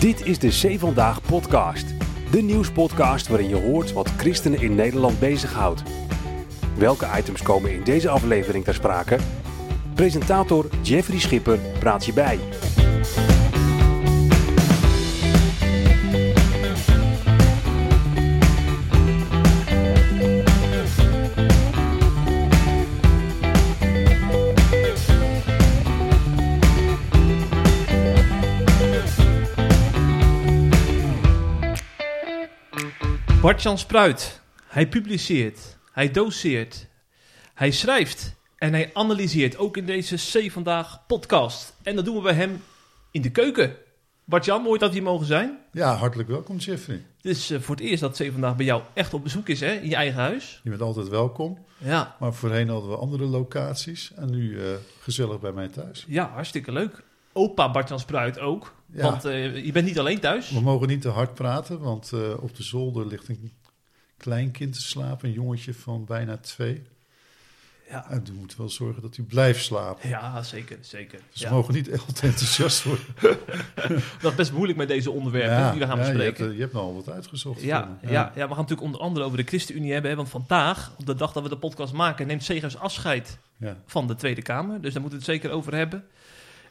Dit 0.00 0.26
is 0.26 0.38
de 0.38 0.48
C 0.48 0.78
Vandaag 0.78 1.22
podcast. 1.22 1.86
De 2.30 2.42
nieuwspodcast 2.42 3.28
waarin 3.28 3.48
je 3.48 3.56
hoort 3.56 3.92
wat 3.92 4.08
christenen 4.08 4.60
in 4.60 4.74
Nederland 4.74 5.18
bezighoudt. 5.18 5.82
Welke 6.76 7.08
items 7.16 7.42
komen 7.42 7.72
in 7.72 7.84
deze 7.84 8.08
aflevering 8.08 8.64
ter 8.64 8.74
sprake? 8.74 9.18
Presentator 9.94 10.68
Jeffrey 10.82 11.18
Schipper 11.18 11.58
praat 11.78 12.04
je 12.04 12.12
bij. 12.12 12.38
Bart-Jan 33.48 33.78
Spruit, 33.78 34.40
hij 34.66 34.88
publiceert, 34.88 35.76
hij 35.92 36.10
doseert, 36.10 36.86
hij 37.54 37.70
schrijft 37.70 38.34
en 38.56 38.72
hij 38.72 38.90
analyseert 38.92 39.56
ook 39.56 39.76
in 39.76 39.86
deze 39.86 40.16
C 40.16 40.50
Vandaag 40.50 41.06
podcast. 41.06 41.74
En 41.82 41.96
dat 41.96 42.04
doen 42.04 42.16
we 42.16 42.22
bij 42.22 42.32
hem 42.32 42.62
in 43.10 43.22
de 43.22 43.30
keuken. 43.30 43.76
Bart-Jan, 44.24 44.62
mooi 44.62 44.78
dat 44.78 44.88
we 44.88 44.94
hier 44.94 45.04
mogen 45.04 45.26
zijn. 45.26 45.58
Ja, 45.72 45.94
hartelijk 45.94 46.28
welkom 46.28 46.56
Jeffrey. 46.56 47.04
Het 47.16 47.24
is 47.24 47.50
eh, 47.50 47.60
voor 47.60 47.74
het 47.74 47.84
eerst 47.84 48.00
dat 48.00 48.16
C 48.16 48.28
Vandaag 48.32 48.56
bij 48.56 48.66
jou 48.66 48.82
echt 48.94 49.14
op 49.14 49.22
bezoek 49.22 49.48
is, 49.48 49.60
hè? 49.60 49.72
In 49.72 49.88
je 49.88 49.96
eigen 49.96 50.20
huis. 50.20 50.60
Je 50.62 50.70
bent 50.70 50.82
altijd 50.82 51.08
welkom, 51.08 51.58
Ja, 51.78 52.16
maar 52.20 52.34
voorheen 52.34 52.68
hadden 52.68 52.90
we 52.90 52.96
andere 52.96 53.24
locaties 53.24 54.12
en 54.14 54.30
nu 54.30 54.60
eh, 54.60 54.66
gezellig 55.00 55.40
bij 55.40 55.52
mij 55.52 55.68
thuis. 55.68 56.04
ja 56.08 56.30
hartstikke 56.30 56.72
leuk. 56.72 57.02
Opa 57.38 57.70
Bart-Jan 57.70 58.00
Spruit 58.00 58.38
ook. 58.38 58.74
Ja. 58.92 59.02
Want 59.02 59.24
eh, 59.24 59.64
je 59.64 59.72
bent 59.72 59.86
niet 59.86 59.98
alleen 59.98 60.20
thuis. 60.20 60.50
We 60.50 60.60
mogen 60.60 60.88
niet 60.88 61.00
te 61.02 61.08
hard 61.08 61.34
praten, 61.34 61.78
want 61.78 62.12
eh, 62.12 62.42
op 62.42 62.56
de 62.56 62.62
zolder 62.62 63.06
ligt 63.06 63.28
een 63.28 63.52
kleinkind 64.16 64.72
te 64.74 64.80
slapen, 64.82 65.28
een 65.28 65.34
jongetje 65.34 65.74
van 65.74 66.04
bijna 66.04 66.36
twee. 66.36 66.82
Ja, 67.90 68.10
En 68.10 68.24
we 68.24 68.32
moeten 68.32 68.58
wel 68.58 68.68
zorgen 68.68 69.02
dat 69.02 69.16
hij 69.16 69.24
blijft 69.24 69.64
slapen. 69.64 70.08
ja 70.08 70.42
zeker, 70.42 70.78
zeker. 70.80 71.20
Dus 71.32 71.40
Ja. 71.40 71.48
we 71.48 71.54
mogen 71.54 71.74
niet 71.74 71.88
echt 71.88 72.20
enthousiast 72.22 72.82
worden. 72.84 73.04
Dat 74.20 74.30
is 74.30 74.34
best 74.36 74.52
moeilijk 74.52 74.78
met 74.78 74.88
deze 74.88 75.10
onderwerpen 75.10 75.70
die 75.70 75.80
we 75.80 75.86
gaan 75.86 75.96
je, 75.98 76.02
hebt, 76.04 76.16
bespreken. 76.16 76.46
eh, 76.48 76.54
je 76.54 76.60
hebt 76.60 76.72
nou 76.72 76.84
al 76.84 76.94
wat 76.94 77.10
uitgezocht. 77.10 77.62
Ja, 77.62 77.98
ja. 78.02 78.32
we 78.34 78.40
gaan 78.40 78.48
natuurlijk 78.48 78.82
onder 78.82 79.00
andere 79.00 79.24
over 79.26 79.36
de 79.36 79.42
ChristenUnie 79.44 79.92
hebben. 79.92 80.10
Hè, 80.10 80.16
want 80.16 80.28
vandaag, 80.28 80.92
op 80.98 81.06
de 81.06 81.14
dag 81.14 81.32
dat 81.32 81.42
we 81.42 81.48
de 81.48 81.56
podcast 81.58 81.92
maken, 81.92 82.26
neemt 82.26 82.42
Segers 82.44 82.76
afscheid 82.78 83.38
van 83.86 84.06
de 84.06 84.14
Tweede 84.14 84.42
Kamer. 84.42 84.80
Dus 84.80 84.92
daar 84.92 85.02
moeten 85.02 85.20
we 85.20 85.24
het 85.26 85.34
zeker 85.34 85.50
over 85.56 85.74
hebben. 85.74 86.04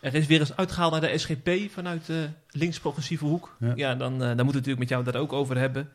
Er 0.02 0.14
is 0.16 0.26
weer 0.28 0.40
eens 0.40 0.56
uitgehaald 0.56 0.92
naar 0.92 1.02
de 1.02 1.18
SGP 1.18 1.50
vanuit 1.72 2.06
de 2.06 2.28
links-progressieve 2.52 3.26
hoek. 3.26 3.56
Ja, 3.60 3.74
Ja. 3.76 3.96
dan, 3.96 4.14
eh, 4.14 4.20
dan 4.20 4.28
moeten 4.28 4.36
we 4.36 4.44
het 4.44 4.54
natuurlijk 4.54 4.80
met 4.80 4.90
jou 4.90 5.04
daar 5.04 5.16
ook 5.22 5.34
over 5.34 5.58
hebben. 5.58 5.90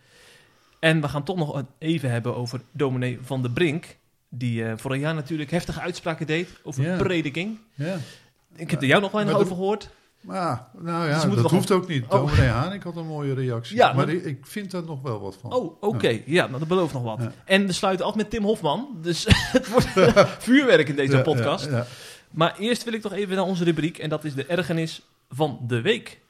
En 0.79 1.01
we 1.01 1.09
gaan 1.09 1.25
toch 1.25 1.37
nog 1.37 1.63
even 1.79 2.11
hebben 2.11 2.37
over 2.37 2.61
dominee 2.73 3.19
Van 3.23 3.43
der 3.43 3.51
Brink. 3.51 3.97
Die 4.29 4.65
eh, 4.65 4.73
voor 4.77 4.93
een 4.93 4.99
jaar 5.01 5.15
natuurlijk 5.15 5.51
heftige 5.51 5.81
uitspraken 5.81 6.27
deed 6.27 6.49
over 6.63 6.83
Ja. 6.85 6.97
prediking. 6.97 7.59
ja. 7.75 7.97
Ik 8.57 8.71
heb 8.71 8.81
er 8.81 8.87
jou 8.87 9.01
nog 9.01 9.11
weinig 9.13 9.35
over 9.35 9.47
gehoord. 9.55 9.91
Maar, 10.21 10.67
nou 10.79 11.07
Dus 11.09 11.17
ja, 11.21 11.25
moeten 11.27 11.43
dat 11.43 11.51
hoeft 11.53 11.71
ook 11.71 11.89
niet. 11.89 12.05
Oh. 12.05 12.11
Dominee 12.11 12.49
Haan, 12.49 12.73
ik 12.73 12.83
had 12.83 12.97
een 12.97 13.07
mooie 13.07 13.35
reactie. 13.35 13.77
Ja, 13.77 13.93
maar 13.93 14.07
maar- 14.07 14.15
ik, 14.15 14.47
vind 14.47 14.71
daar 14.71 14.83
nog 14.85 15.03
wel 15.03 15.21
wat 15.21 15.37
van. 15.41 15.53
Oh, 15.53 15.77
oké. 15.83 16.21
Ja, 16.27 16.47
nou, 16.47 16.59
dat 16.59 16.69
belooft 16.69 16.93
nog 16.93 17.03
wat. 17.03 17.19
Ja. 17.21 17.33
En 17.45 17.67
we 17.67 17.73
sluiten 17.73 18.07
af 18.07 18.15
met 18.15 18.31
Tim 18.31 18.43
Hofman. 18.45 18.89
Dus 19.03 19.27
het 19.53 19.69
wordt 19.69 19.89
vuurwerk 20.39 20.89
in 20.89 20.97
deze 20.97 21.17
Ja, 21.17 21.23
podcast. 21.23 21.69
Maar 22.33 22.59
eerst 22.59 22.85
wil 22.85 22.93
ik 22.93 23.01
toch 23.01 23.13
even 23.13 23.37
naar 23.37 23.45
onze 23.45 23.65
rubriek. 23.65 23.99
En 23.99 24.09
dat 24.09 24.25
is 24.25 24.35
de 24.35 24.47
ergernis 24.47 25.03
van 25.29 25.59
de 25.67 25.81
week. 25.81 26.21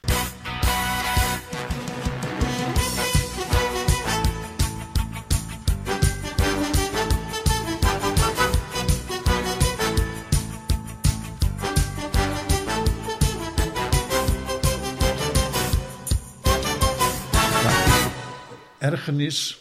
ergernis. 18.78 19.60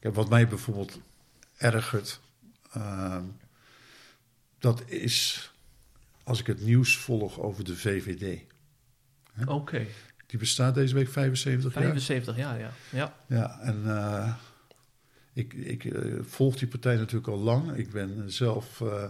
Kijk, 0.00 0.14
wat 0.14 0.28
mij 0.28 0.48
bijvoorbeeld 0.48 0.98
ergert, 1.56 2.20
ehm, 2.72 3.24
dat 4.58 4.82
is 4.86 5.49
als 6.24 6.40
ik 6.40 6.46
het 6.46 6.64
nieuws 6.64 6.96
volg 6.96 7.40
over 7.40 7.64
de 7.64 7.76
VVD. 7.76 8.40
Oké. 9.46 9.86
Die 10.26 10.38
bestaat 10.38 10.74
deze 10.74 10.94
week 10.94 11.08
75 11.08 11.74
jaar. 11.74 11.82
75 11.82 12.36
jaar, 12.36 12.58
ja. 12.58 12.72
ja. 12.90 13.16
Ja, 13.26 13.60
en 13.60 13.82
eh, 13.86 14.34
ik, 15.32 15.52
ik 15.52 15.84
eh, 15.84 16.12
volg 16.22 16.56
die 16.56 16.68
partij 16.68 16.96
natuurlijk 16.96 17.28
al 17.28 17.38
lang. 17.38 17.76
Ik 17.76 17.90
ben 17.90 18.32
zelf 18.32 18.80
eh, 18.80 19.02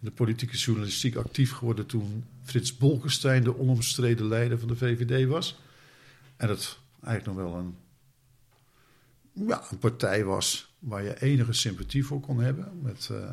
in 0.00 0.06
de 0.06 0.10
politieke 0.10 0.56
journalistiek 0.56 1.16
actief 1.16 1.52
geworden 1.52 1.86
toen 1.86 2.24
Frits 2.42 2.76
Bolkestein 2.76 3.42
de 3.42 3.58
onomstreden 3.58 4.28
leider 4.28 4.58
van 4.58 4.68
de 4.68 4.76
VVD 4.76 5.26
was. 5.26 5.58
En 6.36 6.48
het 6.48 6.78
eigenlijk 7.04 7.38
nog 7.38 7.50
wel 7.50 7.58
een, 7.60 7.76
ja, 9.48 9.62
een 9.70 9.78
partij 9.78 10.24
was 10.24 10.74
waar 10.78 11.02
je 11.02 11.22
enige 11.22 11.52
sympathie 11.52 12.04
voor 12.04 12.20
kon 12.20 12.40
hebben. 12.40 12.82
Met 12.82 13.08
eh, 13.12 13.30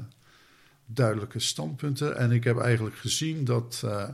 duidelijke 0.86 1.40
standpunten. 1.40 2.18
En 2.18 2.32
ik 2.32 2.44
heb 2.44 2.58
eigenlijk 2.58 2.96
gezien 2.96 3.46
dat 3.46 3.82
eh, 3.86 4.10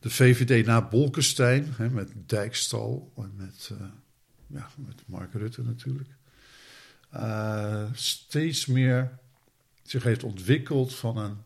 de 0.00 0.10
VVD 0.10 0.66
na 0.66 0.88
Bolkestein, 0.88 1.74
hè, 1.76 1.90
met 1.90 2.12
Dijkstal 2.26 3.12
en 3.16 3.32
met, 3.36 3.70
eh, 3.72 3.86
ja, 4.46 4.68
met 4.86 5.02
Mark 5.06 5.32
Rutte 5.32 5.62
natuurlijk, 5.62 6.08
eh, 7.10 7.84
steeds 7.92 8.66
meer 8.66 9.18
zich 9.82 10.02
heeft 10.02 10.24
ontwikkeld 10.24 10.94
van 10.94 11.16
een 11.16 11.36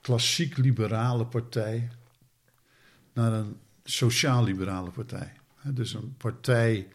klassiek 0.00 0.56
liberale 0.56 1.26
partij 1.26 1.90
naar 3.12 3.32
een 3.32 3.56
sociaal-liberale 3.84 4.90
partij. 4.90 5.32
Dus 5.62 5.94
een 5.94 6.16
partij 6.16 6.88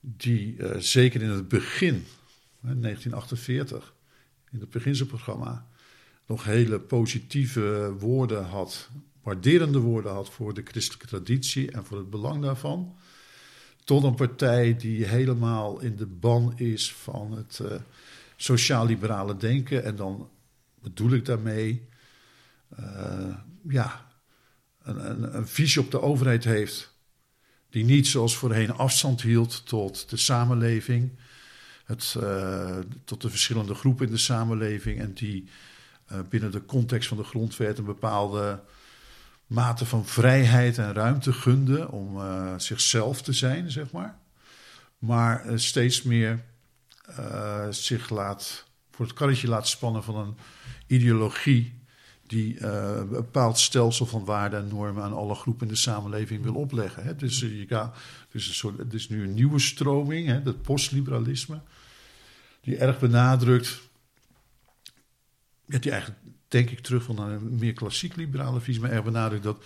die 0.00 0.56
zeker 0.78 1.22
in 1.22 1.30
het 1.30 1.48
begin, 1.48 2.06
hè, 2.60 2.74
1948, 2.74 3.93
in 4.54 4.60
het 4.60 4.70
beginselprogramma, 4.70 5.66
nog 6.26 6.44
hele 6.44 6.80
positieve 6.80 7.94
woorden 7.98 8.44
had, 8.44 8.90
waarderende 9.22 9.78
woorden 9.78 10.12
had 10.12 10.30
voor 10.30 10.54
de 10.54 10.62
christelijke 10.64 11.06
traditie 11.06 11.70
en 11.70 11.84
voor 11.84 11.98
het 11.98 12.10
belang 12.10 12.42
daarvan. 12.42 12.96
Tot 13.84 14.04
een 14.04 14.14
partij 14.14 14.76
die 14.76 15.04
helemaal 15.04 15.80
in 15.80 15.96
de 15.96 16.06
ban 16.06 16.58
is 16.58 16.92
van 16.92 17.32
het 17.32 17.60
eh, 17.60 17.76
sociaal-liberale 18.36 19.36
denken. 19.36 19.84
En 19.84 19.96
dan 19.96 20.28
bedoel 20.82 21.12
ik 21.12 21.24
daarmee, 21.24 21.88
eh, 22.76 23.36
ja, 23.68 24.10
een, 24.82 25.10
een, 25.10 25.36
een 25.36 25.48
visie 25.48 25.82
op 25.82 25.90
de 25.90 26.00
overheid 26.00 26.44
heeft. 26.44 26.92
Die 27.70 27.84
niet 27.84 28.06
zoals 28.06 28.36
voorheen 28.36 28.72
afstand 28.72 29.22
hield 29.22 29.66
tot 29.66 30.10
de 30.10 30.16
samenleving, 30.16 31.10
het, 31.84 32.14
eh, 32.20 32.78
tot 33.04 33.22
de 33.22 33.30
verschillende 33.30 33.74
groepen 33.74 34.06
in 34.06 34.12
de 34.12 34.18
samenleving. 34.18 35.00
En 35.00 35.14
die 35.14 35.48
eh, 36.06 36.18
binnen 36.28 36.50
de 36.50 36.64
context 36.64 37.08
van 37.08 37.16
de 37.16 37.24
grondwet 37.24 37.78
een 37.78 37.84
bepaalde 37.84 38.62
mate 39.46 39.86
van 39.86 40.06
vrijheid 40.06 40.78
en 40.78 40.92
ruimte 40.92 41.32
gunde 41.32 41.90
om 41.90 42.20
eh, 42.20 42.54
zichzelf 42.56 43.22
te 43.22 43.32
zijn, 43.32 43.70
zeg 43.70 43.90
maar. 43.90 44.18
Maar 44.98 45.44
steeds 45.54 46.02
meer 46.02 46.44
zich 47.70 48.10
laat, 48.10 48.64
voor 48.90 49.04
het 49.04 49.14
karretje 49.14 49.48
laat 49.48 49.68
spannen 49.68 50.02
van 50.02 50.16
een 50.16 50.36
ideologie 50.86 51.82
die 52.26 52.66
een 52.66 53.08
bepaald 53.08 53.58
stelsel 53.58 54.06
van 54.06 54.24
waarden 54.24 54.60
en 54.60 54.68
normen 54.68 55.02
aan 55.02 55.12
alle 55.12 55.34
groepen 55.34 55.66
in 55.66 55.72
de 55.72 55.78
samenleving 55.78 56.42
wil 56.42 56.54
opleggen. 56.54 57.04
Hè. 57.04 57.16
Dus, 57.16 57.40
je 57.40 57.90
dus 58.30 58.48
een 58.48 58.54
soort, 58.54 58.78
het 58.78 58.94
is 58.94 59.08
nu 59.08 59.22
een 59.22 59.34
nieuwe 59.34 59.58
stroming, 59.58 60.26
hè, 60.26 60.42
dat 60.42 60.62
postliberalisme, 60.62 61.60
die 62.64 62.76
erg 62.76 62.98
benadrukt, 62.98 63.80
ja, 65.66 65.78
die 65.78 65.90
eigenlijk 65.90 66.20
denk 66.48 66.70
ik 66.70 66.80
terug 66.80 67.02
van 67.02 67.14
naar 67.14 67.30
een 67.30 67.58
meer 67.58 67.72
klassiek 67.72 68.16
liberale 68.16 68.60
visie, 68.60 68.80
maar 68.80 68.90
erg 68.90 69.04
benadrukt 69.04 69.42
dat, 69.42 69.56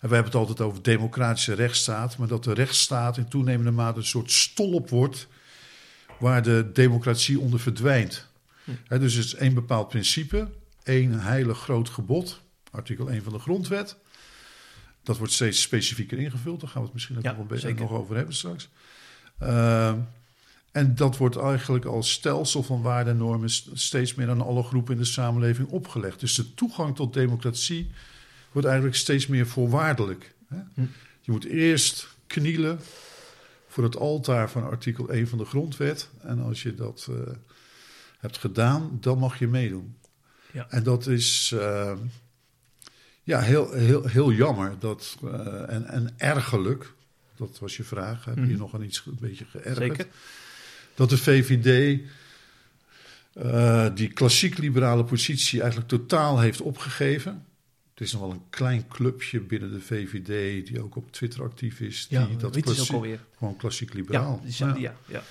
en 0.00 0.08
we 0.08 0.14
hebben 0.14 0.32
het 0.32 0.34
altijd 0.34 0.60
over 0.60 0.82
democratische 0.82 1.54
rechtsstaat, 1.54 2.16
maar 2.16 2.28
dat 2.28 2.44
de 2.44 2.54
rechtsstaat 2.54 3.16
in 3.16 3.28
toenemende 3.28 3.70
mate 3.70 3.98
een 3.98 4.04
soort 4.04 4.30
stolp 4.32 4.88
wordt 4.88 5.26
waar 6.18 6.42
de 6.42 6.70
democratie 6.72 7.40
onder 7.40 7.60
verdwijnt. 7.60 8.26
Hè, 8.86 8.98
dus 8.98 9.14
het 9.14 9.24
is 9.24 9.34
één 9.34 9.54
bepaald 9.54 9.88
principe, 9.88 10.48
één 10.82 11.20
heilig 11.20 11.58
groot 11.58 11.88
gebod, 11.88 12.40
artikel 12.70 13.10
1 13.10 13.22
van 13.22 13.32
de 13.32 13.38
grondwet. 13.38 13.96
Dat 15.02 15.18
wordt 15.18 15.32
steeds 15.32 15.60
specifieker 15.60 16.18
ingevuld, 16.18 16.60
daar 16.60 16.70
gaan 16.70 16.80
we 16.80 16.86
het 16.86 16.94
misschien 16.94 17.18
Ja, 17.22 17.30
nog, 17.30 17.40
een 17.40 17.46
beetje 17.46 17.74
nog 17.74 17.90
over 17.90 18.16
hebben 18.16 18.34
straks. 18.34 18.68
Ehm, 19.38 19.98
en 20.76 20.94
dat 20.94 21.16
wordt 21.16 21.36
eigenlijk 21.36 21.84
als 21.84 22.10
stelsel 22.12 22.62
van 22.62 22.82
waarden 22.82 23.12
en 23.12 23.18
normen 23.18 23.50
st- 23.50 23.68
steeds 23.72 24.14
meer 24.14 24.28
aan 24.30 24.40
alle 24.42 24.62
groepen 24.62 24.92
in 24.94 24.98
de 25.00 25.06
samenleving 25.06 25.68
opgelegd. 25.68 26.20
Dus 26.20 26.34
de 26.34 26.54
toegang 26.54 26.96
tot 26.96 27.12
democratie 27.14 27.90
wordt 28.52 28.66
eigenlijk 28.68 28.96
steeds 28.98 29.26
meer 29.26 29.46
voorwaardelijk. 29.46 30.34
Hè? 30.48 30.58
Hm. 30.74 30.80
Je 31.20 31.30
moet 31.32 31.44
eerst 31.44 32.08
knielen 32.26 32.78
voor 33.68 33.84
het 33.84 33.96
altaar 33.96 34.50
van 34.50 34.62
artikel 34.64 35.08
1 35.08 35.28
van 35.28 35.38
de 35.38 35.44
grondwet. 35.44 36.08
En 36.22 36.38
als 36.42 36.62
je 36.62 36.74
dat 36.74 37.06
uh, 37.10 37.16
hebt 38.18 38.38
gedaan, 38.38 38.98
dan 39.00 39.18
mag 39.18 39.38
je 39.38 39.46
meedoen. 39.46 39.96
Ja. 40.52 40.66
En 40.70 40.82
dat 40.82 41.06
is 41.06 41.50
uh, 41.54 41.92
ja, 43.22 43.40
heel, 43.40 43.72
heel, 43.72 44.06
heel 44.06 44.32
jammer 44.32 44.74
dat, 44.78 45.16
uh, 45.24 45.72
en, 45.72 45.86
en 45.86 46.14
ergerlijk. 46.16 46.92
Dat 47.36 47.58
was 47.58 47.76
je 47.76 47.84
vraag. 47.84 48.24
Heb 48.24 48.34
je 48.36 48.40
Mhm. 48.40 48.56
nog 48.58 48.74
aan 48.74 48.82
iets 48.82 49.02
een 49.06 49.18
beetje 49.20 49.44
geërgerd? 49.44 49.76
Zeker. 49.76 50.06
Dat 50.96 51.10
de 51.10 51.18
VVD 51.18 52.00
eh, 53.32 53.86
die 53.94 54.08
klassiek 54.08 54.58
liberale 54.58 55.04
positie 55.04 55.60
eigenlijk 55.60 55.90
totaal 55.90 56.40
heeft 56.40 56.60
opgegeven. 56.60 57.44
Het 57.94 58.06
is 58.06 58.12
nog 58.12 58.20
wel 58.20 58.30
een 58.30 58.48
klein 58.50 58.88
clubje 58.88 59.40
binnen 59.40 59.72
de 59.72 59.80
VVD 59.80 60.66
die 60.66 60.82
ook 60.82 60.96
op 60.96 61.12
Twitter 61.12 61.42
actief 61.42 61.80
is. 61.80 62.06
Ja, 62.10 62.26
die 62.26 62.36
dat 62.36 62.54
weet 62.54 62.76
je 62.76 62.82
ook 62.82 62.88
alweer. 62.90 63.20
gewoon 63.38 63.56
klassiek 63.56 63.92
Ja, 63.92 63.96
liberaal. 63.98 64.40
die, 64.44 64.54
Ja. 64.58 64.74
ja, 64.78 64.96
ja. 65.06 65.22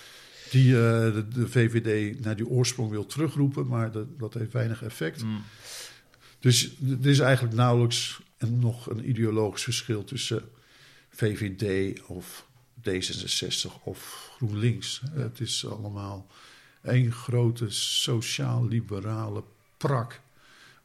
Die 0.52 0.74
eh, 0.74 1.14
de, 1.14 1.28
de 1.28 1.48
VVD 1.48 2.20
naar 2.24 2.36
die 2.36 2.48
oorsprong 2.48 2.90
wil 2.90 3.06
terugroepen, 3.06 3.68
maar 3.68 3.92
dat, 3.92 4.20
dat 4.20 4.34
heeft 4.34 4.54
weinig 4.54 4.84
effect. 4.84 5.24
Mm. 5.24 5.44
Dus 6.40 6.72
er 7.02 7.10
is 7.10 7.20
eigenlijk 7.20 7.56
nauwelijks 7.56 8.20
een, 8.38 8.60
nog 8.60 8.90
een 8.90 9.10
ideologisch 9.10 9.64
verschil 9.64 10.04
tussen 10.04 10.44
VVD 11.10 12.00
of 12.08 12.46
D66 12.90 13.84
of 13.84 14.25
GroenLinks. 14.36 15.02
Het 15.12 15.40
is 15.40 15.68
allemaal 15.68 16.28
één 16.82 17.12
grote 17.12 17.70
sociaal-liberale 17.70 19.44
prak 19.78 20.22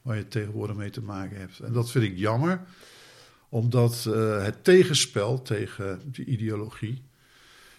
waar 0.03 0.17
je 0.17 0.29
tegenwoordig 0.29 0.77
mee 0.77 0.91
te 0.91 1.03
maken 1.03 1.39
hebt. 1.39 1.59
En 1.59 1.73
dat 1.73 1.91
vind 1.91 2.05
ik 2.05 2.17
jammer, 2.17 2.61
omdat 3.49 4.07
eh, 4.07 4.45
het 4.45 4.65
tegenspel 4.65 5.43
tegen 5.43 6.01
die 6.05 6.25
ideologie 6.25 7.03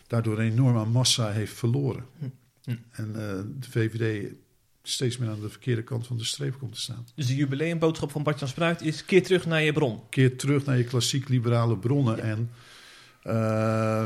daardoor 0.07 0.39
een 0.39 0.51
enorme 0.51 0.85
massa 0.85 1.31
heeft 1.31 1.53
verloren. 1.53 2.05
Hm. 2.63 2.75
En 2.91 3.07
eh, 3.07 3.43
de 3.59 3.69
VVD 3.69 4.33
steeds 4.83 5.17
meer 5.17 5.29
aan 5.29 5.41
de 5.41 5.49
verkeerde 5.49 5.83
kant 5.83 6.07
van 6.07 6.17
de 6.17 6.23
streep 6.23 6.57
komt 6.59 6.73
te 6.73 6.81
staan. 6.81 7.07
Dus 7.15 7.27
de 7.27 7.35
jubileumboodschap 7.35 8.11
van 8.11 8.23
Bart-Jan 8.23 8.49
Spruit 8.49 8.81
is 8.81 9.05
keer 9.05 9.23
terug 9.23 9.45
naar 9.45 9.61
je 9.61 9.73
bron. 9.73 9.99
Keer 10.09 10.37
terug 10.37 10.65
naar 10.65 10.77
je 10.77 10.83
klassiek 10.83 11.29
liberale 11.29 11.77
bronnen 11.77 12.15
Ja. 12.15 12.23
en 12.23 12.49
eh, 13.21 14.05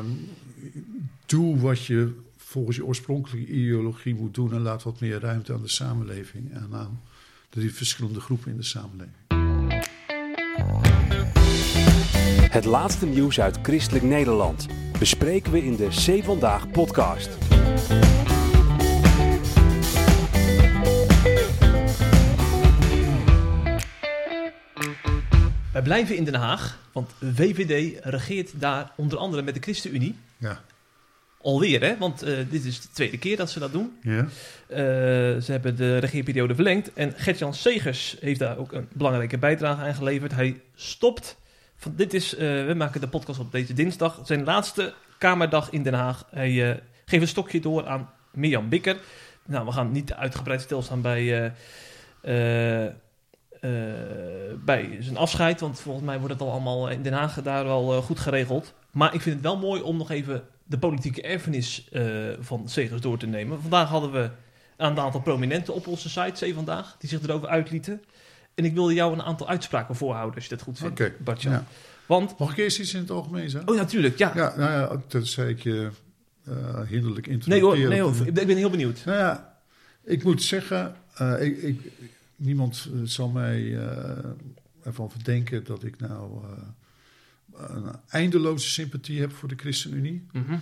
doe 1.26 1.60
wat 1.60 1.86
je 1.86 2.14
volgens 2.38 2.76
je 2.76 2.86
oorspronkelijke 2.86 3.52
ideologie 3.52 4.16
moet 4.16 4.34
doen 4.34 4.54
en 4.54 4.62
laat 4.62 4.84
wat 4.84 5.00
meer 5.00 5.20
ruimte 5.20 5.54
aan 5.54 5.62
de 5.62 5.68
samenleving 5.68 6.52
en 6.52 6.70
aan 6.74 7.02
de 7.50 7.70
verschillende 7.70 8.20
groepen 8.20 8.52
in 8.52 8.58
de 8.58 8.64
samenleving. 8.64 9.16
Het 12.52 12.66
laatste 12.66 13.06
nieuws 13.06 13.40
uit 13.40 13.60
Christelijk 13.62 14.04
Nederland 14.04 14.68
bespreken 15.00 15.52
we 15.52 15.64
in 15.64 15.76
de 15.76 15.88
C 15.88 16.24
Vandaag 16.24 16.72
podcast. 16.72 17.30
Wij 25.76 25.84
blijven 25.84 26.16
in 26.16 26.24
Den 26.24 26.34
Haag, 26.36 26.80
want 26.92 27.12
VVD 27.34 28.00
regeert 28.04 28.60
daar 28.60 28.92
onder 28.96 29.18
andere 29.18 29.42
met 29.42 29.54
de 29.54 29.60
ChristenUnie. 29.60 30.16
Ja. 30.38 30.62
Alweer, 31.42 31.82
hè? 31.82 31.98
Want 31.98 32.24
eh, 32.24 32.38
dit 32.50 32.66
is 32.66 32.82
de 32.82 32.88
tweede 32.94 33.18
keer 33.18 33.38
dat 33.38 33.50
ze 33.50 33.60
dat 33.60 33.72
doen. 33.72 33.98
Ja? 34.02 34.20
Eh, 34.68 34.78
ze 35.42 35.46
hebben 35.46 35.76
de 35.76 35.98
regeerperiode 35.98 36.56
verlengd. 36.56 36.94
En 36.94 37.14
Gert-Jan 37.16 37.54
Segers 37.54 38.18
heeft 38.20 38.40
daar 38.40 38.58
ook 38.58 38.72
een 38.72 38.88
belangrijke 38.94 39.38
bijdrage 39.38 39.82
aan 39.82 39.96
geleverd. 39.96 40.32
Hij 40.32 40.62
stopt. 40.76 41.38
Van, 41.76 41.94
dit 41.96 42.14
is, 42.14 42.36
eh, 42.36 42.66
we 42.66 42.74
maken 42.78 43.02
de 43.02 43.08
podcast 43.08 43.40
op 43.40 43.52
deze 43.52 43.74
dinsdag. 43.74 44.20
Zijn 44.24 44.44
laatste 44.44 44.94
Kamerdag 45.18 45.72
in 45.72 45.84
Den 45.84 45.94
Haag. 45.94 46.28
Hij 46.30 46.82
geeft 47.06 47.22
een 47.22 47.28
stokje 47.28 47.60
door 47.60 47.88
aan 47.88 48.10
Mirjam 48.32 48.70
Bikker. 48.70 48.98
Nou, 49.46 49.66
we 49.66 49.72
gaan 49.72 49.92
niet 49.92 50.14
uitgebreid 50.14 50.62
stilstaan 50.62 51.02
bij, 51.02 51.52
eh, 52.22 52.94
bij 54.66 54.98
zijn 55.00 55.18
afscheid. 55.18 55.60
Want 55.60 55.80
volgens 55.80 56.06
mij 56.06 56.18
wordt 56.18 56.34
het 56.34 56.42
al 56.42 56.52
allemaal 56.52 56.90
in 56.90 57.02
Den 57.02 57.14
Haag 57.14 57.42
daar 57.42 57.64
wel 57.66 57.94
eh, 57.94 58.04
goed 58.04 58.20
geregeld. 58.20 58.74
Maar 58.92 59.14
ik 59.14 59.22
vind 59.22 59.36
het 59.36 59.44
wel 59.44 59.58
mooi 59.58 59.82
om 59.82 59.98
nog 59.98 60.12
even 60.12 60.44
de 60.64 60.78
politieke 60.78 61.22
erfenis 61.22 61.88
eh, 61.92 62.04
van 62.40 62.70
Segers 62.70 63.02
door 63.02 63.18
te 63.18 63.28
nemen. 63.28 63.62
Vandaag 63.62 63.90
hadden 63.90 64.12
we 64.12 64.30
een 64.78 65.00
aantal 65.00 65.22
prominenten 65.22 65.74
op 65.74 65.88
onze 65.88 66.10
site, 66.10 66.32
Zee 66.38 66.54
Vandaag, 66.54 66.96
die 67.00 67.10
zich 67.10 67.22
erover 67.24 67.48
uitlieten. 67.48 68.04
En 68.56 68.66
ik 68.66 68.74
wilde 68.74 68.94
jou 68.94 69.14
een 69.14 69.22
aantal 69.24 69.48
uitspraken 69.48 69.96
voorhouden, 69.96 70.36
als 70.36 70.44
je 70.44 70.50
dat 70.50 70.62
goed 70.62 70.78
vindt, 70.78 71.00
Oké, 71.02 71.14
Bartjan. 71.24 71.52
ja. 71.54 71.66
Want, 72.06 72.38
Mag 72.38 72.52
ik 72.52 72.58
eerst 72.58 72.80
iets 72.80 72.94
in 72.94 73.00
het 73.00 73.12
algemeen 73.12 73.50
zeggen? 73.50 73.70
oh 73.70 73.76
natuurlijk, 73.76 74.18
ja. 74.18 74.32
Ja, 74.36 74.54
nou 74.58 74.72
ja, 74.72 75.02
tenzij 75.08 75.50
ik 75.50 75.60
je 75.64 75.90
eh 76.46 76.80
hinderlijk 76.88 77.46
nee 77.48 77.62
hoor, 77.62 77.78
nee 77.78 78.02
hoor, 78.02 78.12
een- 78.20 78.28
ik 78.28 78.34
ben 78.34 78.58
heel 78.58 78.70
benieuwd. 78.70 79.02
Nou 79.06 79.18
ja, 79.18 79.58
ik 80.04 80.24
moet 80.24 80.44
zeggen, 80.44 80.96
eh, 81.16 81.42
ik, 81.42 81.58
ik, 81.62 81.92
niemand 82.36 82.90
eh, 82.94 83.00
zal 83.04 83.30
mij 83.30 83.78
eh, 83.78 84.30
ervan 84.84 85.12
verdenken 85.12 85.64
dat 85.64 85.84
ik 85.84 86.00
nou 86.00 86.44
eh, 86.44 86.64
een 87.76 87.96
eindeloze 88.10 88.70
sympathie 88.70 89.20
heb 89.20 89.32
voor 89.32 89.50
de 89.50 89.56
ChristenUnie. 89.56 90.26
Mhm. 90.32 90.58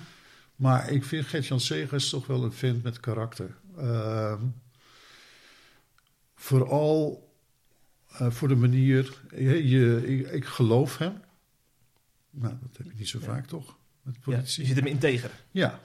Maar 0.55 0.89
ik 0.91 1.03
vind 1.03 1.25
Gert-Jan 1.25 1.59
Segers 1.59 2.09
toch 2.09 2.27
wel 2.27 2.43
een 2.43 2.53
vent 2.53 2.83
met 2.83 2.99
karakter. 2.99 3.55
Ehm, 3.77 4.41
vooral 6.35 7.31
voor 8.07 8.47
de 8.47 8.55
manier, 8.55 9.21
je, 9.35 9.67
je- 9.69 10.17
ik, 10.17 10.27
ik 10.31 10.45
geloof 10.45 10.97
hem. 10.97 11.13
Nou, 12.29 12.53
dat 12.61 12.77
heb 12.77 12.85
je 12.85 12.97
niet 12.97 13.07
zo 13.07 13.19
Ja. 13.19 13.25
vaak 13.25 13.45
toch? 13.47 13.77
Met 14.01 14.15
Ja, 14.15 14.21
politici. 14.23 14.61
je 14.61 14.67
zit 14.67 14.75
hem 14.75 14.85
integer. 14.85 15.31
Ja, 15.51 15.79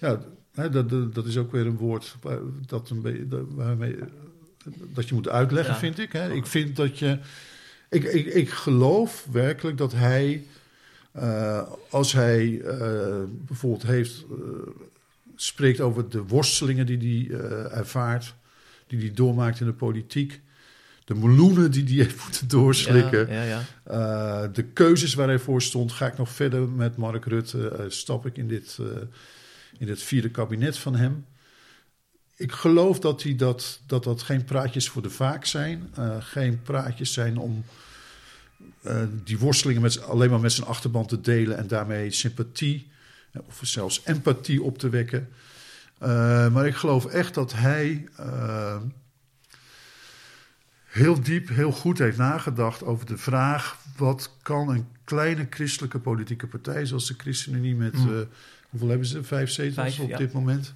ja 0.00 0.20
hè, 0.52 0.70
dat, 0.70 0.88
dat, 0.88 1.14
dat 1.14 1.26
is 1.26 1.36
ook 1.36 1.52
weer 1.52 1.66
een 1.66 1.76
woord 1.76 2.16
waar- 2.20 2.40
dat, 2.66 2.90
een 2.90 3.02
beetje, 3.02 3.54
waarmee, 3.54 3.96
dat 4.94 5.08
je 5.08 5.14
moet 5.14 5.28
uitleggen, 5.28 5.72
Ja. 5.72 5.78
vind 5.78 5.98
ik. 5.98 6.12
Hè. 6.12 6.32
Ik 6.32 6.46
vind 6.46 6.76
dat 6.76 6.98
je. 6.98 7.18
Ik, 7.88 8.04
ik, 8.04 8.26
ik 8.26 8.50
geloof 8.50 9.26
werkelijk 9.30 9.78
dat 9.78 9.92
hij, 9.92 10.44
eh, 11.12 11.62
als 11.90 12.12
hij 12.12 12.60
eh, 12.60 13.22
bijvoorbeeld 13.46 13.82
heeft, 13.82 14.24
eh, 14.30 14.36
spreekt 15.36 15.80
over 15.80 16.08
de 16.08 16.22
worstelingen 16.22 16.86
die 16.86 17.26
hij 17.28 17.38
ervaart, 17.70 18.34
die 18.86 18.98
hij 18.98 19.12
doormaakt 19.14 19.60
in 19.60 19.66
de 19.66 19.72
politiek, 19.72 20.40
de 21.04 21.14
meloenen 21.14 21.70
die 21.70 21.84
hij 21.84 21.94
heeft 22.04 22.22
moeten 22.24 22.48
doorslikken. 22.48 23.32
Ja, 23.32 23.42
ja, 23.42 23.62
ja. 23.84 24.46
De 24.46 24.64
keuzes 24.64 25.14
waar 25.14 25.28
hij 25.28 25.38
voor 25.38 25.62
stond, 25.62 25.92
ga 25.92 26.06
ik 26.06 26.16
nog 26.16 26.28
verder 26.28 26.68
met 26.68 26.96
Mark 26.96 27.24
Rutte, 27.24 27.84
stap 27.88 28.26
ik 28.26 28.36
in 28.36 28.48
dit, 28.48 28.78
in 29.78 29.86
dit 29.86 30.02
vierde 30.02 30.30
kabinet 30.30 30.78
van 30.78 30.94
hem. 30.96 31.24
Ik 32.36 32.52
geloof 32.52 32.98
dat, 32.98 33.22
hij 33.22 33.36
dat, 33.36 33.80
dat 33.86 34.04
dat 34.04 34.22
geen 34.22 34.44
praatjes 34.44 34.88
voor 34.88 35.02
de 35.02 35.10
vaak 35.10 35.44
zijn, 35.44 35.92
uh, 35.98 36.16
geen 36.20 36.62
praatjes 36.62 37.12
zijn 37.12 37.38
om 37.38 37.64
uh, 38.82 39.02
die 39.24 39.38
worstelingen 39.38 39.82
met, 39.82 40.02
alleen 40.02 40.30
maar 40.30 40.40
met 40.40 40.52
zijn 40.52 40.66
achterban 40.66 41.06
te 41.06 41.20
delen 41.20 41.56
en 41.56 41.66
daarmee 41.66 42.10
sympathie 42.10 42.90
of 43.46 43.60
zelfs 43.62 44.02
empathie 44.04 44.62
op 44.62 44.78
te 44.78 44.88
wekken. 44.88 45.28
Uh, 46.02 46.08
maar 46.52 46.66
ik 46.66 46.74
geloof 46.74 47.06
echt 47.06 47.34
dat 47.34 47.52
hij 47.52 48.08
heel 50.86 51.20
diep, 51.20 51.48
heel 51.48 51.72
goed 51.72 51.98
heeft 51.98 52.18
nagedacht 52.18 52.84
over 52.84 53.06
de 53.06 53.18
vraag: 53.18 53.78
wat 53.96 54.32
kan 54.42 54.68
een 54.68 54.86
kleine 55.04 55.46
christelijke 55.50 55.98
politieke 55.98 56.46
partij 56.46 56.86
zoals 56.86 57.06
de 57.06 57.14
ChristenUnie 57.16 57.74
met 57.74 57.94
mm. 57.94 58.26
hoeveel 58.70 58.88
hebben 58.88 59.06
ze? 59.06 59.24
Vijf 59.24 59.50
zetels 59.50 59.74
Vijf, 59.74 59.98
op 59.98 60.08
ja. 60.08 60.18
dit 60.18 60.32
moment. 60.32 60.74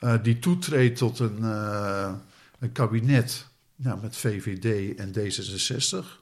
Uh, 0.00 0.22
die 0.22 0.38
toetreedt 0.38 0.98
tot 0.98 1.18
een, 1.18 1.38
uh, 1.38 2.12
een 2.58 2.72
kabinet 2.72 3.46
nou, 3.76 4.00
met 4.00 4.16
VVD 4.16 4.98
en 4.98 5.12
D66. 5.12 6.18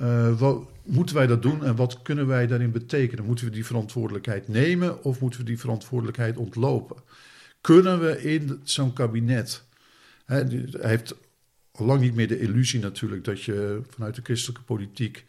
Uh, 0.00 0.38
wat, 0.38 0.68
moeten 0.82 1.14
wij 1.14 1.26
dat 1.26 1.42
doen 1.42 1.64
en 1.64 1.76
wat 1.76 2.02
kunnen 2.02 2.26
wij 2.26 2.46
daarin 2.46 2.70
betekenen? 2.70 3.24
Moeten 3.24 3.44
we 3.44 3.50
die 3.50 3.66
verantwoordelijkheid 3.66 4.48
nemen 4.48 5.04
of 5.04 5.20
moeten 5.20 5.40
we 5.40 5.46
die 5.46 5.58
verantwoordelijkheid 5.58 6.36
ontlopen? 6.36 6.96
Kunnen 7.60 8.00
we 8.00 8.22
in 8.22 8.60
zo'n 8.64 8.92
kabinet. 8.92 9.64
Hè, 10.24 10.36
hij 10.44 10.90
heeft 10.90 11.14
lang 11.72 12.00
niet 12.00 12.14
meer 12.14 12.28
de 12.28 12.40
illusie 12.40 12.80
natuurlijk 12.80 13.24
dat 13.24 13.42
je 13.42 13.80
vanuit 13.90 14.14
de 14.14 14.22
christelijke 14.22 14.62
politiek 14.62 15.24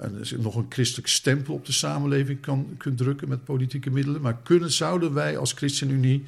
een, 0.00 0.42
nog 0.42 0.56
een 0.56 0.66
christelijk 0.68 1.08
stempel 1.08 1.54
op 1.54 1.66
de 1.66 1.72
samenleving 1.72 2.40
kan, 2.40 2.74
kunt 2.76 2.98
drukken 2.98 3.28
met 3.28 3.44
politieke 3.44 3.90
middelen. 3.90 4.20
Maar 4.20 4.36
kunnen, 4.42 4.70
zouden 4.70 5.14
wij 5.14 5.38
als 5.38 5.52
ChristenUnie 5.52 6.24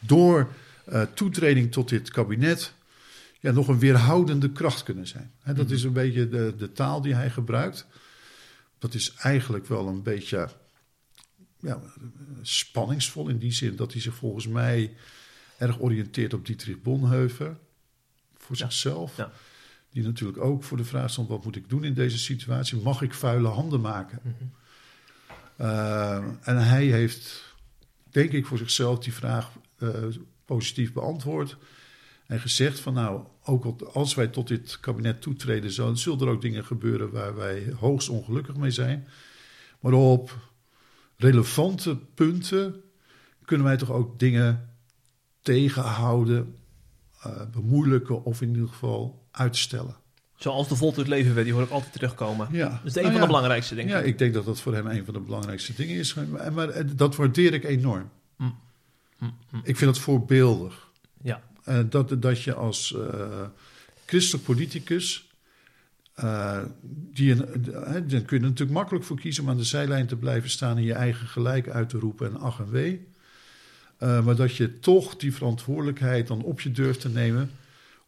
door 0.00 0.48
uh, 0.88 1.02
toetreding 1.02 1.72
tot 1.72 1.88
dit 1.88 2.10
kabinet 2.10 2.72
ja, 3.40 3.50
nog 3.50 3.68
een 3.68 3.78
weerhoudende 3.78 4.50
kracht 4.50 4.82
kunnen 4.82 5.06
zijn? 5.06 5.32
Dat 5.54 5.70
is 5.70 5.82
een 5.82 5.92
beetje 5.92 6.28
de, 6.28 6.54
de 6.58 6.72
taal 6.72 7.00
die 7.00 7.14
hij 7.14 7.30
gebruikt. 7.30 7.86
Dat 8.78 8.94
is 8.94 9.14
eigenlijk 9.14 9.66
wel 9.66 9.88
een 9.88 10.02
beetje 10.02 10.48
ja, 11.60 11.80
spanningsvol 12.42 13.28
in 13.28 13.38
die 13.38 13.52
zin 13.52 13.76
dat 13.76 13.92
hij 13.92 14.00
zich 14.00 14.14
volgens 14.14 14.48
mij 14.48 14.94
erg 15.58 15.80
oriënteert 15.80 16.34
op 16.34 16.46
Dietrich 16.46 16.82
Bonhoeffer 16.82 17.56
voor 18.36 18.56
ja. 18.56 18.64
zichzelf. 18.64 19.16
Ja. 19.16 19.32
Die 19.92 20.02
natuurlijk 20.02 20.40
ook 20.44 20.64
voor 20.64 20.76
de 20.76 20.84
vraag 20.84 21.10
stond: 21.10 21.28
wat 21.28 21.44
moet 21.44 21.56
ik 21.56 21.68
doen 21.68 21.84
in 21.84 21.94
deze 21.94 22.18
situatie? 22.18 22.78
Mag 22.78 23.02
ik 23.02 23.14
vuile 23.14 23.48
handen 23.48 23.80
maken? 23.80 24.18
Mm 24.22 24.34
-hmm. 24.38 24.50
Uh, 25.60 26.16
en 26.42 26.64
hij 26.64 26.84
heeft, 26.84 27.54
denk 28.10 28.32
ik, 28.32 28.46
voor 28.46 28.58
zichzelf 28.58 28.98
die 28.98 29.12
vraag 29.12 29.50
uh, 29.78 29.90
positief 30.44 30.92
beantwoord. 30.92 31.56
En 32.26 32.40
gezegd 32.40 32.80
van 32.80 32.94
nou, 32.94 33.26
ook 33.44 33.82
als 33.82 34.14
wij 34.14 34.28
tot 34.28 34.48
dit 34.48 34.80
kabinet 34.80 35.22
toetreden, 35.22 35.72
zullen 35.98 36.20
er 36.20 36.28
ook 36.28 36.40
dingen 36.40 36.64
gebeuren 36.64 37.10
waar 37.10 37.34
wij 37.34 37.72
hoogst 37.78 38.08
ongelukkig 38.08 38.56
mee 38.56 38.70
zijn. 38.70 39.08
Maar 39.80 39.92
op 39.92 40.38
relevante 41.16 41.96
punten 41.96 42.82
kunnen 43.44 43.66
wij 43.66 43.76
toch 43.76 43.90
ook 43.90 44.18
dingen 44.18 44.74
tegenhouden, 45.40 46.56
uh, 47.26 47.50
bemoeilijken 47.50 48.24
of 48.24 48.40
in 48.40 48.48
ieder 48.48 48.68
geval 48.68 49.21
uitstellen. 49.32 49.96
Zoals 50.36 50.68
de 50.68 50.76
voltooid 50.76 51.08
leven 51.08 51.34
werd, 51.34 51.46
die 51.46 51.54
hoor 51.54 51.62
ik 51.64 51.70
altijd 51.70 51.92
terugkomen. 51.92 52.48
Ja. 52.50 52.68
Dat 52.68 52.80
is 52.84 52.94
een 52.94 53.02
Nou 53.02 53.04
van 53.04 53.14
ja. 53.14 53.20
de 53.20 53.26
belangrijkste 53.26 53.74
dingen. 53.74 53.96
Ja, 53.96 54.02
ik 54.02 54.18
denk 54.18 54.34
dat 54.34 54.44
dat 54.44 54.60
voor 54.60 54.74
hem 54.74 54.86
een 54.86 55.04
van 55.04 55.14
de 55.14 55.20
belangrijkste 55.20 55.72
dingen 55.76 55.96
is. 55.96 56.14
Maar, 56.14 56.52
maar 56.52 56.96
dat 56.96 57.16
waardeer 57.16 57.54
ik 57.54 57.64
enorm. 57.64 58.10
Mm. 58.36 58.54
Mm, 59.18 59.34
mm. 59.50 59.60
Ik 59.64 59.76
vind 59.76 59.90
het 59.90 60.04
voorbeeldig. 60.04 60.88
Ja. 61.22 61.42
Eh, 61.64 61.78
dat, 61.88 62.22
dat 62.22 62.42
je 62.42 62.54
als 62.54 62.94
eh, 62.96 63.40
christelijk 64.06 64.44
politicus. 64.44 65.30
eh, 66.14 66.58
die 67.12 67.32
eh, 67.32 67.38
daar 67.92 68.02
kun 68.02 68.22
je 68.28 68.34
er 68.36 68.40
natuurlijk 68.40 68.70
makkelijk 68.70 69.04
voor 69.04 69.20
kiezen 69.20 69.42
om 69.42 69.50
aan 69.50 69.56
de 69.56 69.64
zijlijn 69.64 70.06
te 70.06 70.16
blijven 70.16 70.50
staan 70.50 70.76
en 70.76 70.82
je 70.82 70.92
eigen 70.92 71.26
gelijk 71.26 71.68
uit 71.68 71.88
te 71.88 71.98
roepen 71.98 72.26
en 72.30 72.40
ach 72.40 72.58
en 72.58 72.70
wee. 72.70 73.06
Eh, 73.98 74.24
maar 74.24 74.36
dat 74.36 74.56
je 74.56 74.78
toch 74.78 75.16
die 75.16 75.34
verantwoordelijkheid 75.34 76.26
dan 76.26 76.42
op 76.42 76.60
je 76.60 76.70
durft 76.72 77.00
te 77.00 77.08
nemen. 77.08 77.50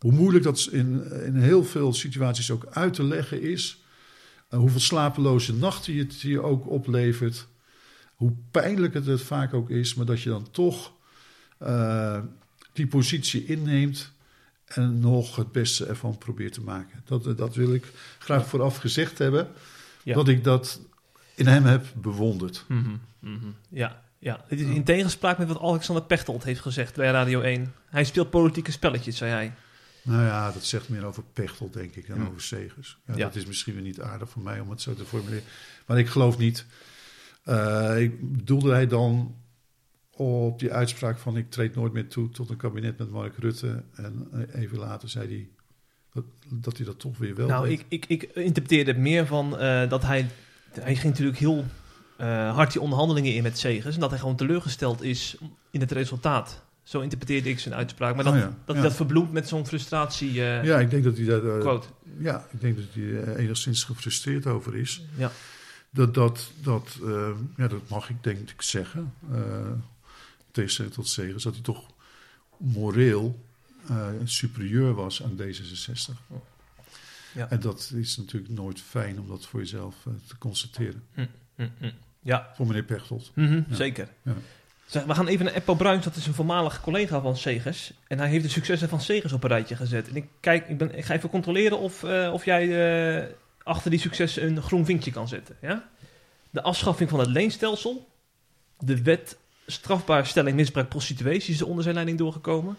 Hoe 0.04 0.12
moeilijk 0.12 0.44
dat 0.44 0.68
in, 0.72 1.12
in 1.24 1.36
heel 1.36 1.64
veel 1.64 1.92
situaties 1.92 2.50
ook 2.50 2.66
uit 2.70 2.94
te 2.94 3.02
leggen 3.02 3.42
is. 3.42 3.82
Eh, 4.48 4.58
hoeveel 4.58 4.80
slapeloze 4.80 5.54
nachten 5.54 5.94
je 5.94 6.02
het 6.02 6.20
je 6.20 6.42
ook 6.42 6.70
oplevert. 6.70 7.46
Hoe 8.14 8.32
pijnlijk 8.50 8.94
het, 8.94 9.06
het 9.06 9.22
vaak 9.22 9.54
ook 9.54 9.70
is, 9.70 9.94
maar 9.94 10.06
dat 10.06 10.20
je 10.20 10.28
dan 10.28 10.50
toch 10.50 10.92
eh, 11.58 12.18
die 12.72 12.86
positie 12.86 13.44
inneemt 13.44 14.12
en 14.64 15.00
nog 15.00 15.36
het 15.36 15.52
beste 15.52 15.86
ervan 15.86 16.18
probeert 16.18 16.52
te 16.52 16.62
maken. 16.62 17.02
Dat, 17.04 17.38
dat 17.38 17.54
wil 17.54 17.74
ik 17.74 17.84
graag 18.18 18.46
vooraf 18.46 18.76
gezegd 18.76 19.18
hebben. 19.18 19.48
Ja. 20.02 20.14
Dat 20.14 20.28
ik 20.28 20.44
dat 20.44 20.80
in 21.34 21.46
hem 21.46 21.64
heb 21.64 21.86
bewonderd. 21.94 22.64
Mhm, 22.68 22.96
mhm. 23.18 23.48
Ja, 23.68 24.02
ja. 24.18 24.44
Dit 24.48 24.60
is 24.60 24.66
in 24.66 24.84
tegenspraak 24.84 25.38
met 25.38 25.48
wat 25.48 25.60
Alexander 25.60 26.04
Pechtold 26.04 26.44
heeft 26.44 26.60
gezegd 26.60 26.94
bij 26.94 27.10
Radio 27.10 27.40
1. 27.40 27.74
Hij 27.86 28.04
speelt 28.04 28.30
politieke 28.30 28.72
spelletjes, 28.72 29.16
zei 29.16 29.30
hij. 29.30 29.54
Nou 30.04 30.22
ja, 30.22 30.52
dat 30.52 30.64
zegt 30.64 30.88
meer 30.88 31.04
over 31.04 31.22
Pechtel, 31.32 31.70
denk 31.70 31.94
ik, 31.94 32.06
dan 32.08 32.28
over 32.28 32.40
Segers. 32.40 32.98
Ja, 33.06 33.14
Ja. 33.16 33.24
Dat 33.24 33.36
is 33.36 33.46
misschien 33.46 33.74
weer 33.74 33.82
niet 33.82 34.00
aardig 34.00 34.30
voor 34.30 34.42
mij 34.42 34.60
om 34.60 34.70
het 34.70 34.80
zo 34.82 34.94
te 34.94 35.04
formuleren. 35.04 35.44
Maar 35.86 35.98
ik 35.98 36.08
geloof 36.08 36.38
niet. 36.38 36.66
eh, 37.44 38.00
ik 38.00 38.32
bedoelde 38.32 38.72
hij 38.72 38.86
dan 38.86 39.36
op 40.10 40.58
die 40.58 40.72
uitspraak 40.72 41.18
van 41.18 41.36
ik 41.36 41.50
treed 41.50 41.74
nooit 41.74 41.92
meer 41.92 42.08
toe 42.08 42.30
tot 42.30 42.50
een 42.50 42.56
kabinet 42.56 42.98
met 42.98 43.10
Mark 43.10 43.36
Rutte. 43.38 43.82
En 43.94 44.28
eh, 44.32 44.62
even 44.62 44.78
later 44.78 45.08
zei 45.08 45.26
hij 45.28 45.48
dat, 46.12 46.24
dat 46.48 46.76
hij 46.76 46.86
dat 46.86 46.98
toch 46.98 47.18
weer 47.18 47.34
wel 47.34 47.48
nou, 47.48 47.68
ik, 47.70 47.84
ik, 47.88 48.06
ik 48.06 48.22
interpreteerde 48.22 48.90
het 48.90 49.00
meer 49.00 49.26
van 49.26 49.58
eh, 49.58 49.88
dat 49.88 50.02
hij... 50.02 50.26
Hij 50.80 50.94
ging 50.96 51.12
natuurlijk 51.12 51.38
heel 51.38 51.64
hard 52.52 52.72
die 52.72 52.80
onderhandelingen 52.80 53.34
in 53.34 53.42
met 53.42 53.58
Segers. 53.58 53.94
En 53.94 54.00
dat 54.00 54.10
hij 54.10 54.18
gewoon 54.18 54.36
teleurgesteld 54.36 55.02
is 55.02 55.36
in 55.70 55.80
het 55.80 55.92
resultaat. 55.92 56.63
Zo 56.84 57.00
interpreteerde 57.00 57.48
ik 57.48 57.58
zijn 57.58 57.74
uitspraak. 57.74 58.14
Maar 58.14 58.24
dat, 58.24 58.32
Oh 58.32 58.38
ja, 58.38 58.44
dat 58.46 58.56
ja. 58.66 58.72
hij 58.72 58.82
dat 58.82 58.94
verbloemt 58.96 59.32
met 59.32 59.48
zo'n 59.48 59.66
frustratie 59.66 60.28
eh, 60.44 60.64
Ja, 60.64 60.78
ik 60.80 60.90
denk 60.90 61.04
dat 61.04 61.16
hij 61.16 61.26
daar. 61.26 61.40
quote. 61.60 61.86
ja, 62.18 62.46
ik 62.52 62.60
denk 62.60 62.76
dat 62.76 62.84
hij 62.92 63.22
eh, 63.22 63.42
enigszins 63.44 63.84
gefrustreerd 63.84 64.46
over 64.46 64.76
is. 64.76 65.02
Ja. 65.16 65.30
Dat, 65.90 66.14
dat, 66.14 66.50
dat, 66.62 66.98
ja, 67.56 67.68
dat 67.68 67.88
mag 67.88 68.10
ik 68.10 68.16
denk 68.22 68.50
ik 68.50 68.62
zeggen. 68.62 69.14
tegenstelling 70.50 70.94
tot 70.94 71.08
Segers, 71.08 71.42
dat 71.42 71.54
hij 71.54 71.62
toch 71.62 71.86
moreel 72.56 73.44
superieur 74.24 74.94
was 74.94 75.22
aan 75.22 75.36
D66. 75.40 76.12
Ja. 77.34 77.50
En 77.50 77.60
dat 77.60 77.92
is 77.94 78.16
natuurlijk 78.16 78.52
nooit 78.52 78.80
fijn 78.80 79.20
om 79.20 79.28
dat 79.28 79.46
voor 79.46 79.60
jezelf 79.60 79.94
te 80.26 80.38
constateren. 80.38 81.02
Hm, 81.14 81.26
hm. 81.56 81.90
Ja, 82.20 82.52
Voor 82.56 82.66
meneer 82.66 82.82
Pechtold. 82.82 83.32
Mhm, 83.34 83.62
Ja. 83.68 83.74
zeker. 83.74 84.08
Ja. 84.22 84.34
We 84.90 85.14
gaan 85.14 85.26
even 85.26 85.44
naar 85.44 85.54
Eppo 85.54 85.74
Bruins, 85.74 86.04
dat 86.04 86.16
is 86.16 86.26
een 86.26 86.34
voormalig 86.34 86.80
collega 86.80 87.20
van 87.20 87.36
Segers. 87.36 87.92
En 88.06 88.18
hij 88.18 88.28
heeft 88.28 88.44
de 88.44 88.50
successen 88.50 88.88
van 88.88 89.00
Segers 89.00 89.32
op 89.32 89.42
een 89.42 89.48
rijtje 89.48 89.76
gezet. 89.76 90.08
En 90.08 90.16
ik, 90.16 90.26
kijk, 90.40 90.68
ik, 90.68 90.78
ben, 90.78 90.98
ik 90.98 91.04
ga 91.04 91.14
even 91.14 91.30
controleren 91.30 91.78
of, 91.78 92.04
eh, 92.04 92.30
of 92.32 92.44
jij 92.44 92.62
eh, 93.18 93.28
achter 93.62 93.90
die 93.90 94.00
successen 94.00 94.46
een 94.46 94.62
groen 94.62 94.84
vinkje 94.84 95.10
kan 95.10 95.28
zetten. 95.28 95.56
Ja? 95.60 95.88
De 96.50 96.62
afschaffing 96.62 97.10
van 97.10 97.18
het 97.18 97.28
leenstelsel. 97.28 98.08
De 98.78 99.02
wet 99.02 99.36
strafbaarstelling 99.66 100.56
misbruik 100.56 100.88
prostituees 100.88 101.48
is 101.48 101.60
er 101.60 101.66
onder 101.66 101.82
zijn 101.82 101.94
leiding 101.94 102.18
doorgekomen. 102.18 102.76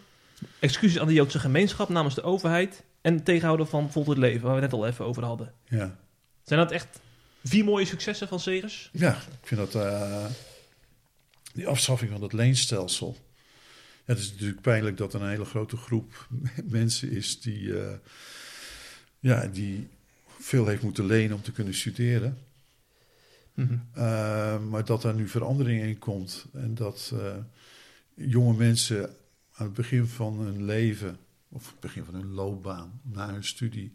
Excuses 0.60 1.00
aan 1.00 1.08
de 1.08 1.14
Joodse 1.14 1.40
gemeenschap 1.40 1.90
namens 1.90 2.16
de 2.16 2.24
overheid. 2.24 2.84
En 3.02 3.14
het 3.14 3.26
tegenhouden 3.26 3.68
van 3.68 3.92
voltooid 3.92 4.18
leven, 4.18 4.42
waar 4.42 4.56
we 4.56 4.62
het 4.62 4.72
net 4.72 4.80
al 4.80 4.88
even 4.88 5.06
over 5.06 5.24
hadden. 5.24 5.54
Ja. 5.66 5.96
Zijn 6.44 6.60
dat 6.60 6.72
echt 6.72 7.00
vier 7.44 7.64
mooie 7.64 7.86
successen 7.86 8.28
van 8.28 8.40
Segers? 8.40 8.90
Ja, 8.94 9.12
ik 9.12 9.48
vind 9.48 9.60
dat 9.60 9.76
eh, 9.76 10.26
die 11.56 11.68
afschaffing 11.68 12.12
van 12.12 12.22
het 12.22 12.34
leenstelsel. 12.34 13.18
Het 14.04 14.20
is 14.20 14.32
natuurlijk 14.32 14.62
pijnlijk 14.62 14.98
dat 14.98 15.14
er 15.14 15.22
een 15.22 15.30
hele 15.30 15.46
grote 15.46 15.78
groep 15.78 16.28
mensen 16.66 17.12
is 17.12 17.42
die, 17.42 17.80
eh, 17.80 17.98
ja, 19.20 19.48
die 19.48 19.88
veel 20.40 20.68
heeft 20.68 20.82
moeten 20.82 21.06
lenen 21.06 21.36
om 21.36 21.42
te 21.42 21.52
kunnen 21.52 21.74
studeren. 21.74 22.38
Mhm. 23.54 23.78
Eh, 23.94 24.60
maar 24.60 24.86
dat 24.86 25.02
daar 25.02 25.14
nu 25.14 25.28
verandering 25.28 25.82
in 25.82 26.00
komt 26.00 26.46
en 26.54 26.76
dat 26.76 27.12
eh, 27.14 27.36
jonge 28.14 28.54
mensen 28.54 29.04
aan 29.52 29.66
het 29.66 29.74
begin 29.74 30.08
van 30.08 30.40
hun 30.40 30.66
leven, 30.66 31.18
of 31.50 31.68
het 31.68 31.80
begin 31.80 32.04
van 32.04 32.14
hun 32.14 32.32
loopbaan, 32.32 33.02
na 33.04 33.32
hun 33.32 33.44
studie, 33.44 33.94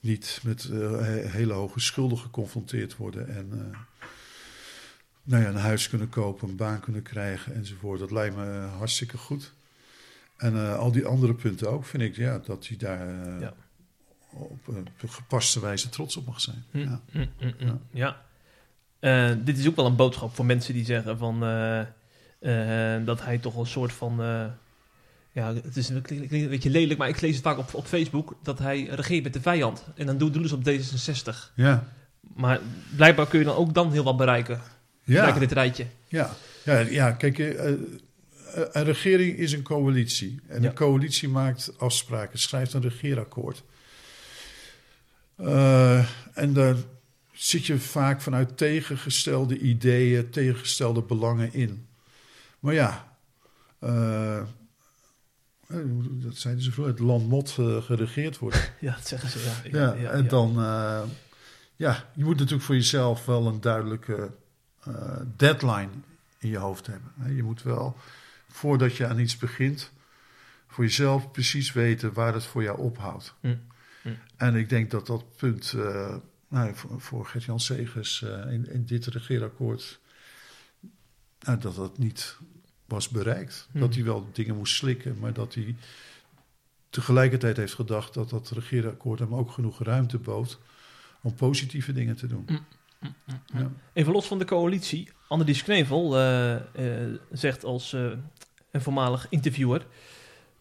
niet 0.00 0.40
met 0.42 0.62
he- 0.62 1.28
hele 1.28 1.52
hoge 1.52 1.80
schulden 1.80 2.18
geconfronteerd 2.18 2.96
worden 2.96 3.28
en 3.28 3.74
nou 5.26 5.42
ja, 5.42 5.48
een 5.48 5.56
huis 5.56 5.88
kunnen 5.88 6.08
kopen, 6.08 6.48
een 6.48 6.56
baan 6.56 6.80
kunnen 6.80 7.02
krijgen 7.02 7.54
enzovoort. 7.54 7.98
Dat 8.00 8.10
lijkt 8.10 8.36
me 8.36 8.44
eh, 8.44 8.76
hartstikke 8.76 9.16
goed. 9.18 9.52
En 10.36 10.54
eh, 10.54 10.78
al 10.78 10.92
die 10.92 11.06
andere 11.06 11.34
punten 11.34 11.70
ook, 11.70 11.84
vind 11.84 12.02
ik 12.02 12.16
ja, 12.16 12.38
dat 12.38 12.66
hij 12.68 12.76
daar 12.76 13.08
eh, 13.08 13.40
Ja. 13.40 13.52
op 14.30 14.68
een 14.68 14.88
gepaste 15.08 15.60
wijze 15.60 15.88
trots 15.88 16.16
op 16.16 16.26
mag 16.26 16.40
zijn. 16.40 16.64
Hm, 16.70 16.78
Ja. 16.78 17.00
hm, 17.10 17.26
hm. 17.38 17.52
Ja. 17.90 18.16
Ja. 19.00 19.34
Dit 19.34 19.58
is 19.58 19.68
ook 19.68 19.76
wel 19.76 19.86
een 19.86 19.96
boodschap 19.96 20.34
voor 20.34 20.44
mensen 20.44 20.74
die 20.74 20.84
zeggen 20.84 21.18
van 21.18 21.40
dat 23.04 23.24
hij 23.24 23.38
toch 23.38 23.56
een 23.56 23.66
soort 23.66 23.92
van. 23.92 24.16
ja, 25.32 25.54
het 25.54 25.76
is 25.76 25.88
een 25.88 26.02
beetje 26.28 26.70
lelijk, 26.70 26.98
maar 26.98 27.08
ik 27.08 27.20
lees 27.20 27.34
het 27.34 27.42
vaak 27.44 27.58
op, 27.58 27.74
op 27.74 27.86
Facebook 27.86 28.36
dat 28.42 28.58
hij 28.58 28.84
regeert 28.84 29.22
met 29.22 29.32
de 29.32 29.40
vijand. 29.40 29.84
En 29.94 30.06
dan 30.06 30.18
doen, 30.18 30.32
doen 30.32 30.48
ze 30.48 30.54
op 30.54 30.64
D66. 30.68 31.52
Ja, 31.54 31.88
Maar 32.34 32.60
blijkbaar 32.96 33.26
kun 33.26 33.38
je 33.38 33.44
dan 33.44 33.56
ook 33.56 33.74
dan 33.74 33.92
heel 33.92 34.04
wat 34.04 34.16
bereiken. 34.16 34.60
Ja. 35.14 35.34
In 35.34 35.40
dit 35.40 35.52
rijtje. 35.52 35.86
Ja, 36.08 36.36
ja, 36.64 36.78
ja 36.78 37.10
kijk, 37.12 37.38
eh, 37.38 37.68
eh, 37.72 37.78
een 38.72 38.84
regering 38.84 39.36
is 39.36 39.52
een 39.52 39.62
coalitie. 39.62 40.40
En 40.48 40.62
Ja. 40.62 40.68
een 40.68 40.74
coalitie 40.74 41.28
maakt 41.28 41.72
afspraken, 41.78 42.38
schrijft 42.38 42.72
een 42.72 42.82
regeerakkoord. 42.82 43.62
Eh, 45.36 46.06
en 46.34 46.52
daar 46.52 46.74
zit 47.32 47.66
je 47.66 47.78
vaak 47.78 48.20
vanuit 48.20 48.56
tegengestelde 48.56 49.58
ideeën, 49.58 50.30
tegengestelde 50.30 51.02
belangen 51.02 51.52
in. 51.54 51.86
Maar 52.60 52.74
ja, 52.74 53.16
dat 55.68 56.36
zeiden 56.36 56.62
ze 56.64 56.72
vroeger, 56.72 56.94
het 56.94 57.02
land 57.02 57.28
moet 57.28 57.54
eh, 57.58 57.82
geregeerd 57.82 58.38
worden. 58.38 58.60
Ja, 58.80 58.92
dat 58.94 59.06
zeggen 59.06 59.30
ze. 59.30 59.38
Ja, 59.70 59.78
Ja, 59.78 59.94
ja, 59.94 60.10
en 60.10 60.28
dan, 60.28 60.52
ja, 61.76 62.10
je 62.14 62.24
moet 62.24 62.36
natuurlijk 62.38 62.64
voor 62.64 62.74
jezelf 62.74 63.24
wel 63.26 63.46
een 63.46 63.60
duidelijke 63.60 64.30
deadline 65.36 65.90
in 66.38 66.48
je 66.48 66.58
hoofd 66.58 66.86
hebben. 66.86 67.34
Je 67.36 67.42
moet 67.42 67.62
wel, 67.62 67.96
voordat 68.48 68.96
je 68.96 69.06
aan 69.06 69.18
iets 69.18 69.36
begint, 69.36 69.92
voor 70.66 70.84
jezelf 70.84 71.30
precies 71.30 71.72
weten 71.72 72.12
waar 72.12 72.34
het 72.34 72.44
voor 72.44 72.62
jou 72.62 72.78
ophoudt. 72.78 73.34
Hm. 73.40 73.56
En 74.36 74.54
ik 74.54 74.68
denk 74.68 74.90
dat 74.90 75.06
dat 75.06 75.36
punt, 75.36 75.72
eh, 75.72 76.16
nou, 76.48 76.74
voor, 76.74 77.00
voor 77.00 77.26
Gert-Jan 77.26 77.60
Segers 77.60 78.22
eh, 78.22 78.52
in, 78.52 78.70
in 78.70 78.84
dit 78.84 79.06
regeerakkoord, 79.06 80.00
nou, 81.40 81.58
dat 81.58 81.74
dat 81.74 81.98
niet 81.98 82.36
was 82.84 83.08
bereikt. 83.08 83.68
Hm. 83.72 83.78
Dat 83.78 83.94
hij 83.94 84.04
wel 84.04 84.28
dingen 84.32 84.56
moest 84.56 84.74
slikken, 84.74 85.18
maar 85.18 85.32
dat 85.32 85.54
hij 85.54 85.76
tegelijkertijd 86.90 87.56
heeft 87.56 87.74
gedacht 87.74 88.14
dat 88.14 88.30
dat 88.30 88.50
regeerakkoord 88.50 89.18
hem 89.18 89.34
ook 89.34 89.50
genoeg 89.50 89.82
ruimte 89.82 90.18
bood 90.18 90.58
om 91.20 91.34
positieve 91.34 91.92
dingen 91.92 92.16
te 92.16 92.26
doen. 92.26 92.48
Ja. 93.54 93.70
Even 93.92 94.12
los 94.12 94.26
van 94.26 94.38
de 94.38 94.44
coalitie. 94.44 95.08
Annelies 95.28 95.62
Knevel 95.62 96.16
eh, 96.16 96.54
eh, 96.54 96.60
zegt 97.32 97.64
als 97.64 97.92
eh, 97.92 98.00
een 98.70 98.80
voormalig 98.80 99.26
interviewer... 99.30 99.86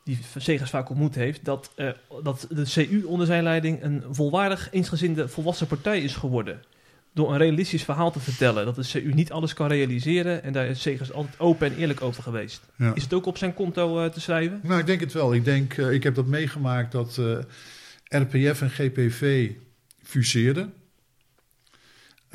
die 0.03 0.19
Segers 0.37 0.69
vaak 0.69 0.89
ontmoet 0.89 1.15
heeft... 1.15 1.45
Dat, 1.45 1.71
eh, 1.75 1.89
dat 2.23 2.47
de 2.49 2.63
CU 2.73 3.03
onder 3.03 3.27
zijn 3.27 3.43
leiding 3.43 3.83
een 3.83 4.03
volwaardig, 4.11 4.71
eensgezinde, 4.71 5.27
volwassen 5.27 5.67
partij 5.67 6.01
is 6.01 6.15
geworden. 6.15 6.59
door 7.13 7.31
een 7.31 7.37
realistisch 7.37 7.83
verhaal 7.83 8.11
te 8.11 8.19
vertellen. 8.19 8.65
Dat 8.65 8.75
de 8.75 8.87
CU 8.91 9.13
niet 9.13 9.31
alles 9.31 9.53
kan 9.53 9.67
realiseren 9.67 10.43
en 10.43 10.53
daar 10.53 10.65
is 10.65 10.81
Segers 10.81 11.11
altijd 11.11 11.39
open 11.39 11.67
en 11.67 11.77
eerlijk 11.77 12.01
over 12.01 12.23
geweest. 12.23 12.61
Ja. 12.77 12.95
Is 12.95 13.03
het 13.03 13.13
ook 13.13 13.25
op 13.25 13.37
zijn 13.37 13.53
konto 13.53 14.09
te 14.09 14.21
schrijven? 14.21 14.59
Nou, 14.63 14.79
ik 14.79 14.85
denk 14.85 14.99
het 14.99 15.13
wel. 15.13 15.33
Ik, 15.33 15.45
denk, 15.45 15.73
eh, 15.77 15.91
ik 15.91 16.03
heb 16.03 16.15
dat 16.15 16.25
meegemaakt 16.25 16.91
dat 16.91 17.17
eh, 17.17 17.37
RPF 18.21 18.61
en 18.61 18.69
GPV 18.69 19.51
fuseerden. 20.03 20.73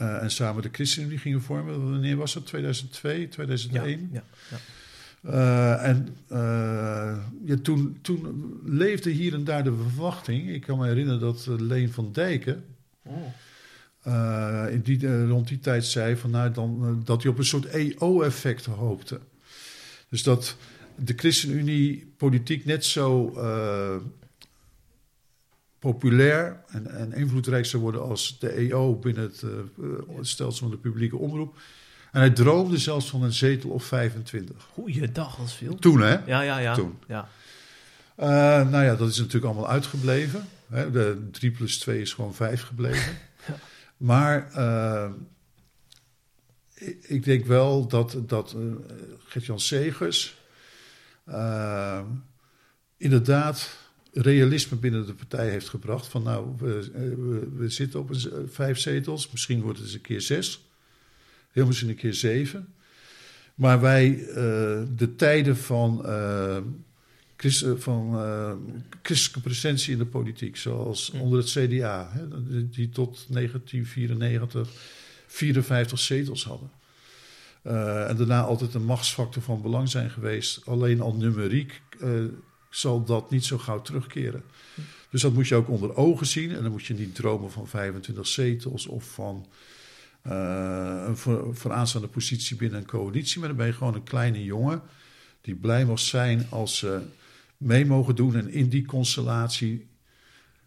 Eh, 0.00 0.22
en 0.22 0.30
samen 0.30 0.62
de 0.62 0.68
ChristenUnie 0.72 1.18
gingen 1.18 1.42
vormen. 1.42 1.90
Wanneer 1.90 2.16
was 2.16 2.34
dat? 2.34 2.46
2002, 2.46 3.28
2001? 3.28 4.10
Ja, 4.12 4.24
ja. 4.50 4.58
Eh, 5.22 5.88
en 5.88 6.08
eh, 6.28 7.18
ja, 7.44 7.56
toen, 7.62 7.98
toen 8.02 8.60
leefde 8.64 9.10
hier 9.10 9.34
en 9.34 9.44
daar 9.44 9.64
de 9.64 9.74
verwachting. 9.74 10.48
Ik 10.48 10.60
kan 10.60 10.78
me 10.78 10.86
herinneren 10.86 11.20
dat 11.20 11.46
Leen 11.46 11.92
van 11.92 12.12
Dijken 12.12 12.64
Oh. 13.02 14.66
in 14.70 14.80
die, 14.80 15.26
rond 15.26 15.48
die 15.48 15.60
tijd 15.60 15.84
zei 15.84 16.16
van, 16.16 16.30
nou, 16.30 16.52
dan, 16.52 17.02
dat 17.04 17.22
hij 17.22 17.32
op 17.32 17.38
een 17.38 17.44
soort 17.44 17.66
EO-effect 17.66 18.64
hoopte. 18.64 19.20
Dus 20.08 20.22
dat 20.22 20.56
de 20.96 21.12
ChristenUnie 21.16 22.12
politiek 22.16 22.64
net 22.64 22.84
zo 22.84 23.32
populair 25.80 26.60
en, 26.66 26.86
en 26.86 27.12
invloedrijk 27.12 27.66
zou 27.66 27.82
worden 27.82 28.02
als 28.02 28.38
de 28.38 28.50
EO 28.50 28.94
binnen 28.94 29.22
het, 29.22 29.42
eh, 29.42 30.16
het 30.16 30.26
stelsel 30.26 30.62
van 30.62 30.70
de 30.70 30.76
publieke 30.76 31.16
omroep. 31.16 31.58
En 32.12 32.20
hij 32.20 32.30
droomde 32.30 32.78
zelfs 32.78 33.10
van 33.10 33.22
een 33.22 33.32
zetel 33.32 33.70
of 33.70 33.84
25. 33.84 34.56
Goeiedag, 34.72 35.38
is 35.38 35.52
veel. 35.52 35.74
Toen, 35.74 36.00
hè? 36.00 36.24
Ja, 36.26 36.40
ja, 36.40 36.58
ja. 36.58 36.74
Toen. 36.74 36.98
ja. 37.06 37.28
Eh, 38.14 38.28
nou 38.68 38.84
ja, 38.84 38.94
dat 38.94 39.08
is 39.08 39.18
natuurlijk 39.18 39.44
allemaal 39.44 39.68
uitgebleven. 39.68 40.44
Hè? 40.68 40.90
De 40.90 41.28
3 41.30 41.50
plus 41.50 41.78
2 41.78 42.00
is 42.00 42.12
gewoon 42.12 42.34
5 42.34 42.62
gebleven. 42.62 43.12
Ja. 43.46 43.56
Maar 43.96 44.52
eh, 44.52 45.10
ik, 46.74 47.04
ik 47.04 47.24
denk 47.24 47.46
wel 47.46 47.86
dat, 47.86 48.16
dat 48.26 48.54
uh, 48.56 48.72
Gert-Jan 49.24 49.60
Segers 49.60 50.38
inderdaad 52.96 53.79
realisme 54.12 54.76
binnen 54.76 55.06
de 55.06 55.14
partij 55.14 55.50
heeft 55.50 55.68
gebracht. 55.68 56.06
Van 56.06 56.22
nou, 56.22 56.48
we, 56.58 56.90
we, 56.92 57.48
we 57.56 57.68
zitten 57.68 58.00
op 58.00 58.10
een, 58.10 58.48
vijf 58.50 58.78
zetels, 58.78 59.30
misschien 59.30 59.60
wordt 59.60 59.78
het 59.78 59.86
eens 59.86 59.96
een 59.96 60.00
keer 60.00 60.20
zes. 60.20 60.64
Heel 61.50 61.66
misschien 61.66 61.88
een 61.88 61.94
keer 61.94 62.14
zeven. 62.14 62.68
Maar 63.54 63.80
wij, 63.80 64.18
uh, 64.18 64.34
de 64.96 65.14
tijden 65.16 65.56
van 65.56 66.02
uh, 66.06 66.56
Christ, 67.36 67.66
van 67.76 68.14
uh, 68.14 68.52
christelijke 69.02 69.40
presentie 69.40 69.92
in 69.92 69.98
de 69.98 70.06
politiek, 70.06 70.56
zoals 70.56 71.10
onder 71.10 71.38
het 71.38 71.50
CDA, 71.50 72.10
hè, 72.12 72.28
die 72.68 72.88
tot 72.88 73.26
1994 73.28 74.70
54 75.26 75.98
zetels 75.98 76.44
hadden. 76.44 76.70
En 78.08 78.16
daarna 78.16 78.42
altijd 78.42 78.74
een 78.74 78.84
machtsfactor 78.84 79.42
van 79.42 79.62
belang 79.62 79.88
zijn 79.88 80.10
geweest. 80.10 80.66
Alleen 80.66 81.00
al 81.00 81.14
numeriek 81.14 81.82
zal 82.70 83.04
dat 83.04 83.30
niet 83.30 83.44
zo 83.44 83.58
gauw 83.58 83.82
terugkeren. 83.82 84.42
Dus 85.10 85.22
dat 85.22 85.32
moet 85.32 85.48
je 85.48 85.54
ook 85.54 85.68
onder 85.68 85.96
ogen 85.96 86.26
zien. 86.26 86.54
En 86.54 86.62
dan 86.62 86.72
moet 86.72 86.84
je 86.84 86.94
niet 86.94 87.14
dromen 87.14 87.50
van 87.50 87.68
25 87.68 88.26
zetels 88.26 88.86
of 88.86 89.12
van 89.12 89.46
uh, 90.26 91.04
een 91.06 91.16
voor, 91.16 91.56
vooraanstaande 91.56 92.08
positie 92.08 92.56
binnen 92.56 92.78
een 92.78 92.86
coalitie. 92.86 93.38
Maar 93.38 93.48
dan 93.48 93.56
ben 93.56 93.66
je 93.66 93.72
gewoon 93.72 93.94
een 93.94 94.02
kleine 94.02 94.44
jongen 94.44 94.82
die 95.40 95.54
blij 95.54 95.84
mag 95.84 95.98
zijn 95.98 96.46
als 96.50 96.78
ze 96.78 97.00
mee 97.56 97.86
mogen 97.86 98.14
doen 98.16 98.36
en 98.36 98.50
in 98.50 98.68
die 98.68 98.86
constellatie 98.86 99.88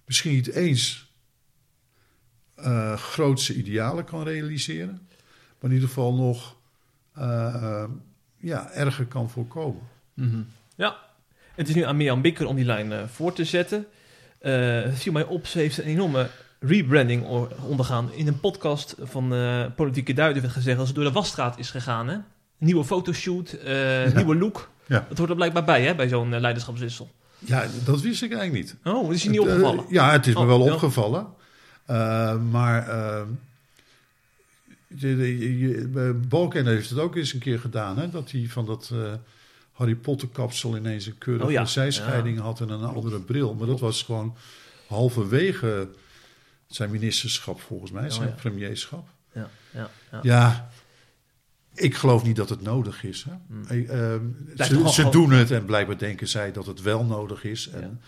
misschien 0.05 0.33
niet 0.33 0.47
eens 0.47 1.11
uh, 2.59 2.97
grootse 2.97 3.55
idealen 3.55 4.05
kan 4.05 4.23
realiseren, 4.23 5.07
maar 5.59 5.69
in 5.69 5.75
ieder 5.75 5.87
geval 5.87 6.13
nog 6.13 6.55
uh, 7.17 7.83
ja, 8.37 8.71
erger 8.71 9.05
kan 9.05 9.29
voorkomen. 9.29 9.81
-hmm. 10.13 10.47
Ja, 10.75 10.97
het 11.55 11.69
is 11.69 11.75
nu 11.75 11.81
aan 11.81 11.97
Mirjam 11.97 12.21
Bikker 12.21 12.47
om 12.47 12.55
die 12.55 12.65
lijn 12.65 12.91
uh, 12.91 13.03
voor 13.07 13.33
te 13.33 13.45
zetten. 13.45 13.85
het 14.39 14.99
viel 14.99 15.11
mij 15.11 15.23
op, 15.23 15.47
ze 15.47 15.59
heeft 15.59 15.77
een 15.77 15.83
enorme 15.83 16.29
rebranding 16.59 17.25
ondergaan. 17.67 18.13
In 18.13 18.27
een 18.27 18.39
podcast 18.39 18.95
van 18.99 19.33
Politieke 19.75 20.13
Duiden 20.13 20.41
werd 20.41 20.53
gezegd 20.53 20.77
dat 20.77 20.87
ze 20.87 20.93
door 20.93 21.03
de 21.03 21.11
wasstraat 21.11 21.59
is 21.59 21.69
gegaan. 21.69 22.07
Hè? 22.07 22.17
Nieuwe 22.57 22.83
fotoshoot, 22.83 23.57
ja. 23.65 24.11
nieuwe 24.15 24.35
look. 24.35 24.69
Ja. 24.87 25.05
Dat 25.09 25.17
hoort 25.17 25.29
er 25.29 25.35
blijkbaar 25.35 25.63
bij, 25.63 25.83
hè, 25.83 25.95
bij 25.95 26.07
zo'n 26.07 26.39
leiderschapswissel. 26.39 27.11
Ja, 27.39 27.67
dat 27.85 28.01
wist 28.01 28.23
ik 28.23 28.33
eigenlijk 28.33 28.65
niet. 28.65 28.75
Oh, 28.93 29.13
is 29.13 29.23
je 29.23 29.29
niet 29.29 29.39
opgevallen? 29.39 29.85
Ja, 29.89 30.11
het 30.11 30.27
is 30.27 30.35
oh, 30.35 30.41
me 30.41 30.47
wel 30.47 30.65
ja. 30.65 30.73
opgevallen. 30.73 31.27
Maar 32.51 32.87
Balken 36.27 36.67
heeft 36.67 36.89
het 36.89 36.99
ook 36.99 37.15
eens 37.15 37.33
een 37.33 37.39
keer 37.39 37.59
gedaan, 37.59 37.97
hè? 37.97 38.09
Dat 38.09 38.31
hij 38.31 38.45
van 38.49 38.65
dat 38.65 38.91
Harry 39.73 39.95
Potter 39.95 40.27
kapsel 40.27 40.77
ineens 40.77 41.05
een 41.05 41.17
keurige 41.17 41.45
oh, 41.45 41.51
ja. 41.51 41.65
zijscheiding 41.65 42.39
had 42.39 42.61
en 42.61 42.69
een 42.69 42.83
andere 42.83 43.19
bril. 43.19 43.53
Maar 43.53 43.67
dat 43.67 43.79
was 43.79 44.01
gewoon 44.01 44.35
halverwege 44.87 45.89
zijn 46.67 46.91
ministerschap 46.91 47.61
volgens 47.61 47.91
mij, 47.91 48.09
zijn 48.09 48.29
oh, 48.29 48.35
premierschap. 48.35 49.07
Ja, 49.33 49.49
ja, 49.73 49.89
ja. 50.11 50.19
ja 50.21 50.69
ik 51.73 51.95
geloof 51.95 52.23
niet 52.23 52.35
dat 52.35 52.49
het 52.49 52.61
nodig 52.61 53.03
is. 53.03 53.25
Hè? 53.29 53.33
Mm. 53.47 53.63
Uh, 53.69 54.65
ze, 54.65 54.89
ze 54.89 55.09
doen 55.09 55.31
het 55.31 55.51
en 55.51 55.65
blijkbaar 55.65 55.97
denken 55.97 56.27
zij 56.27 56.51
dat 56.51 56.65
het 56.65 56.81
wel 56.81 57.05
nodig 57.05 57.43
is. 57.43 57.69
En, 57.69 58.01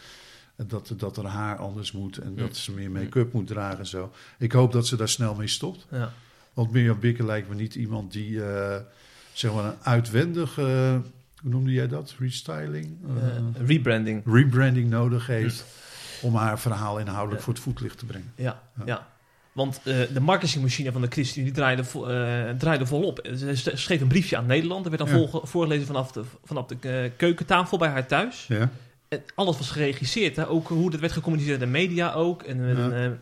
ja. 0.58 0.63
dat, 0.63 0.93
dat 0.97 1.17
er 1.17 1.25
haar 1.25 1.58
anders 1.58 1.91
moet 1.91 2.17
en 2.17 2.30
mm. 2.30 2.38
dat 2.38 2.56
ze 2.56 2.71
meer 2.71 2.91
make-up 2.91 3.34
moet 3.34 3.47
dragen 3.47 3.80
en 3.80 3.86
zo. 3.86 4.13
Ik 4.38 4.51
hoop 4.51 4.71
dat 4.71 4.88
ze 4.88 4.95
daar 4.95 5.10
snel 5.10 5.36
mee 5.36 5.47
stopt. 5.47 5.86
Ja. 5.91 6.13
Want 6.54 6.71
Mirjam 6.71 6.99
Bikker 6.99 7.25
lijkt 7.25 7.49
me 7.49 7.56
niet 7.56 7.75
iemand 7.75 8.12
die 8.12 8.30
uh, 8.30 8.75
zeg 9.34 9.54
maar 9.54 9.65
een 9.65 9.84
uitwendige, 9.84 11.01
hoe 11.45 11.53
noemde 11.53 11.71
jij 11.71 11.88
dat? 11.88 12.15
Restyling? 12.19 12.97
Uh, 13.08 13.67
rebranding. 13.67 14.23
Rebranding 14.25 14.89
nodig 14.89 15.27
heeft 15.27 15.65
om 16.21 16.36
haar 16.36 16.60
verhaal 16.60 16.99
inhoudelijk 16.99 17.43
voor 17.43 17.53
het 17.53 17.62
voetlicht 17.62 17.97
te 17.97 18.05
brengen. 18.05 18.31
ja. 18.36 18.62
ja. 18.86 19.08
Want 19.51 19.81
uh, 19.84 19.97
de 20.13 20.19
marketingmachine 20.19 20.91
van 20.91 21.01
de 21.01 21.08
ChristenUnie 21.08 21.53
draaide, 21.53 21.84
vo 21.84 22.10
uh, 22.10 22.49
draaide 22.49 22.86
volop. 22.86 23.27
Ze 23.38 23.71
schreef 23.73 24.01
een 24.01 24.08
briefje 24.08 24.38
aan 24.38 24.45
Nederland. 24.45 24.86
Er 24.86 24.91
werd 24.91 25.10
dan 25.10 25.21
ja. 25.21 25.27
voorgelezen 25.43 25.86
vanaf 25.86 26.12
de, 26.12 26.23
vanaf 26.43 26.65
de 26.65 26.75
uh, 26.81 27.12
keukentafel 27.17 27.77
bij 27.77 27.89
haar 27.89 28.08
thuis. 28.08 28.45
Ja. 28.47 28.69
En 29.08 29.23
alles 29.36 29.58
was 29.58 29.71
geregisseerd. 29.71 30.36
Hè? 30.36 30.47
Ook 30.47 30.67
hoe 30.67 30.91
dat 30.91 30.99
werd 30.99 31.13
gecommuniceerd 31.13 31.62
in 31.62 31.65
de 31.65 31.71
media 31.71 32.13
ook. 32.13 32.43
En, 32.43 32.77
ja. 32.77 33.17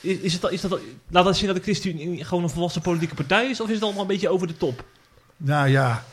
is, 0.00 0.18
is, 0.18 0.32
het, 0.32 0.50
is 0.50 0.60
dat, 0.60 0.80
laat 1.08 1.24
dat 1.24 1.36
zien 1.36 1.46
dat 1.46 1.56
de 1.56 1.62
ChristenUnie 1.62 2.24
gewoon 2.24 2.42
een 2.42 2.50
volwassen 2.50 2.82
politieke 2.82 3.14
partij 3.14 3.50
is? 3.50 3.60
Of 3.60 3.68
is 3.68 3.74
het 3.74 3.82
allemaal 3.82 4.02
een 4.02 4.08
beetje 4.08 4.28
over 4.28 4.46
de 4.46 4.56
top? 4.56 4.84
Nou 5.36 5.68
ja, 5.68 6.04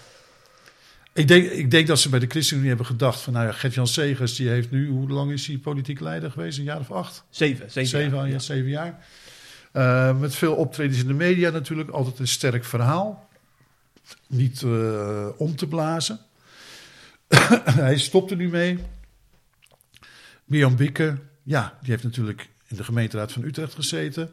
ik 1.13 1.27
denk, 1.27 1.49
ik 1.49 1.71
denk 1.71 1.87
dat 1.87 1.99
ze 1.99 2.09
bij 2.09 2.19
de 2.19 2.27
ChristenUnie 2.27 2.67
hebben 2.67 2.85
gedacht 2.85 3.21
van... 3.21 3.33
nou 3.33 3.45
ja, 3.45 3.51
Gert-Jan 3.51 3.87
Segers, 3.87 4.35
die 4.35 4.49
heeft 4.49 4.71
nu... 4.71 4.87
hoe 4.87 5.09
lang 5.09 5.31
is 5.31 5.47
hij 5.47 5.57
politiek 5.57 5.99
leider 5.99 6.31
geweest? 6.31 6.57
Een 6.57 6.63
jaar 6.63 6.79
of 6.79 6.91
acht? 6.91 7.23
Zeven. 7.29 7.71
Zeven, 7.71 7.89
zeven 7.89 8.17
jaar. 8.17 8.29
Ja, 8.29 8.39
zeven 8.39 8.69
jaar. 8.69 9.05
Uh, 9.73 10.19
met 10.19 10.35
veel 10.35 10.55
optredens 10.55 10.99
in 10.99 11.07
de 11.07 11.13
media 11.13 11.49
natuurlijk. 11.49 11.89
Altijd 11.89 12.19
een 12.19 12.27
sterk 12.27 12.65
verhaal. 12.65 13.29
Niet 14.27 14.61
uh, 14.61 15.27
om 15.37 15.55
te 15.55 15.67
blazen. 15.67 16.19
hij 17.63 17.97
stopt 17.97 18.31
er 18.31 18.37
nu 18.37 18.49
mee. 18.49 18.79
Mirjam 20.45 20.75
Bikke, 20.75 21.17
ja, 21.43 21.77
die 21.81 21.91
heeft 21.91 22.03
natuurlijk 22.03 22.49
in 22.67 22.75
de 22.75 22.83
gemeenteraad 22.83 23.31
van 23.31 23.43
Utrecht 23.43 23.73
gezeten. 23.73 24.31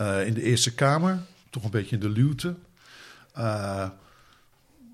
Uh, 0.00 0.26
in 0.26 0.34
de 0.34 0.42
Eerste 0.42 0.74
Kamer, 0.74 1.18
toch 1.50 1.64
een 1.64 1.70
beetje 1.70 1.96
in 1.96 2.02
de 2.02 2.08
luwte 2.08 2.54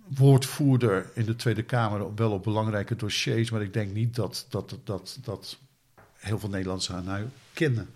woordvoerder 0.09 1.11
in 1.15 1.25
de 1.25 1.37
Tweede 1.37 1.63
Kamer 1.63 2.15
wel 2.15 2.33
op 2.33 2.43
belangrijke 2.43 2.97
dossiers, 2.97 3.51
maar 3.51 3.63
ik 3.63 3.73
denk 3.73 3.93
niet 3.93 4.15
dat, 4.15 4.47
dat, 4.49 4.79
dat, 4.85 5.19
dat 5.23 5.59
heel 6.15 6.39
veel 6.39 6.49
Nederlanders 6.49 6.89
haar 6.89 7.03
nou 7.03 7.25
kennen. 7.53 7.89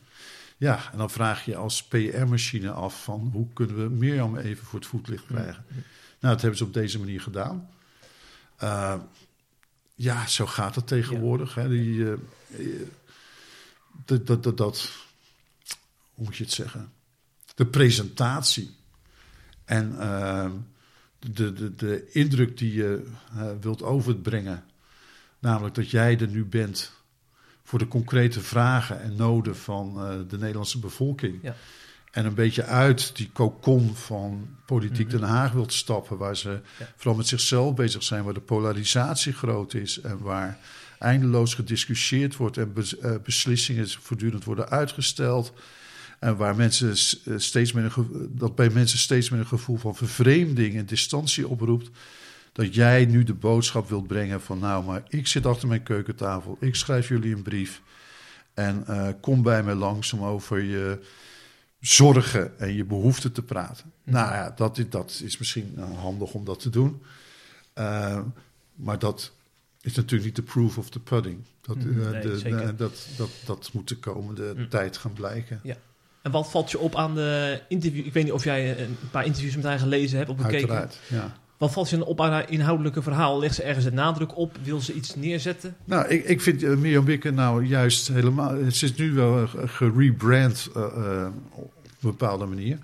Ja, 0.56 0.92
en 0.92 0.98
dan 0.98 1.10
vraag 1.10 1.44
je 1.44 1.56
als 1.56 1.84
PR-machine 1.84 2.70
af 2.70 3.02
van 3.02 3.30
hoe 3.32 3.46
kunnen 3.52 3.76
we 3.76 3.88
Mirjam 3.94 4.36
even 4.36 4.64
voor 4.64 4.78
het 4.78 4.88
voetlicht 4.88 5.26
krijgen. 5.26 5.64
Nou, 6.20 6.32
dat 6.34 6.40
hebben 6.40 6.58
ze 6.58 6.64
op 6.64 6.74
deze 6.74 6.98
manier 6.98 7.20
gedaan. 7.20 7.70
Uh, 8.62 8.94
ja, 9.94 10.26
zo 10.26 10.46
gaat 10.46 10.74
het 10.74 10.86
tegenwoordig. 10.86 11.54
Ja. 11.54 11.62
Hè? 11.62 11.68
Die, 11.68 11.98
uh, 11.98 12.16
dat, 14.04 14.26
dat, 14.26 14.42
dat, 14.42 14.56
dat, 14.56 14.90
hoe 16.14 16.24
moet 16.24 16.36
je 16.36 16.44
het 16.44 16.52
zeggen? 16.52 16.92
De 17.54 17.66
presentatie. 17.66 18.76
En 19.64 19.92
uh, 19.92 20.50
de, 21.18 21.52
de, 21.52 21.74
de 21.74 22.08
indruk 22.12 22.58
die 22.58 22.72
je 22.72 23.04
uh, 23.36 23.42
wilt 23.60 23.82
overbrengen, 23.82 24.64
namelijk 25.38 25.74
dat 25.74 25.90
jij 25.90 26.18
er 26.18 26.28
nu 26.28 26.44
bent 26.44 26.92
voor 27.62 27.78
de 27.78 27.88
concrete 27.88 28.40
vragen 28.40 29.02
en 29.02 29.16
noden 29.16 29.56
van 29.56 29.94
uh, 29.96 30.28
de 30.28 30.38
Nederlandse 30.38 30.78
bevolking. 30.78 31.38
Ja. 31.42 31.54
En 32.10 32.26
een 32.26 32.34
beetje 32.34 32.64
uit 32.64 33.16
die 33.16 33.30
kokon 33.32 33.94
van 33.94 34.48
politiek 34.66 35.06
mm 35.06 35.12
-hmm. 35.12 35.20
Den 35.20 35.28
Haag 35.28 35.52
wilt 35.52 35.72
stappen, 35.72 36.16
waar 36.16 36.36
ze 36.36 36.60
ja. 36.78 36.92
vooral 36.96 37.16
met 37.16 37.26
zichzelf 37.26 37.74
bezig 37.74 38.02
zijn, 38.02 38.24
waar 38.24 38.34
de 38.34 38.40
polarisatie 38.40 39.32
groot 39.32 39.74
is 39.74 40.00
en 40.00 40.18
waar 40.18 40.58
eindeloos 40.98 41.54
gediscussieerd 41.54 42.36
wordt 42.36 42.56
en 42.56 42.72
uh, 42.76 43.14
beslissingen 43.24 43.88
voortdurend 43.88 44.44
worden 44.44 44.68
uitgesteld. 44.68 45.52
En 46.18 46.36
waar 46.36 46.56
mensen 46.56 46.88
eh, 47.24 47.34
steeds 47.36 47.72
meer 47.72 47.92
een 47.96 48.28
dat 48.32 48.54
bij 48.54 48.70
mensen 48.70 48.98
steeds 48.98 49.30
meer 49.30 49.40
een 49.40 49.46
gevoel 49.46 49.76
van 49.76 49.96
vervreemding 49.96 50.76
en 50.76 50.86
distantie 50.86 51.48
oproept. 51.48 51.90
Dat 52.52 52.74
jij 52.74 53.04
nu 53.04 53.24
de 53.24 53.34
boodschap 53.34 53.88
wilt 53.88 54.06
brengen 54.06 54.40
van 54.40 54.58
nou, 54.58 54.84
maar 54.84 55.02
ik 55.08 55.26
zit 55.26 55.46
achter 55.46 55.68
mijn 55.68 55.82
keukentafel, 55.82 56.56
ik 56.60 56.74
schrijf 56.74 57.08
jullie 57.08 57.34
een 57.34 57.42
brief. 57.42 57.82
En 58.54 58.86
eh, 58.86 59.08
kom 59.20 59.42
bij 59.42 59.62
me 59.62 59.74
langs 59.74 60.12
om 60.12 60.22
over 60.22 60.62
je 60.62 60.98
zorgen 61.80 62.58
en 62.58 62.74
je 62.74 62.84
behoeften 62.84 63.32
te 63.32 63.42
praten. 63.42 63.92
Nou 64.04 64.32
ja, 64.32 64.52
dat, 64.56 64.78
is- 64.78 64.88
dat 64.90 65.20
is 65.24 65.38
misschien 65.38 65.74
eh, 65.76 65.98
handig 65.98 66.32
om 66.32 66.44
dat 66.44 66.60
te 66.60 66.70
doen. 66.70 67.02
Eh, 67.72 68.20
maar 68.74 68.98
dat 68.98 69.32
is 69.80 69.94
natuurlijk 69.94 70.24
niet 70.24 70.36
de 70.36 70.42
proof 70.42 70.78
of 70.78 70.90
the 70.90 71.00
pudding. 71.00 71.38
Dat, 71.60 71.76
Mhm, 71.76 72.10
nee, 72.10 72.20
de, 72.22 72.38
zeker. 72.38 72.66
de- 72.66 72.74
dat, 72.76 73.06
dat, 73.16 73.30
dat 73.44 73.70
moet 73.72 73.88
de 73.88 73.96
komende 73.96 74.52
Mm. 74.56 74.68
tijd 74.68 74.96
gaan 74.96 75.12
blijken. 75.12 75.60
En 76.22 76.30
wat 76.30 76.50
valt 76.50 76.70
je 76.70 76.78
op 76.78 76.96
aan 76.96 77.14
de 77.14 77.60
interview? 77.68 78.06
Ik 78.06 78.12
weet 78.12 78.24
niet 78.24 78.32
of 78.32 78.44
jij 78.44 78.80
een 78.80 78.96
paar 79.10 79.24
interviews 79.24 79.56
met 79.56 79.64
haar 79.64 79.78
gelezen 79.78 80.18
hebt 80.18 80.30
of 80.30 80.36
bekeken. 80.36 80.58
Uiteraard, 80.58 80.98
ja. 81.08 81.36
Wat 81.58 81.72
valt 81.72 81.90
je 81.90 82.04
op 82.04 82.20
aan 82.20 82.30
haar 82.30 82.50
inhoudelijke 82.50 83.02
verhaal? 83.02 83.38
Legt 83.38 83.54
ze 83.54 83.62
ergens 83.62 83.84
een 83.84 83.94
nadruk 83.94 84.36
op? 84.36 84.56
Wil 84.62 84.80
ze 84.80 84.92
iets 84.92 85.14
neerzetten? 85.14 85.76
Nou, 85.84 86.08
ik, 86.08 86.24
ik 86.24 86.40
vind 86.40 86.62
uh, 86.62 86.76
Mirjam 86.76 87.04
Bikker 87.04 87.32
nou 87.32 87.64
juist 87.64 88.08
helemaal... 88.08 88.70
Ze 88.70 88.84
is 88.84 88.94
nu 88.94 89.12
wel 89.12 89.46
gerebrand 89.64 90.68
uh, 90.76 90.82
uh, 90.96 91.26
op 91.50 91.72
een 91.84 91.94
bepaalde 92.00 92.46
manier. 92.46 92.78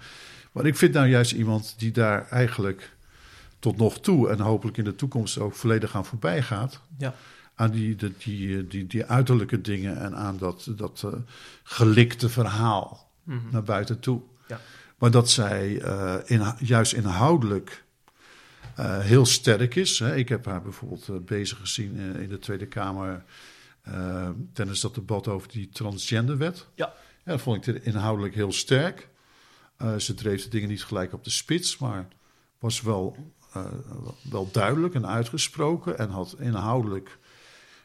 Maar 0.52 0.66
ik 0.66 0.76
vind 0.76 0.92
nou 0.92 1.06
juist 1.06 1.32
iemand 1.32 1.74
die 1.78 1.92
daar 1.92 2.28
eigenlijk 2.30 2.92
tot 3.58 3.76
nog 3.76 4.00
toe... 4.00 4.28
en 4.28 4.40
hopelijk 4.40 4.76
in 4.76 4.84
de 4.84 4.96
toekomst 4.96 5.38
ook 5.38 5.54
volledig 5.54 5.96
aan 5.96 6.06
voorbij 6.06 6.42
gaat. 6.42 6.80
Ja. 6.98 7.14
Aan 7.54 7.70
die, 7.70 7.96
die, 7.96 8.12
die, 8.18 8.66
die, 8.66 8.86
die 8.86 9.04
uiterlijke 9.04 9.60
dingen 9.60 10.00
en 10.00 10.16
aan 10.16 10.36
dat, 10.38 10.68
dat 10.76 11.06
gelikte 11.62 12.28
verhaal 12.28 13.03
Mhm. 13.24 13.50
naar 13.50 13.62
buiten 13.62 14.00
toe. 14.00 14.22
Ja. 14.48 14.60
Maar 14.98 15.10
dat 15.10 15.30
zij 15.30 15.70
uh, 15.70 16.14
in, 16.24 16.54
juist 16.58 16.92
inhoudelijk 16.92 17.84
uh, 18.78 18.98
heel 18.98 19.26
sterk 19.26 19.74
is. 19.74 19.98
Hè. 19.98 20.16
Ik 20.16 20.28
heb 20.28 20.44
haar 20.44 20.62
bijvoorbeeld 20.62 21.08
uh, 21.08 21.16
bezig 21.18 21.58
gezien 21.58 21.96
in, 21.96 22.16
in, 22.16 22.28
de 22.28 22.38
Tweede 22.38 22.66
Kamer 22.66 23.24
tijdens 24.52 24.80
dat 24.80 24.94
debat 24.94 25.28
over 25.28 25.48
die 25.48 25.68
transgenderwet. 25.68 26.66
Ja. 26.74 26.92
ja 27.24 27.30
dat 27.30 27.40
vond 27.40 27.66
ik 27.66 27.84
inhoudelijk 27.84 28.34
heel 28.34 28.52
sterk. 28.52 29.08
Ze 29.98 30.14
dreef 30.14 30.42
de 30.42 30.48
dingen 30.48 30.68
niet 30.68 30.84
gelijk 30.84 31.12
op 31.12 31.24
de 31.24 31.30
spits, 31.30 31.78
maar 31.78 32.08
was 32.58 32.80
wel, 32.80 33.32
wel 34.30 34.48
duidelijk 34.52 34.94
en 34.94 35.06
uitgesproken 35.06 35.98
en 35.98 36.10
had 36.10 36.36
inhoudelijk 36.38 37.18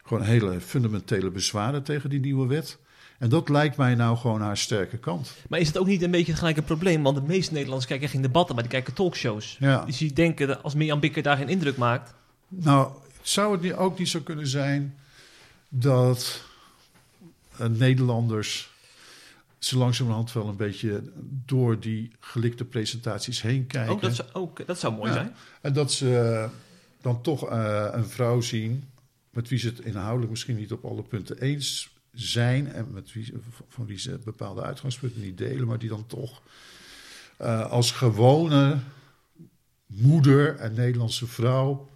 gewoon 0.03 0.23
hele 0.23 0.61
fundamentele 0.61 1.31
bezwaren 1.31 1.83
tegen 1.83 2.09
die 2.09 2.19
nieuwe 2.19 2.47
wet. 2.47 2.79
En 3.19 3.29
dat 3.29 3.49
lijkt 3.49 3.77
mij 3.77 3.95
nou 3.95 4.17
gewoon 4.17 4.41
haar 4.41 4.57
sterke 4.57 4.97
kant. 4.97 5.35
Maar 5.49 5.59
is 5.59 5.67
het 5.67 5.77
ook 5.77 5.87
niet 5.87 6.01
een 6.01 6.11
beetje 6.11 6.35
gelijk 6.35 6.57
een 6.57 6.63
probleem? 6.63 7.03
Want 7.03 7.15
de 7.15 7.21
meeste 7.21 7.51
Nederlanders 7.51 7.87
kijken 7.89 8.09
geen 8.09 8.21
debatten, 8.21 8.55
maar 8.55 8.63
die 8.63 8.73
kijken 8.73 8.93
talkshows. 8.93 9.57
Ja. 9.59 9.85
Dus 9.85 9.97
die 9.97 10.13
denken 10.13 10.47
dat 10.47 10.63
als 10.63 10.75
Mirjam 10.75 10.99
Bikker 10.99 11.23
daar 11.23 11.37
geen 11.37 11.49
indruk 11.49 11.77
maakt. 11.77 12.13
Nou, 12.47 12.91
zou 13.21 13.67
het 13.67 13.77
ook 13.77 13.97
niet 13.97 14.09
zo 14.09 14.19
kunnen 14.19 14.47
zijn 14.47 14.95
dat 15.69 16.43
uh, 17.61 17.67
Nederlanders 17.67 18.69
zo 19.57 19.77
langzamerhand 19.77 20.33
wel 20.33 20.47
een 20.47 20.55
beetje 20.55 21.03
door 21.45 21.79
die 21.79 22.11
gelikte 22.19 22.65
presentaties 22.65 23.41
heen 23.41 23.67
kijken. 23.67 23.91
Ook 23.91 24.01
dat 24.01 24.15
zou, 24.15 24.27
ook, 24.33 24.67
dat 24.67 24.79
zou 24.79 24.93
mooi 24.93 25.07
ja. 25.07 25.13
zijn. 25.13 25.35
En 25.61 25.73
dat 25.73 25.91
ze 25.91 26.47
dan 27.01 27.21
toch 27.21 27.51
uh, 27.51 27.87
een 27.91 28.07
vrouw 28.07 28.41
zien 28.41 28.83
met 29.29 29.49
wie 29.49 29.59
ze 29.59 29.67
het 29.67 29.79
inhoudelijk 29.79 30.29
misschien 30.29 30.55
niet 30.55 30.71
op 30.71 30.85
alle 30.85 31.03
punten 31.03 31.41
eens 31.41 31.89
zijn 32.21 32.71
en 32.71 32.91
met 32.91 33.13
wie, 33.13 33.33
van 33.67 33.85
wie 33.85 33.99
ze 33.99 34.19
bepaalde 34.23 34.61
uitgangspunten 34.61 35.21
niet 35.21 35.37
delen, 35.37 35.67
maar 35.67 35.79
die 35.79 35.89
dan 35.89 36.05
toch 36.05 36.41
uh, 37.41 37.71
als 37.71 37.91
gewone 37.91 38.79
moeder 39.85 40.55
en 40.55 40.73
Nederlandse 40.73 41.27
vrouw 41.27 41.89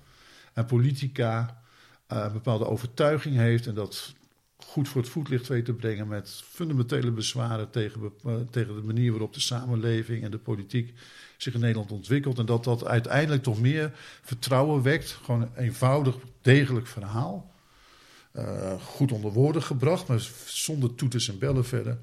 en 0.54 0.66
politica 0.66 1.62
uh, 2.12 2.24
een 2.24 2.34
bepaalde 2.34 2.68
overtuiging 2.68 3.36
heeft 3.36 3.68
en 3.68 3.76
dat 3.76 4.14
goed 4.58 4.88
voor 4.88 5.02
het 5.02 5.10
voetlicht 5.10 5.48
weet 5.48 5.66
te 5.66 5.74
brengen 5.74 6.08
met 6.08 6.44
fundamentele 6.46 7.12
bezwaren 7.12 7.70
tegen, 7.70 8.12
uh, 8.26 8.36
tegen 8.50 8.76
de 8.76 8.82
manier 8.82 9.12
waarop 9.12 9.34
de 9.34 9.40
samenleving 9.40 10.24
en 10.24 10.32
de 10.32 10.38
politiek 10.38 10.94
zich 11.38 11.54
in 11.54 11.60
Nederland 11.60 11.92
ontwikkelt. 11.92 12.40
En 12.40 12.46
dat 12.46 12.64
dat 12.64 12.86
uiteindelijk 12.86 13.44
toch 13.44 13.60
meer 13.60 13.92
vertrouwen 14.22 14.82
wekt. 14.82 15.12
Gewoon 15.12 15.42
een 15.42 15.56
eenvoudig, 15.56 16.16
degelijk 16.42 16.88
verhaal. 16.88 17.53
Uh, 18.34 18.74
goed 18.82 19.12
onder 19.12 19.32
woorden 19.32 19.64
gebracht, 19.64 20.08
maar 20.08 20.30
zonder 20.46 20.96
toeters 20.96 21.30
en 21.30 21.40
bellen 21.40 21.66
verder. 21.66 21.98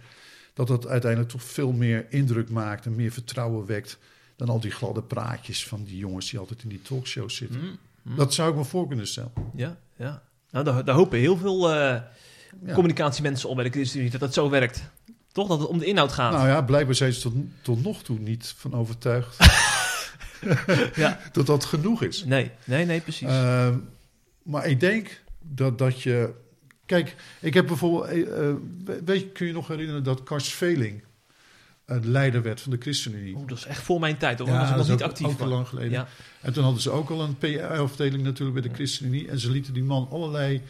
Dat 0.55 0.67
dat 0.67 0.87
uiteindelijk 0.87 1.31
toch 1.31 1.43
veel 1.43 1.73
meer 1.73 2.07
indruk 2.09 2.51
maakt 2.51 2.87
en 2.87 2.95
meer 2.95 3.11
vertrouwen 3.11 3.67
wekt 3.67 3.99
dan 4.37 4.49
al 4.49 4.61
die 4.61 4.71
gladde 4.71 5.03
praatjes 5.03 5.67
van 5.67 5.85
die 5.85 5.97
jongens 5.97 6.31
die 6.31 6.39
altijd 6.39 6.63
in 6.63 6.69
die 6.69 6.83
talkshows 6.83 7.37
zitten. 7.37 7.61
Mm, 7.61 7.79
mm. 8.03 8.17
Dat 8.17 8.35
zou 8.35 8.51
ik 8.51 8.57
me 8.57 8.65
voor 8.65 8.87
kunnen 8.87 9.07
stellen. 9.07 9.33
Ja, 9.55 9.77
ja. 9.97 10.23
Nou, 10.51 10.65
daar, 10.65 10.85
daar 10.85 10.95
hopen 10.95 11.19
heel 11.19 11.37
veel 11.37 11.71
uh, 11.71 11.77
ja. 11.77 12.73
communicatiemensen 12.73 13.49
op 13.49 13.55
bij 13.55 13.65
de 13.65 13.71
ChristenUnie 13.71 14.11
dat 14.11 14.21
dat 14.21 14.35
zo 14.35 14.51
werkt. 14.51 14.91
Toch 15.33 15.49
dat 15.49 15.61
het 15.61 15.69
om 15.69 15.79
de 15.79 15.87
inhoud 15.87 16.13
gaat. 16.13 16.33
Nou 16.33 16.49
ja, 16.49 16.63
blijkbaar 16.63 16.95
zijn 16.95 17.13
ze 17.13 17.21
tot, 17.21 17.35
tot 17.63 17.83
nog 17.83 18.03
toe 18.03 18.19
niet 18.19 18.55
van 18.57 18.75
overtuigd 18.75 19.37
ja. 20.95 21.21
dat 21.33 21.47
dat 21.47 21.65
genoeg 21.65 22.03
is. 22.03 22.25
Nee, 22.25 22.51
nee, 22.65 22.87
nee, 22.87 23.01
precies. 23.01 23.29
Uh, 23.29 23.69
maar 24.43 24.67
ik 24.67 24.81
denk 24.81 25.23
dat, 25.41 25.79
dat 25.79 26.03
je. 26.03 26.33
Kijk, 26.87 27.17
ik 27.41 27.55
heb 27.55 27.67
bijvoorbeeld. 27.67 28.13
Uh, 28.13 28.53
weet 29.05 29.21
je, 29.21 29.29
kun 29.29 29.47
je 29.47 29.53
nog 29.53 29.69
herinneren 29.69 30.03
dat 30.03 30.23
Kars 30.23 30.49
Veling 30.49 31.03
uh, 31.87 31.97
leider 32.03 32.43
werd 32.43 32.61
van 32.61 32.71
de 32.71 32.79
ChristenUnie? 32.81 33.37
Oh, 33.37 33.49
dat 33.49 33.59
is 33.59 33.65
echt 33.65 33.83
voor 33.83 34.01
mijn 34.01 34.17
tijd, 34.17 34.39
hoor. 34.39 34.49
Ja, 34.49 34.61
was 34.61 34.71
ik 34.71 34.77
nog 34.77 34.89
niet 34.89 35.03
actief. 35.03 35.27
Ook 35.27 35.39
te 35.39 35.47
lang 35.47 35.69
geleden. 35.69 35.91
Ja. 35.91 36.09
En 36.41 36.53
toen 36.53 36.65
hadden 36.65 36.83
ze 36.83 36.91
ook 36.91 37.11
al 37.11 37.23
een 37.23 37.39
PR-afdeling 37.39 38.23
natuurlijk 38.23 38.61
bij 38.61 38.69
de 38.69 38.75
ChristenUnie. 38.75 39.29
En 39.29 39.39
ze 39.39 39.51
lieten 39.51 39.73
die 39.73 39.83
man 39.83 40.09
allerlei 40.11 40.63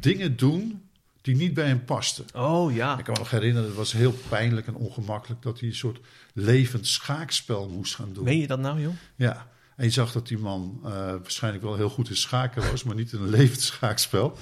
dingen 0.00 0.36
doen 0.36 0.82
die 1.22 1.36
niet 1.36 1.54
bij 1.54 1.66
hem 1.66 1.84
pasten. 1.84 2.24
Oh 2.34 2.74
ja. 2.74 2.98
Ik 2.98 3.04
kan 3.04 3.14
me 3.14 3.20
nog 3.20 3.30
herinneren, 3.30 3.68
het 3.68 3.76
was 3.76 3.92
heel 3.92 4.14
pijnlijk 4.28 4.66
en 4.66 4.74
ongemakkelijk 4.74 5.42
dat 5.42 5.60
hij 5.60 5.68
een 5.68 5.74
soort 5.74 6.00
levend 6.32 6.86
schaakspel 6.86 7.68
moest 7.68 7.94
gaan 7.94 8.12
doen. 8.12 8.24
Meen 8.24 8.40
je 8.40 8.46
dat 8.46 8.58
nou, 8.58 8.80
joh? 8.80 8.92
Ja. 9.16 9.46
En 9.78 9.84
je 9.84 9.90
zag 9.90 10.12
dat 10.12 10.28
die 10.28 10.38
man 10.38 10.80
uh, 10.84 10.90
waarschijnlijk 10.90 11.64
wel 11.64 11.76
heel 11.76 11.88
goed 11.88 12.08
in 12.08 12.16
schaken 12.16 12.70
was, 12.70 12.82
maar 12.82 12.94
niet 12.94 13.12
in 13.12 13.20
een 13.20 13.30
levend 13.38 13.60
schaakspel. 13.60 14.38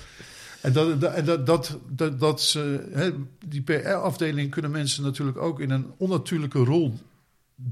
En 0.61 0.73
dat, 0.73 1.01
dat, 1.47 1.79
dat, 1.89 2.21
dat, 2.21 2.43
ze, 2.43 2.89
hè, 2.93 3.11
die 3.47 3.63
PR-afdeling 3.63 4.51
kunnen 4.51 4.71
mensen 4.71 5.03
natuurlijk 5.03 5.39
ook 5.39 5.61
in 5.61 5.71
een 5.71 5.93
onnatuurlijke 5.97 6.59
rol 6.59 6.99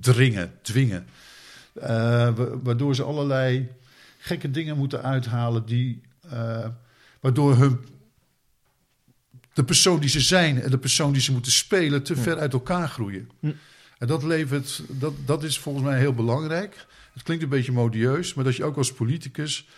dringen, 0.01 0.53
dwingen. 0.63 1.07
Uh, 1.75 2.33
waardoor 2.63 2.95
ze 2.95 3.03
allerlei 3.03 3.69
gekke 4.19 4.51
dingen 4.51 4.77
moeten 4.77 5.03
uithalen 5.03 5.67
die, 5.67 6.03
uh, 6.33 6.67
waardoor 7.21 7.57
hun 7.57 7.79
de 9.53 9.65
persoon 9.65 10.01
die 10.01 10.09
ze 10.09 10.21
zijn 10.21 10.63
en 10.63 10.71
de 10.71 10.79
persoon 10.79 11.13
die 11.13 11.23
ze 11.23 11.33
moeten 11.33 11.53
spelen 11.53 12.03
te 12.03 12.17
ver 12.17 12.39
uit 12.39 12.53
elkaar 12.53 12.89
groeien. 12.89 13.31
Hm. 13.41 13.53
En 13.99 14.07
dat 14.07 14.23
levert, 14.23 14.83
dat, 14.89 15.13
dat 15.25 15.43
is 15.43 15.59
volgens 15.59 15.85
mij 15.85 15.99
heel 15.99 16.15
belangrijk. 16.15 16.87
Het 17.13 17.23
klinkt 17.23 17.43
een 17.43 17.49
beetje 17.49 17.73
modieus, 17.73 18.35
maar 18.35 18.45
dat 18.45 18.57
je 18.57 18.65
ook 18.65 18.77
als 18.77 18.93
politicus 18.93 19.69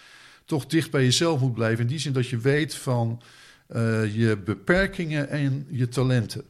toch 0.45 0.67
dicht 0.67 0.91
bij 0.91 1.03
jezelf 1.03 1.41
moet 1.41 1.55
blijven. 1.55 1.81
In 1.81 1.87
die 1.87 1.99
zin 1.99 2.13
dat 2.13 2.29
je 2.29 2.39
weet 2.39 2.75
van 2.75 3.23
uh, 3.69 4.15
je 4.15 4.37
beperkingen 4.45 5.29
en 5.29 5.67
je 5.71 5.89
talenten. 5.89 6.45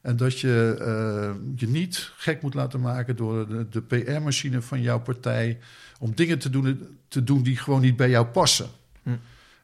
En 0.00 0.16
dat 0.16 0.40
je 0.40 0.76
uh, 0.80 1.56
je 1.56 1.68
niet 1.68 2.12
gek 2.16 2.42
moet 2.42 2.54
laten 2.54 2.80
maken 2.80 3.16
door 3.16 3.48
de, 3.48 3.66
de 3.68 3.82
PR-machine 3.82 4.62
van 4.62 4.82
jouw 4.82 5.00
partij. 5.00 5.58
om 5.98 6.14
dingen 6.14 6.38
te 6.38 6.50
doen, 6.50 6.98
te 7.08 7.24
doen 7.24 7.42
die 7.42 7.56
gewoon 7.56 7.80
niet 7.80 7.96
bij 7.96 8.10
jou 8.10 8.26
passen. 8.26 8.68
Hm. 9.02 9.10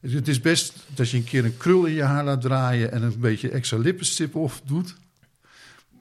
Het 0.00 0.28
is 0.28 0.40
best 0.40 0.74
dat 0.94 1.10
je 1.10 1.16
een 1.16 1.24
keer 1.24 1.44
een 1.44 1.56
krul 1.56 1.84
in 1.84 1.94
je 1.94 2.02
haar 2.02 2.24
laat 2.24 2.40
draaien 2.40 2.92
en 2.92 3.02
een 3.02 3.20
beetje 3.20 3.50
extra 3.50 3.78
lippenstip 3.78 4.34
of 4.34 4.62
doet. 4.64 4.96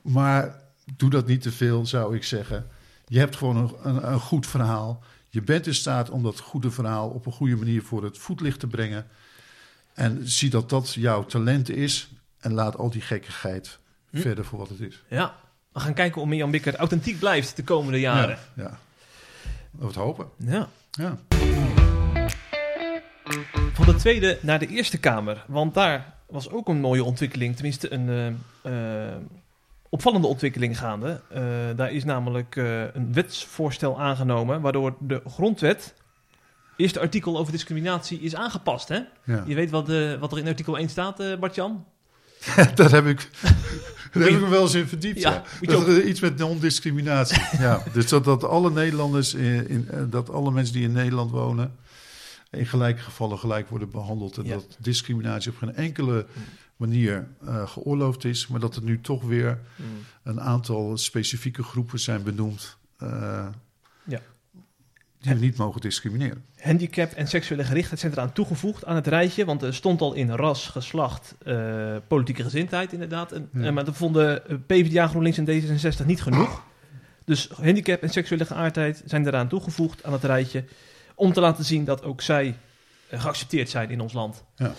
Maar 0.02 0.64
doe 0.94 1.10
dat 1.10 1.28
niet 1.28 1.42
te 1.42 1.52
veel, 1.52 1.86
zou 1.86 2.16
ik 2.16 2.24
zeggen. 2.24 2.68
Je 3.08 3.20
hebt 3.20 3.36
gewoon 3.36 3.58
een, 3.58 3.72
een, 3.84 4.12
een, 4.12 4.20
goed 4.20 4.48
verhaal. 4.48 5.04
Je 5.30 5.42
bent 5.42 5.68
in 5.68 5.76
staat 5.76 6.10
om 6.10 6.24
dat 6.24 6.40
goede 6.40 6.72
verhaal 6.72 7.10
op 7.10 7.26
een 7.26 7.32
goede 7.32 7.56
manier 7.56 7.82
voor 7.84 8.04
het 8.04 8.18
voetlicht 8.18 8.60
te 8.60 8.68
brengen. 8.68 9.08
En 9.94 10.30
zie 10.30 10.50
dat 10.50 10.70
dat 10.70 10.94
jouw 10.94 11.26
talent 11.26 11.70
is. 11.70 12.10
En 12.40 12.54
laat 12.54 12.78
al 12.78 12.90
die 12.90 13.02
gekkigheid 13.02 13.80
hm. 14.10 14.18
verder 14.18 14.46
voor 14.46 14.60
wat 14.60 14.70
het 14.70 14.80
is. 14.80 15.04
Ja, 15.10 15.36
we 15.72 15.80
gaan 15.80 15.94
kijken 15.94 16.22
of 16.22 16.28
Mirjam 16.28 16.52
Bikker 16.52 16.76
authentiek 16.76 17.20
blijft 17.20 17.56
de 17.56 17.64
komende 17.64 18.00
jaren. 18.00 18.38
Ja, 18.54 18.64
ja. 18.64 18.80
we 19.72 19.86
het 19.86 19.96
hopen. 19.96 20.28
Ja. 20.38 20.70
ja. 20.92 21.18
Van 23.74 23.86
de 23.86 23.96
Tweede 23.98 24.40
naar 24.42 24.60
de 24.60 24.68
Eerste 24.68 24.98
Kamer. 24.98 25.46
Want 25.48 25.74
daar 25.74 26.16
was 26.28 26.50
ook 26.50 26.68
een 26.68 26.80
mooie 26.80 27.04
ontwikkeling. 27.04 27.56
Tenminste, 27.56 27.94
een 27.94 28.38
uh, 28.66 29.08
uh, 29.08 29.16
opvallende 29.96 30.28
ontwikkeling 30.28 30.78
gaande. 30.78 31.22
Uh, 31.36 31.40
daar 31.76 31.92
is 31.92 32.04
namelijk 32.04 32.56
een 32.94 33.14
wetsvoorstel 33.14 34.00
aangenomen. 34.00 34.62
Waardoor 34.62 34.96
de 35.00 35.22
grondwet, 35.28 35.94
eerste 36.78 37.00
artikel 37.00 37.38
over 37.38 37.52
discriminatie, 37.52 38.20
is 38.20 38.36
aangepast. 38.36 38.88
Hè? 38.88 39.00
Ja. 39.24 39.44
Je 39.48 39.56
weet 39.56 39.70
wat, 39.70 39.88
wat, 40.20 40.32
er 40.32 40.38
in 40.38 40.48
artikel 40.48 40.78
1 40.78 40.90
staat, 40.90 41.40
Bart-Jan? 41.40 41.86
Daar 42.76 42.92
heb 42.92 43.06
ik, 43.06 43.30
daar 44.12 44.24
heb 44.24 44.32
ik 44.32 44.40
me 44.40 44.48
wel 44.48 44.62
eens 44.62 44.74
in 44.74 44.88
verdiept. 44.88 45.20
Ja, 45.20 45.44
Dat 45.62 45.88
er 45.88 46.04
iets 46.04 46.20
met 46.20 46.38
non-discriminatie. 46.38 47.42
ja, 47.66 47.84
dus 47.94 48.08
dat, 48.08 48.24
dat 48.24 48.44
alle 48.44 48.72
Nederlanders, 48.72 49.34
in, 49.34 49.70
in, 49.70 49.88
eh, 49.92 50.00
dat 50.10 50.30
alle 50.30 50.52
mensen 50.52 50.74
die 50.74 50.84
in 50.84 50.92
Nederland 50.92 51.32
wonen, 51.32 51.76
in 52.52 52.66
gelijke 52.66 53.02
gevallen 53.02 53.38
gelijk 53.38 53.70
worden 53.70 53.90
behandeld. 53.90 54.38
En 54.38 54.46
Ja. 54.46 54.54
dat 54.54 54.78
discriminatie 54.80 55.52
op 55.52 55.58
geen 55.58 55.76
enkele 55.76 56.26
manier 56.78 57.28
eh, 57.46 57.68
geoorloofd 57.68 58.26
is. 58.26 58.48
Maar 58.48 58.60
dat 58.60 58.76
er 58.76 58.82
nu 58.84 59.02
toch 59.02 59.24
weer 59.24 59.60
Mm. 59.76 59.86
een 60.24 60.42
aantal 60.42 60.98
specifieke 60.98 61.64
groepen 61.64 62.00
zijn 62.00 62.24
benoemd. 62.24 62.78
eh, 62.98 63.48
Ja. 64.04 64.20
Die 65.20 65.34
we 65.34 65.40
niet 65.40 65.58
mogen 65.58 65.82
discrimineren. 65.82 66.46
Handicap 66.60 67.12
en 67.12 67.28
seksuele 67.28 67.64
gerichtheid 67.64 68.00
zijn 68.00 68.12
eraan 68.12 68.34
toegevoegd 68.34 68.86
aan 68.86 68.96
het 68.96 69.08
rijtje. 69.08 69.46
Want 69.46 69.62
er 69.62 69.74
stond 69.74 70.02
al 70.02 70.14
in 70.14 70.30
ras, 70.32 70.68
geslacht, 70.68 71.36
eh, 71.46 71.96
politieke 72.08 72.44
gezindheid 72.44 72.94
inderdaad. 72.94 73.32
En, 73.32 73.50
Ja. 73.54 73.72
maar 73.72 73.86
dat 73.86 73.96
vonden 73.98 74.42
PvdA, 74.68 75.08
GroenLinks 75.08 75.38
en 75.38 75.46
D66 75.46 76.06
niet 76.06 76.22
genoeg. 76.22 76.64
Dus 77.26 77.48
handicap 77.50 78.02
en 78.02 78.10
seksuele 78.10 78.46
geaardheid 78.46 79.02
zijn 79.06 79.28
eraan 79.28 79.48
toegevoegd 79.48 80.04
aan 80.04 80.14
het 80.14 80.24
rijtje. 80.24 80.64
Om 81.16 81.34
te 81.34 81.40
laten 81.42 81.66
zien 81.66 81.86
dat 81.86 82.04
ook 82.04 82.22
zij 82.22 82.56
geaccepteerd 83.12 83.70
zijn 83.70 83.90
in 83.90 84.00
ons 84.02 84.14
land. 84.14 84.44
Ja. 84.56 84.74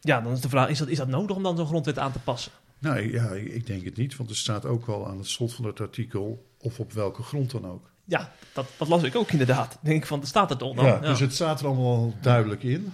Ja, 0.00 0.20
dan 0.20 0.32
is 0.32 0.40
de 0.40 0.48
vraag, 0.48 0.68
is 0.68 0.78
dat, 0.78 0.88
is 0.88 0.96
dat 0.96 1.08
nodig 1.08 1.36
om 1.36 1.42
dan 1.42 1.56
zo'n 1.56 1.66
grondwet 1.66 1.98
aan 1.98 2.12
te 2.12 2.18
passen? 2.18 2.52
Nou 2.78 3.12
ja, 3.12 3.30
ik 3.30 3.66
denk 3.66 3.84
het 3.84 3.96
niet, 3.96 4.16
want 4.16 4.30
er 4.30 4.36
staat 4.36 4.64
ook 4.64 4.86
al 4.86 5.08
aan 5.08 5.18
het 5.18 5.26
slot 5.26 5.54
van 5.54 5.64
het 5.64 5.80
artikel 5.80 6.46
of 6.58 6.80
op 6.80 6.92
welke 6.92 7.22
grond 7.22 7.50
dan 7.50 7.66
ook. 7.66 7.90
Ja, 8.04 8.32
dat, 8.52 8.66
dat 8.78 8.88
las 8.88 9.02
ik 9.02 9.16
ook 9.16 9.30
inderdaad. 9.30 9.70
Dan 9.72 9.80
denk 9.82 10.02
ik 10.02 10.06
van, 10.06 10.26
staat 10.26 10.50
het 10.50 10.58
dan? 10.58 10.76
Ja, 10.76 10.86
Ja. 10.86 11.00
Dus 11.00 11.20
het 11.20 11.34
staat 11.34 11.60
er 11.60 11.66
allemaal 11.66 12.14
duidelijk 12.20 12.62
in. 12.62 12.92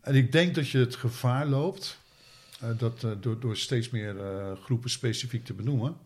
En 0.00 0.14
ik 0.14 0.32
denk 0.32 0.54
dat 0.54 0.68
je 0.68 0.78
het 0.78 0.96
gevaar 0.96 1.46
loopt, 1.46 1.98
eh, 2.60 2.68
dat 2.78 3.04
eh, 3.04 3.10
door, 3.20 3.40
door 3.40 3.56
steeds 3.56 3.90
meer 3.90 4.20
eh, 4.20 4.52
groepen 4.64 4.90
specifiek 4.90 5.44
te 5.44 5.52
benoemen, 5.52 5.96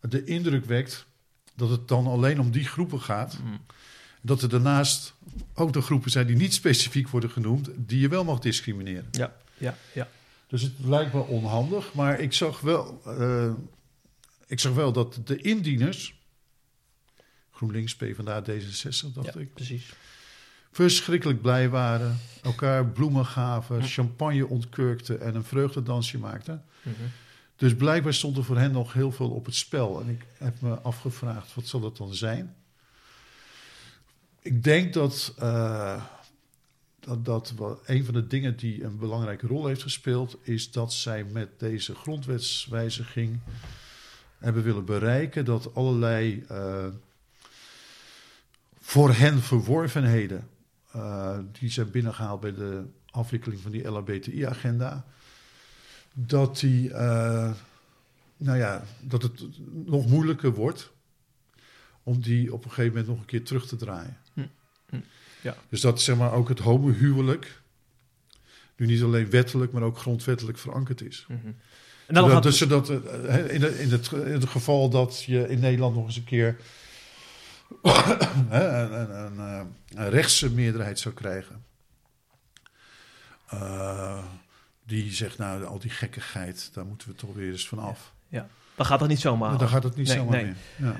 de 0.00 0.24
indruk 0.24 0.64
wekt 0.64 1.06
dat 1.54 1.70
het 1.70 1.88
dan 1.88 2.06
alleen 2.06 2.40
om 2.40 2.50
die 2.50 2.66
groepen 2.66 3.00
gaat. 3.00 3.38
Mm. 3.42 3.60
Dat 4.26 4.42
er 4.42 4.48
daarnaast 4.48 5.14
ook 5.54 5.72
de 5.72 5.80
groepen 5.80 6.10
zijn 6.10 6.26
die 6.26 6.36
niet 6.36 6.54
specifiek 6.54 7.08
worden 7.08 7.30
genoemd, 7.30 7.70
die 7.76 8.00
je 8.00 8.08
wel 8.08 8.24
mag 8.24 8.38
discrimineren. 8.38 9.08
Ja, 9.10 9.36
ja, 9.58 9.76
ja. 9.92 10.08
Dus 10.46 10.62
het 10.62 10.72
lijkt 10.84 11.12
me 11.12 11.20
onhandig, 11.20 11.94
maar 11.94 12.20
ik 12.20 12.32
zag 12.32 12.60
wel, 12.60 13.00
eh, 13.04 13.52
ik 14.46 14.60
zag 14.60 14.72
wel 14.72 14.92
dat 14.92 15.20
de 15.24 15.36
indieners, 15.36 16.14
GroenLinks, 17.50 17.96
PvdA, 17.96 18.42
D66, 18.42 19.12
dacht 19.12 19.34
ja, 19.34 19.40
ik, 19.40 19.54
precies. 19.54 19.92
verschrikkelijk 20.70 21.40
blij 21.40 21.68
waren. 21.68 22.18
Elkaar 22.42 22.86
bloemen 22.86 23.26
gaven, 23.26 23.82
champagne 23.82 24.46
ontkurkten 24.46 25.20
en 25.20 25.34
een 25.34 25.44
vreugdedansje 25.44 26.18
maakten. 26.18 26.64
Mhm. 26.82 26.94
Dus 27.56 27.74
blijkbaar 27.74 28.14
stond 28.14 28.36
er 28.36 28.44
voor 28.44 28.58
hen 28.58 28.72
nog 28.72 28.92
heel 28.92 29.12
veel 29.12 29.30
op 29.30 29.44
het 29.44 29.54
spel. 29.54 30.00
En 30.00 30.08
ik 30.08 30.24
heb 30.38 30.60
me 30.60 30.80
afgevraagd, 30.80 31.54
wat 31.54 31.66
zal 31.66 31.80
dat 31.80 31.96
dan 31.96 32.14
zijn? 32.14 32.54
Ik 34.44 34.62
denk 34.62 34.92
dat, 34.92 35.34
eh, 35.38 36.04
dat, 37.00 37.24
dat 37.24 37.54
een 37.84 38.04
van 38.04 38.14
de 38.14 38.26
dingen 38.26 38.56
die 38.56 38.84
een 38.84 38.98
belangrijke 38.98 39.46
rol 39.46 39.66
heeft 39.66 39.82
gespeeld... 39.82 40.36
is 40.42 40.70
dat 40.70 40.92
zij 40.92 41.24
met 41.24 41.48
deze 41.58 41.94
grondwetswijziging 41.94 43.38
hebben 44.38 44.62
willen 44.62 44.84
bereiken... 44.84 45.44
dat 45.44 45.74
allerlei 45.74 46.44
eh, 46.48 46.86
voor 48.80 49.12
hen 49.12 49.42
verworvenheden... 49.42 50.48
eh, 50.90 51.38
die 51.60 51.70
zijn 51.70 51.90
binnengehaald 51.90 52.40
bij 52.40 52.54
de 52.54 52.84
afwikkeling 53.10 53.60
van 53.60 53.70
die 53.70 53.88
LHBTI-agenda 53.88 55.04
dat, 56.12 56.58
die, 56.58 56.90
nou 58.36 58.58
ja, 58.58 58.84
dat 59.00 59.22
het 59.22 59.46
nog 59.84 60.06
moeilijker 60.06 60.54
wordt 60.54 60.90
om 62.02 62.20
die 62.20 62.52
op 62.52 62.64
een 62.64 62.70
gegeven 62.70 62.90
moment 62.92 63.08
nog 63.08 63.18
een 63.18 63.24
keer 63.24 63.44
terug 63.44 63.66
te 63.66 63.76
draaien. 63.76 64.22
Ja. 65.44 65.56
Dus 65.68 65.80
dat 65.80 66.02
zeg 66.02 66.16
maar 66.16 66.32
ook 66.32 66.48
het 66.48 66.58
homohuwelijk 66.58 67.62
nu 68.76 68.86
niet 68.86 69.02
alleen 69.02 69.30
wettelijk, 69.30 69.72
maar 69.72 69.82
ook 69.82 69.98
grondwettelijk 69.98 70.58
verankerd 70.58 71.00
is. 71.00 71.26
Mhm. 71.28 71.46
En 72.06 72.14
dan 72.14 72.30
gaat 72.30 72.42
dus 72.42 72.58
zodat 72.58 72.88
eh, 72.88 73.54
in, 73.54 73.62
het, 73.62 73.74
in, 73.74 73.90
het, 73.90 74.12
in 74.12 74.32
het 74.32 74.48
geval 74.48 74.88
dat 74.90 75.22
je 75.22 75.48
in 75.48 75.60
Nederland 75.60 75.94
nog 75.94 76.06
eens 76.06 76.16
een 76.16 76.24
keer 76.24 76.56
een, 77.82 79.00
een, 79.00 79.10
een, 79.10 79.38
eh, 79.38 79.60
een 79.88 80.10
rechtse 80.10 80.50
meerderheid 80.50 80.98
zou 80.98 81.14
krijgen. 81.14 81.64
eh, 83.48 84.24
die 84.86 85.12
zegt, 85.12 85.38
nou, 85.38 85.64
al 85.64 85.78
die 85.78 85.90
gekkigheid, 85.90 86.70
daar 86.72 86.86
moeten 86.86 87.08
we 87.08 87.14
toch 87.14 87.34
weer 87.34 87.50
eens 87.50 87.68
van 87.68 87.78
af. 87.78 88.12
Dan 88.76 88.86
gaat 88.86 88.98
dat 88.98 89.08
niet 89.08 89.20
zomaar. 89.20 89.58
Dan 89.58 89.68
gaat 89.68 89.82
het 89.82 89.96
niet 89.96 90.06
Nee, 90.06 90.16
zomaar 90.16 90.42
nee. 90.42 90.44
meer. 90.44 90.54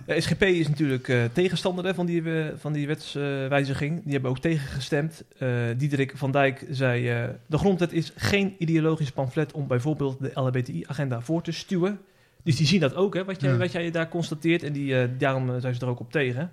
Ja. 0.07 0.15
De 0.15 0.21
SGP 0.21 0.43
is 0.43 0.69
natuurlijk 0.69 1.09
eh, 1.09 1.25
tegenstander 1.33 1.85
hè, 1.85 1.95
van, 1.95 2.07
die, 2.07 2.23
eh, 2.23 2.53
van 2.57 2.73
die 2.73 2.87
wetswijziging. 2.87 4.03
die 4.03 4.13
hebben 4.13 4.31
ook 4.31 4.39
tegengestemd. 4.39 5.25
Eh 5.39 5.49
Diederik 5.77 6.13
van 6.17 6.31
Dijk 6.31 6.67
zei... 6.71 7.03
de 7.47 7.59
grondwet 7.59 7.93
is 7.93 8.13
geen 8.17 8.55
ideologisch 8.59 9.11
pamflet... 9.11 9.53
om 9.53 9.67
bijvoorbeeld 9.67 10.21
de 10.21 10.31
LHBTI-agenda 10.35 11.21
voor 11.21 11.43
te 11.43 11.53
stuwen. 11.53 12.01
Dus 12.43 12.57
die 12.57 12.67
zien 12.67 12.81
dat 12.81 12.95
ook, 12.95 13.15
hè, 13.15 13.25
wat, 13.25 13.41
jij, 13.41 13.51
Ja. 13.51 13.57
wat 13.57 13.73
jij 13.73 13.91
daar 13.91 14.09
constateert. 14.09 14.63
En 14.63 14.73
die, 14.73 15.17
daarom 15.17 15.61
zijn 15.61 15.75
ze 15.75 15.81
er 15.81 15.89
ook 15.89 16.01
op 16.01 16.13
tegen. 16.13 16.51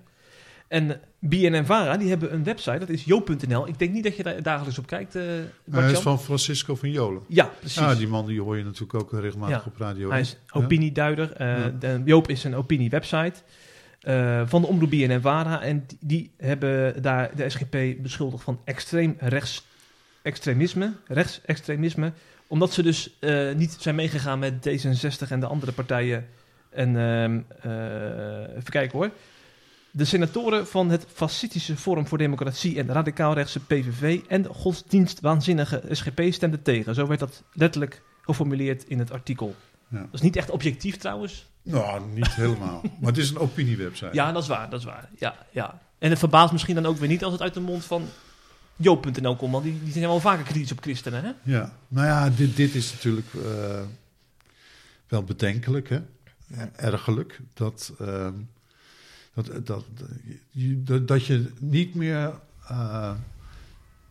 En 0.72 1.00
BNN-Vara, 1.20 1.98
die 1.98 2.10
hebben 2.10 2.34
een 2.34 2.44
website. 2.44 2.80
Dat 2.80 2.90
is 2.90 3.04
jo.nl. 3.04 3.68
Ik 3.68 3.80
denk 3.80 3.94
niet 3.94 4.04
dat 4.04 4.16
je 4.16 4.24
daar 4.24 4.44
dagelijks 4.44 4.80
op 4.80 4.88
kijkt, 4.88 5.16
eh 5.16 5.22
Hij 5.24 5.46
Bart-Jan. 5.66 5.92
is 5.94 6.00
van 6.00 6.20
Francisco 6.20 6.76
van 6.76 6.92
Jolen. 6.92 7.22
Ja, 7.28 7.46
precies. 7.60 7.78
Ah, 7.82 7.98
die 7.98 8.08
man 8.08 8.26
die 8.26 8.42
hoor 8.42 8.58
je 8.58 8.64
natuurlijk 8.64 8.94
ook 8.94 9.12
regelmatig 9.22 9.56
Ja. 9.58 9.64
op 9.66 9.78
radio. 9.78 10.10
Hij 10.10 10.20
is 10.20 10.38
opinieduider. 10.52 11.32
Eh, 11.34 11.48
Ja. 11.48 11.70
de- 11.80 12.02
Joop 12.06 12.30
is 12.30 12.44
een 12.44 12.56
opiniewebsite 12.56 13.34
eh 14.02 14.42
van 14.46 14.62
de 14.62 14.68
omroep 14.68 14.90
BNN 14.90 15.22
Vara. 15.22 15.62
En 15.62 15.84
die, 15.88 15.98
die 16.02 16.32
hebben 16.38 17.02
daar 17.02 17.32
de 17.36 17.50
SGP 17.50 17.78
beschuldigd 18.02 18.44
van 18.44 18.60
extreem 18.66 19.16
rechts 19.20 19.66
extremisme, 20.22 20.92
rechtsextremisme. 21.08 22.12
Omdat 22.48 22.74
ze 22.74 22.84
dus 22.84 23.18
eh, 23.20 23.54
niet 23.56 23.76
zijn 23.80 23.96
meegegaan 23.96 24.40
met 24.40 24.54
D66 24.70 25.30
en 25.30 25.40
de 25.40 25.46
andere 25.46 25.72
partijen. 25.72 26.26
En 26.70 26.88
ehm, 26.98 27.40
eh, 27.62 28.56
even 28.58 28.72
kijken 28.72 28.98
hoor. 28.98 29.10
De 29.92 30.06
senatoren 30.06 30.68
van 30.68 30.90
het 30.90 31.06
Fascistische 31.14 31.78
Forum 31.78 32.08
voor 32.08 32.18
Democratie 32.18 32.78
en 32.78 32.86
de 32.86 32.94
radicaalrechtse 32.94 33.60
PVV 33.60 34.20
en 34.28 34.42
de 34.42 34.50
godsdienstwaanzinnige 34.50 35.84
SGP 35.90 36.22
stemden 36.30 36.62
tegen. 36.62 36.96
Zo 36.96 37.08
werd 37.08 37.20
dat 37.20 37.44
letterlijk 37.54 38.02
geformuleerd 38.22 38.84
in 38.88 39.00
het 39.00 39.12
artikel. 39.12 39.56
Ja. 39.88 40.00
Dat 40.00 40.08
is 40.12 40.22
niet 40.22 40.36
echt 40.36 40.50
objectief 40.50 40.98
trouwens. 40.98 41.50
Nou, 41.62 42.02
niet 42.14 42.36
helemaal. 42.36 42.82
maar 43.00 43.10
het 43.10 43.18
is 43.18 43.30
een 43.30 43.38
opiniewebsite. 43.38 44.10
Ja, 44.12 44.32
dat 44.32 44.42
is 44.42 44.48
waar, 44.48 44.70
dat 44.70 44.80
is 44.80 44.86
waar. 44.86 45.10
Ja, 45.18 45.36
ja. 45.52 45.80
En 46.00 46.10
het 46.10 46.20
verbaast 46.20 46.52
misschien 46.52 46.76
dan 46.76 46.86
ook 46.86 46.98
weer 46.98 47.08
niet 47.08 47.24
als 47.24 47.34
het 47.34 47.42
uit 47.42 47.54
de 47.54 47.60
mond 47.60 47.86
van 47.86 48.06
Joop.nl 48.76 49.36
komt, 49.36 49.52
want 49.52 49.64
die, 49.64 49.80
die 49.84 49.92
zijn 49.92 50.06
wel 50.06 50.20
vaker 50.20 50.44
kritisch 50.44 50.72
op 50.72 50.82
christenen, 50.82 51.24
hè? 51.24 51.32
Ja, 51.44 51.74
nou 51.88 52.08
ja, 52.08 52.30
dit, 52.30 52.56
dit 52.56 52.76
is 52.76 52.92
natuurlijk 52.94 53.28
eh, 53.34 53.82
wel 55.08 55.24
bedenkelijk, 55.24 55.90
hè? 55.90 56.00
ergelijk. 56.76 57.40
Dat, 57.54 57.94
ehm, 58.00 58.34
dat, 59.34 59.66
dat, 59.66 59.86
dat, 61.08 61.26
je, 61.26 61.52
niet 61.60 61.96
meer, 61.96 62.40
eh, 62.68 63.14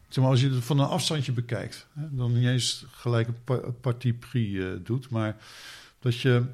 zeg 0.08 0.22
maar, 0.22 0.32
als 0.32 0.40
je 0.40 0.50
het 0.50 0.64
van 0.64 0.78
een 0.78 0.86
afstandje 0.86 1.32
bekijkt, 1.32 1.86
hè, 1.92 2.06
dan 2.10 2.32
niet 2.32 2.46
eens 2.48 2.84
gelijk 2.90 3.28
een 3.28 3.44
pa- 3.44 3.70
partie 3.80 4.18
eh, 4.40 4.66
doet, 4.82 5.10
maar 5.10 5.36
dat 5.98 6.20
je 6.20 6.44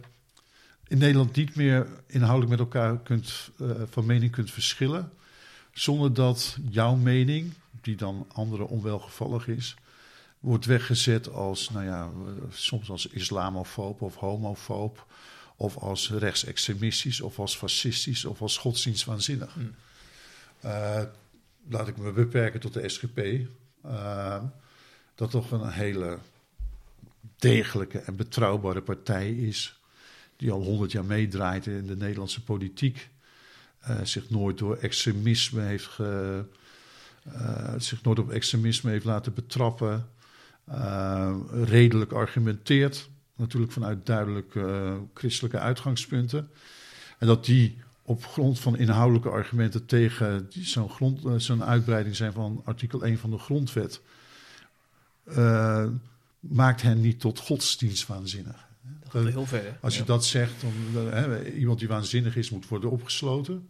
in 0.89 0.99
Nederland 0.99 1.37
niet 1.37 1.55
meer 1.55 1.87
inhoudelijk 2.07 2.51
met 2.51 2.59
elkaar 2.59 2.99
kunt, 2.99 3.51
eh, 3.59 3.71
van 3.91 4.07
mening 4.07 4.33
kunt 4.33 4.51
verschillen, 4.51 5.13
zonder 5.73 6.15
dat 6.15 6.57
jouw 6.71 6.95
mening, 6.95 7.53
die 7.81 7.97
dan 7.97 8.27
anderen 8.33 8.69
onwelgevallig 8.69 9.49
is, 9.49 9.75
wordt 10.41 10.65
weggezet 10.65 11.33
als, 11.33 11.71
nou 11.71 11.85
ja, 11.85 12.11
soms 12.51 12.91
als 12.91 13.07
islamofoob 13.07 14.03
of 14.03 14.15
homofoob, 14.15 15.07
of 15.57 15.77
als 15.77 16.11
rechtsextremistisch, 16.11 17.21
of 17.21 17.39
als 17.39 17.57
fascistisch, 17.57 18.25
of 18.25 18.41
als 18.41 18.59
godsdienstwaanzinnig. 18.59 19.57
Eh, 20.61 21.03
laat 21.69 21.89
ik 21.89 21.97
me 21.97 22.13
beperken 22.13 22.61
tot 22.61 22.73
de 22.73 22.89
SGP, 22.89 23.19
eh, 23.83 24.43
dat 25.15 25.31
toch 25.31 25.51
een 25.51 25.71
hele 25.71 26.19
degelijke 27.39 27.99
en 27.99 28.17
betrouwbare 28.17 28.83
partij 28.83 29.33
is, 29.33 29.81
die 30.37 30.51
al 30.51 30.63
honderd 30.63 30.93
jaar 30.93 31.05
meedraait 31.05 31.67
in 31.67 31.87
de 31.87 31.97
Nederlandse 31.97 32.43
politiek, 32.43 33.09
eh, 33.79 34.01
zich 34.03 34.31
nooit 34.31 34.59
door 34.59 34.77
extremisme 34.77 35.63
heeft 35.63 35.87
ge, 35.87 36.45
zich 37.77 38.03
nooit 38.03 38.19
op 38.19 38.31
extremisme 38.31 38.91
heeft 38.91 39.05
laten 39.05 39.35
betrappen, 39.35 40.09
redelijk 41.53 42.13
argumenteert, 42.13 43.09
natuurlijk 43.37 43.73
vanuit 43.73 44.07
duidelijke 44.07 44.61
eh, 44.67 44.95
christelijke 45.15 45.59
uitgangspunten. 45.59 46.51
En 47.19 47.27
dat 47.27 47.45
die 47.45 47.79
op 48.03 48.27
grond 48.27 48.61
van 48.61 48.77
inhoudelijke 48.77 49.29
argumenten 49.29 49.87
tegen 49.87 50.47
zo'n, 50.51 50.91
grond, 50.91 51.25
eh, 51.25 51.35
zo'n 51.37 51.65
uitbreiding 51.65 52.17
zijn 52.17 52.33
van 52.33 52.63
artikel 52.65 53.05
1 53.05 53.19
van 53.19 53.31
de 53.31 53.39
grondwet, 53.39 54.01
eh, 55.25 55.87
maakt 56.41 56.83
hen 56.83 57.01
niet 57.01 57.21
tot 57.21 57.39
godsdienstwaanzinnig. 57.39 58.65
Dat 59.03 59.11
gaat 59.11 59.33
heel 59.33 59.47
ver. 59.47 59.63
hè? 59.63 59.73
Als 59.81 59.95
je 59.95 60.01
Ja. 60.01 60.07
dat 60.07 60.25
zegt, 60.25 60.53
dan 60.93 61.07
hè, 61.13 61.51
iemand 61.53 61.79
die 61.79 61.89
waanzinnig 61.89 62.37
is, 62.37 62.51
moet 62.51 62.69
worden 62.69 62.91
opgesloten. 62.91 63.69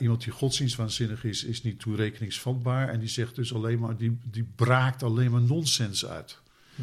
Iemand 0.00 0.24
die 0.24 0.32
godsdienstwaanzinnig 0.32 1.24
is, 1.24 1.44
is 1.44 1.62
niet 1.62 1.80
toerekeningsvatbaar. 1.80 2.88
En 2.88 2.98
die 2.98 3.08
zegt 3.08 3.34
dus 3.34 3.54
alleen 3.54 3.78
maar, 3.78 3.96
die, 3.96 4.18
die 4.24 4.46
braakt 4.56 5.02
alleen 5.02 5.30
maar 5.30 5.40
nonsens 5.40 6.06
uit. 6.06 6.38
Hm. 6.74 6.82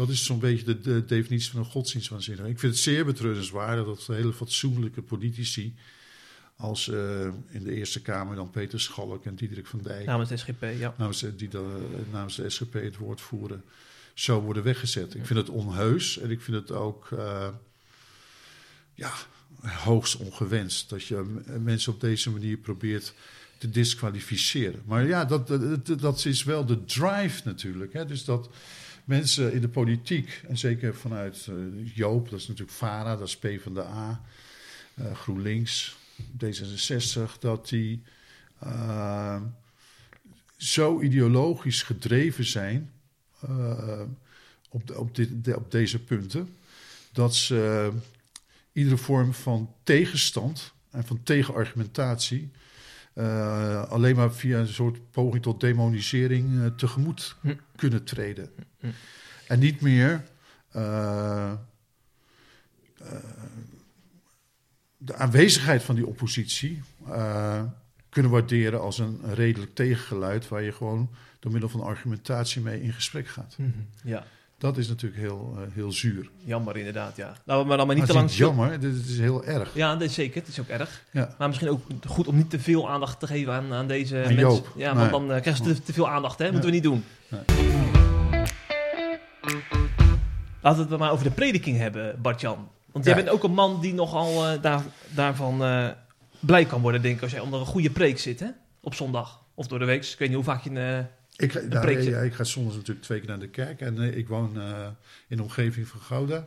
Dat 0.00 0.08
is 0.08 0.24
zo'n 0.24 0.38
beetje 0.38 0.64
de, 0.64 0.80
de 0.80 1.04
definitie 1.04 1.50
van 1.50 1.60
een 1.60 1.66
godsdienstwaanzinnig. 1.66 2.46
Ik 2.46 2.58
vind 2.58 2.72
het 2.72 2.82
zeer 2.82 3.04
betreurenswaardig 3.04 3.84
dat 3.84 4.06
hele 4.06 4.32
fatsoenlijke 4.32 5.02
politici, 5.02 5.74
als 6.56 6.88
eh, 6.88 7.24
in 7.48 7.62
de 7.64 7.74
Eerste 7.74 8.02
Kamer 8.02 8.36
dan 8.36 8.50
Peter 8.50 8.80
Schalk 8.80 9.24
en 9.24 9.34
Diederik 9.34 9.66
van 9.66 9.80
Dijk, 9.82 10.06
Namens 10.06 10.28
de 10.28 10.36
SGP, 10.36 10.62
ja. 10.78 10.94
namens, 10.98 11.20
de- 11.20 11.36
die 11.36 11.48
de, 11.48 11.88
namens 12.12 12.36
de 12.36 12.50
SGP 12.50 12.72
het 12.72 12.96
woord 12.96 13.20
voeren, 13.20 13.62
zo 14.14 14.40
worden 14.40 14.62
weggezet. 14.62 15.14
Ik 15.14 15.26
vind 15.26 15.38
het 15.38 15.48
onheus 15.48 16.18
en 16.18 16.30
ik 16.30 16.40
vind 16.40 16.56
het 16.56 16.70
ook 16.70 17.08
eh, 17.12 17.48
ja, 18.94 19.12
hoogst 19.60 20.16
ongewenst 20.16 20.88
dat 20.90 21.04
je 21.04 21.40
mensen 21.62 21.92
op 21.92 22.00
deze 22.00 22.30
manier 22.30 22.56
probeert 22.56 23.14
te 23.58 23.70
disqualificeren. 23.70 24.82
Maar 24.84 25.06
ja, 25.06 25.24
dat, 25.24 25.48
dat, 25.48 26.00
dat 26.00 26.24
is 26.24 26.44
wel 26.44 26.66
de 26.66 26.84
drive 26.84 27.40
natuurlijk. 27.44 27.92
Hè? 27.92 28.06
Dus 28.06 28.24
dat 28.24 28.50
mensen 29.10 29.52
in 29.52 29.60
de 29.60 29.68
politiek, 29.68 30.42
en 30.48 30.58
zeker 30.58 30.94
vanuit 30.94 31.46
eh, 31.48 31.54
Joop, 31.96 32.30
dat 32.30 32.38
is 32.40 32.48
natuurlijk 32.48 32.76
VARA, 32.76 33.16
dat 33.16 33.28
is 33.28 33.36
PvdA, 33.38 34.20
eh 34.94 35.14
GroenLinks, 35.14 35.96
D66, 36.44 37.38
dat 37.40 37.68
die 37.68 38.02
eh, 38.58 39.40
zo 40.56 41.00
ideologisch 41.00 41.82
gedreven 41.82 42.44
zijn 42.44 42.90
op, 44.68 44.86
de- 44.86 44.98
op, 44.98 45.14
dit, 45.14 45.44
de- 45.44 45.56
op 45.56 45.70
deze 45.70 45.98
punten, 45.98 46.48
dat 47.12 47.34
ze 47.34 47.90
iedere 48.72 48.96
vorm 48.96 49.32
van 49.34 49.74
tegenstand 49.82 50.72
en 50.90 51.04
van 51.04 51.22
tegenargumentatie 51.22 52.50
alleen 53.88 54.16
maar 54.16 54.32
via 54.34 54.58
een 54.58 54.68
soort 54.68 55.10
poging 55.10 55.42
tot 55.42 55.60
demonisering 55.60 56.72
tegemoet 56.76 57.36
Hm. 57.40 57.54
kunnen 57.76 58.04
treden. 58.04 58.50
Hm. 58.80 58.86
En 59.46 59.58
niet 59.58 59.80
meer 59.80 60.24
eh, 60.70 61.50
eh, 61.50 61.56
de 64.96 65.14
aanwezigheid 65.14 65.82
van 65.82 65.94
die 65.94 66.06
oppositie 66.06 66.82
eh, 67.08 67.62
kunnen 68.08 68.30
waarderen 68.30 68.80
als 68.80 68.98
een 68.98 69.20
redelijk 69.34 69.74
tegengeluid 69.74 70.48
waar 70.48 70.62
je 70.62 70.72
gewoon 70.72 71.10
door 71.38 71.52
middel 71.52 71.70
van 71.70 71.80
argumentatie 71.80 72.60
mee 72.62 72.82
in 72.82 72.92
gesprek 72.92 73.28
gaat. 73.28 73.54
Mhm. 73.58 73.68
Ja, 74.04 74.24
Dat 74.58 74.76
is 74.78 74.88
natuurlijk 74.88 75.20
heel, 75.20 75.58
heel 75.72 75.92
zuur. 75.92 76.30
jammer 76.44 76.76
inderdaad, 76.76 77.16
ja. 77.16 77.26
Laten 77.44 77.62
we 77.62 77.68
maar 77.68 77.76
dan 77.76 77.86
maar 77.86 77.96
niet 77.96 78.06
te 78.06 78.18
het 78.18 78.30
is 78.30 78.38
lang... 78.38 78.56
jammer, 78.56 78.80
dit 78.80 79.06
is 79.06 79.18
heel 79.18 79.44
erg. 79.44 79.74
Ja, 79.74 79.92
dat 79.92 80.02
is 80.08 80.14
zeker. 80.14 80.40
Het 80.40 80.48
is 80.48 80.60
ook 80.60 80.68
erg. 80.68 81.04
Ja. 81.10 81.34
Maar 81.38 81.48
misschien 81.48 81.68
ook 81.70 81.82
goed 82.06 82.26
om 82.26 82.36
niet 82.36 82.50
te 82.50 82.58
veel 82.60 82.90
aandacht 82.90 83.20
te 83.20 83.26
geven 83.26 83.52
aan, 83.52 83.72
aan 83.72 83.86
deze 83.88 84.16
Aan 84.16 84.22
mensen. 84.22 84.38
Joop. 84.38 84.72
Ja, 84.76 84.92
Nee. 84.92 85.10
want 85.10 85.28
dan 85.28 85.40
krijgen 85.40 85.64
ze 85.64 85.74
te, 85.74 85.82
te 85.82 85.92
veel 85.92 86.08
aandacht, 86.08 86.38
hè? 86.38 86.50
Moeten 86.50 86.68
we 86.68 86.74
niet 86.74 86.82
doen. 86.84 87.04
Nee. 87.28 87.99
Laten 90.62 90.84
we 90.84 90.90
het 90.90 90.98
maar 91.00 91.10
over 91.12 91.24
de 91.24 91.30
prediking 91.30 91.76
hebben, 91.78 92.22
Bart-Jan. 92.22 92.68
Want 92.92 93.04
jij 93.04 93.14
Ja. 93.16 93.22
bent 93.22 93.34
ook 93.34 93.42
een 93.44 93.54
man 93.54 93.80
die 93.80 93.94
nogal 93.94 94.46
eh, 94.46 94.62
daar, 94.62 94.82
daarvan 95.14 95.62
eh, 95.64 95.88
blij 96.40 96.64
kan 96.64 96.80
worden, 96.80 97.02
denk 97.02 97.16
ik, 97.16 97.22
als 97.22 97.30
jij 97.30 97.40
onder 97.40 97.60
een 97.60 97.66
goede 97.66 97.90
preek 97.90 98.18
zit, 98.18 98.40
hè? 98.40 98.48
Op 98.80 98.94
zondag. 98.94 99.42
Of 99.54 99.66
door 99.66 99.78
de 99.78 99.84
week. 99.84 100.04
Ik 100.04 100.18
weet 100.18 100.28
niet 100.28 100.36
hoe 100.36 100.46
vaak 100.46 100.62
je... 100.64 100.70
eh, 100.70 100.98
Ik, 101.44 101.52
ga- 101.52 101.60
nou, 101.60 102.00
ja, 102.02 102.18
ik 102.20 102.34
ga 102.34 102.44
zondags 102.44 102.76
natuurlijk 102.76 103.06
twee 103.06 103.18
keer 103.18 103.28
naar 103.28 103.38
de 103.38 103.48
kerk. 103.48 103.80
En 103.80 104.16
ik 104.16 104.28
woon 104.28 104.60
in 105.28 105.36
de 105.36 105.42
omgeving 105.42 105.86
van 105.88 106.00
Gouda. 106.00 106.46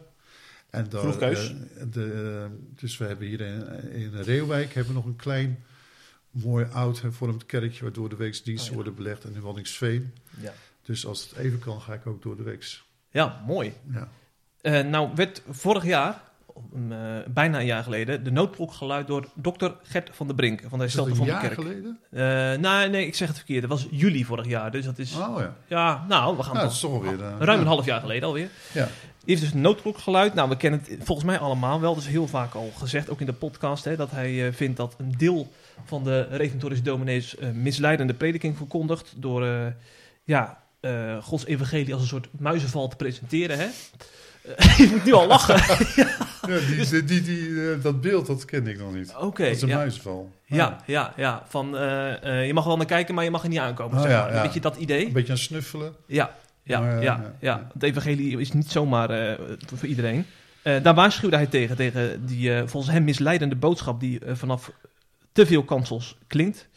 En 0.69 0.89
daar, 0.89 1.01
Vroegkeus. 1.01 1.53
de, 1.91 2.47
dus 2.75 2.97
we 2.97 3.05
hebben 3.05 3.27
hier 3.27 3.41
in, 3.41 3.91
in 3.91 4.11
Reeuwijk 4.21 4.73
hebben 4.73 4.93
we 4.93 4.99
nog 4.99 5.07
een 5.07 5.15
klein, 5.15 5.63
mooi 6.31 6.65
oud 6.71 7.01
hervormd 7.01 7.45
kerkje... 7.45 7.83
waar 7.83 7.93
door 7.93 8.09
de 8.09 8.15
weeksdiensten 8.15 8.71
Oh, 8.71 8.77
ja. 8.77 8.83
worden 8.83 9.03
belegd. 9.03 9.23
En 9.23 9.35
in 9.35 9.41
Waddinxveen. 9.41 10.13
ja. 10.39 10.53
Dus 10.81 11.05
als 11.05 11.21
het 11.29 11.37
even 11.39 11.59
kan, 11.59 11.81
ga 11.81 11.93
ik 11.93 12.07
ook 12.07 12.21
door 12.23 12.37
de 12.37 12.43
weeks. 12.43 12.83
Ja, 13.13 13.41
mooi. 13.47 13.73
Ja. 13.93 14.07
Eh, 14.61 14.85
nou 14.85 15.09
werd 15.15 15.41
vorig 15.49 15.85
jaar, 15.85 16.21
eh, 16.89 16.97
bijna 17.27 17.59
een 17.59 17.65
jaar 17.65 17.83
geleden, 17.83 18.23
de 18.23 18.31
noodklok 18.31 18.73
geluid 18.73 19.07
door 19.07 19.27
dokter 19.35 19.75
Gert 19.83 20.09
van 20.13 20.27
der 20.27 20.35
Brink 20.35 20.59
van 20.61 20.69
de 20.77 20.77
Herstelte 20.77 21.09
een 21.09 21.15
van 21.15 21.25
de 21.25 21.31
jaar 21.31 21.41
Kerk. 21.41 21.53
geleden? 21.53 21.99
Eh, 22.11 22.19
nou, 22.61 22.89
nee, 22.89 23.05
ik 23.07 23.15
zeg 23.15 23.27
het 23.27 23.37
verkeerd. 23.37 23.61
Dat 23.61 23.69
was 23.69 23.87
juli 23.91 24.25
vorig 24.25 24.45
jaar. 24.47 24.71
Dus 24.71 24.85
dat 24.85 24.99
is, 24.99 25.15
Oh 25.15 25.39
ja. 25.39 25.55
ja, 25.67 26.05
nou, 26.07 26.37
we 26.37 26.43
gaan 26.43 26.53
Nou, 26.55 26.69
toch 26.79 27.05
eh, 27.05 27.11
ruim 27.19 27.39
ja. 27.39 27.53
een 27.57 27.67
half 27.67 27.85
jaar 27.85 27.99
geleden 28.01 28.27
alweer. 28.27 28.49
Ja. 28.73 28.85
Die 28.85 29.35
heeft 29.35 29.41
dus 29.41 29.53
een 29.53 29.61
noodklok 29.61 29.97
geluid. 29.97 30.33
Nou, 30.33 30.49
we 30.49 30.57
kennen 30.57 30.83
het 30.87 31.03
volgens 31.03 31.27
mij 31.27 31.39
allemaal 31.39 31.81
wel. 31.81 31.93
Dat 31.93 32.03
is 32.03 32.09
heel 32.09 32.27
vaak 32.27 32.53
al 32.53 32.71
gezegd, 32.77 33.09
ook 33.09 33.19
in 33.19 33.25
de 33.25 33.33
podcast, 33.33 33.83
hè, 33.83 33.95
dat 33.95 34.11
hij 34.11 34.53
vindt 34.53 34.77
dat 34.77 34.95
een 34.97 35.13
deel 35.17 35.51
van 35.85 36.03
de 36.03 36.21
reformatorische 36.21 36.83
dominees 36.83 37.37
eh, 37.37 37.49
misleidende 37.49 38.13
prediking 38.13 38.57
verkondigt 38.57 39.13
door 39.17 39.73
ja, 40.23 40.62
eh, 40.83 41.23
Gods 41.23 41.45
evangelie 41.45 41.93
als 41.93 42.01
een 42.01 42.07
soort 42.07 42.27
muizenval 42.39 42.87
te 42.87 42.95
presenteren. 42.95 43.57
Hè? 43.57 43.67
Eh, 44.55 44.77
je 44.79 44.87
moet 44.91 45.05
nu 45.05 45.13
al 45.13 45.27
lachen. 45.27 45.61
Ja, 46.47 46.59
die, 46.59 46.89
die, 46.89 47.03
die, 47.03 47.21
die, 47.21 47.71
eh, 47.71 47.83
dat 47.83 48.01
beeld, 48.01 48.25
dat 48.25 48.45
kende 48.45 48.71
ik 48.71 48.79
nog 48.79 48.93
niet. 48.93 49.13
Oké, 49.19 49.43
dat 49.43 49.55
is 49.55 49.61
een 49.61 49.67
ja. 49.67 49.77
muisval. 49.77 50.31
Ja, 50.45 50.77
ja, 50.85 51.13
ja. 51.15 51.43
Van, 51.47 51.77
eh, 51.77 52.23
eh, 52.39 52.47
je 52.47 52.53
mag 52.53 52.65
wel 52.65 52.77
naar 52.77 52.85
kijken, 52.85 53.15
maar 53.15 53.23
je 53.23 53.31
mag 53.31 53.43
er 53.43 53.49
niet 53.49 53.59
aankomen. 53.59 53.95
Oh, 53.97 54.01
zeg 54.01 54.11
ja, 54.11 54.23
maar. 54.23 54.33
ja. 54.33 54.41
Weet 54.41 54.53
je 54.53 54.59
dat 54.59 54.75
idee? 54.75 55.05
Een 55.05 55.13
beetje 55.13 55.31
aan 55.31 55.37
snuffelen. 55.37 55.95
Ja, 56.05 56.35
ja, 56.63 56.79
Maar, 56.79 56.93
ja, 56.93 57.01
ja, 57.01 57.33
ja. 57.39 57.67
Het 57.73 57.83
evangelie 57.83 58.39
is 58.39 58.51
niet 58.51 58.71
zomaar 58.71 59.09
eh, 59.09 59.37
voor 59.67 59.77
voor 59.77 59.87
iedereen. 59.87 60.25
Eh, 60.61 60.83
daar 60.83 60.93
waarschuwde 60.93 61.35
hij 61.35 61.47
tegen, 61.47 61.75
tegen 61.75 62.25
die 62.25 62.55
eh, 62.55 62.63
volgens 62.65 62.93
hem 62.93 63.03
misleidende 63.03 63.55
boodschap 63.55 63.99
die 63.99 64.19
vanaf 64.33 64.71
te 65.31 65.45
veel 65.45 65.63
kansels 65.63 66.17
klinkt. 66.27 66.67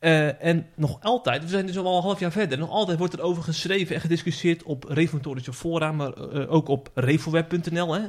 Eh, 0.00 0.44
en 0.44 0.66
nog 0.74 0.98
altijd, 1.00 1.42
we 1.42 1.48
zijn 1.48 1.66
dus 1.66 1.78
al 1.78 1.96
een 1.96 2.02
half 2.02 2.20
jaar 2.20 2.32
verder, 2.32 2.58
nog 2.58 2.70
altijd 2.70 2.98
wordt 2.98 3.12
er 3.12 3.20
over 3.20 3.42
geschreven 3.42 3.94
en 3.94 4.00
gediscussieerd 4.00 4.62
op 4.62 4.84
reformatorische 4.84 5.52
fora, 5.52 5.92
maar 5.92 6.12
eh, 6.12 6.52
ook 6.52 6.68
op 6.68 6.90
refoweb.nl. 6.94 7.94
Hè. 7.94 8.02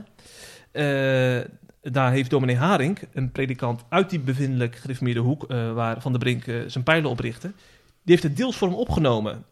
Eh, 0.71 1.47
daar 1.81 2.11
heeft 2.11 2.29
dominee 2.29 2.55
Haring, 2.55 2.99
een 3.13 3.31
predikant 3.31 3.83
uit 3.89 4.09
die 4.09 4.19
bevindelijk 4.19 4.75
gereformeerde 4.75 5.19
hoek, 5.19 5.45
waar 5.47 6.01
Van 6.01 6.11
der 6.11 6.21
Brink 6.21 6.43
zijn 6.67 6.83
pijlen 6.83 7.09
op 7.09 7.19
richtte, 7.19 7.47
die 8.03 8.15
heeft 8.15 8.23
het 8.23 8.37
deels 8.37 8.55
voor 8.55 8.67
hem 8.67 8.77
opgenomen. 8.77 9.45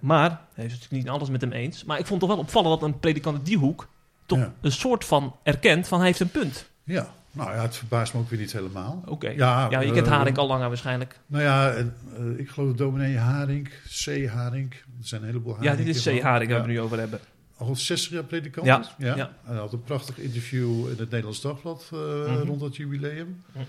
Maar, 0.00 0.40
hij 0.54 0.64
is 0.64 0.72
natuurlijk 0.72 1.02
niet 1.02 1.08
alles 1.08 1.28
met 1.28 1.40
hem 1.40 1.52
eens. 1.52 1.84
Maar 1.84 1.98
ik 1.98 2.06
vond 2.06 2.20
het 2.20 2.28
toch 2.28 2.38
wel 2.38 2.46
opvallend 2.46 2.80
dat 2.80 2.88
een 2.88 3.00
predikant 3.00 3.36
uit 3.36 3.46
die 3.46 3.58
hoek 3.58 3.88
toch 4.26 4.38
Ja. 4.38 4.52
een 4.60 4.72
soort 4.72 5.04
van 5.04 5.36
erkent 5.42 5.88
van 5.88 5.98
hij 5.98 6.06
heeft 6.06 6.20
een 6.20 6.30
punt. 6.30 6.70
Ja, 6.84 7.08
nou 7.36 7.50
ja, 7.54 7.62
het 7.62 7.76
verbaast 7.76 8.14
me 8.14 8.20
ook 8.20 8.30
weer 8.30 8.38
niet 8.38 8.52
helemaal. 8.52 9.02
Oké. 9.06 9.28
Ja, 9.28 9.66
Ja, 9.70 9.80
je 9.80 9.92
kent 9.92 10.06
eh, 10.06 10.12
Haring 10.12 10.36
al 10.38 10.46
langer 10.46 10.68
waarschijnlijk. 10.68 11.18
Nou 11.26 11.42
ja, 11.42 11.70
en, 11.72 11.94
eh, 12.16 12.38
ik 12.38 12.48
geloof 12.48 12.72
dominee 12.76 13.16
Haring, 13.16 13.68
C. 14.04 14.26
Haring. 14.26 14.72
Er 14.72 14.78
zijn 15.00 15.20
een 15.20 15.26
heleboel 15.26 15.52
Ja, 15.52 15.58
Haringen. 15.68 15.86
dit 15.86 15.96
is 15.96 16.02
C. 16.18 16.22
Haring 16.22 16.50
waar 16.50 16.60
we 16.60 16.66
het 16.66 16.76
nu 16.76 16.80
over 16.80 16.98
hebben. 16.98 17.20
Al 17.56 17.76
60 17.76 18.12
jaar 18.12 18.24
predikant. 18.24 18.66
Ja, 18.66 18.84
ja. 18.98 19.16
ja. 19.16 19.32
Hij 19.44 19.56
had 19.56 19.72
een 19.72 19.82
prachtig 19.82 20.18
interview 20.18 20.84
in 20.84 20.88
het 20.98 21.10
Nederlands 21.10 21.40
Dagblad 21.40 21.90
eh, 21.92 21.98
Mhm. 22.32 22.46
rond 22.46 22.60
dat 22.60 22.76
jubileum. 22.76 23.42
Mhm. 23.52 23.64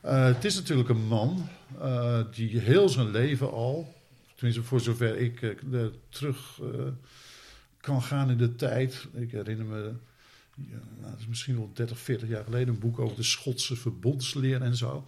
Eh, 0.00 0.24
het 0.24 0.44
is 0.44 0.54
natuurlijk 0.54 0.88
een 0.88 1.06
man 1.06 1.48
eh, 1.80 2.18
die 2.34 2.58
heel 2.58 2.88
zijn 2.88 3.10
leven 3.10 3.50
al, 3.52 3.94
tenminste 4.34 4.62
voor 4.64 4.80
zover 4.80 5.16
ik 5.18 5.42
eh, 5.42 5.80
terug 6.08 6.58
eh, 6.62 6.80
kan 7.80 8.02
gaan 8.02 8.30
in 8.30 8.36
de 8.36 8.54
tijd. 8.54 9.06
Ik 9.14 9.30
herinner 9.32 9.66
me, 9.66 9.92
ja, 10.68 10.78
nou, 11.00 11.10
dat 11.10 11.20
is 11.20 11.26
misschien 11.26 11.56
wel 11.56 11.70
30, 11.74 11.98
40 11.98 12.28
jaar 12.28 12.44
geleden, 12.44 12.74
een 12.74 12.80
boek 12.80 12.98
over 12.98 13.16
de 13.16 13.22
Schotse 13.22 13.76
verbondsleer 13.76 14.62
en 14.62 14.76
zo. 14.76 15.06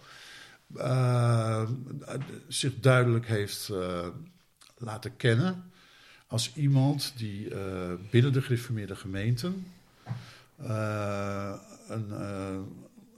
eh, 0.75 1.69
zich 2.47 2.79
duidelijk 2.79 3.27
heeft 3.27 3.69
eh, 3.69 4.07
laten 4.77 5.15
kennen 5.15 5.71
als 6.27 6.53
iemand 6.55 7.13
die 7.17 7.49
eh, 7.55 7.93
binnen 8.11 8.33
de 8.33 8.41
gereformeerde 8.41 8.95
gemeenten 8.95 9.65
eh, 10.55 11.53
een, 11.87 12.11
eh, 12.11 12.57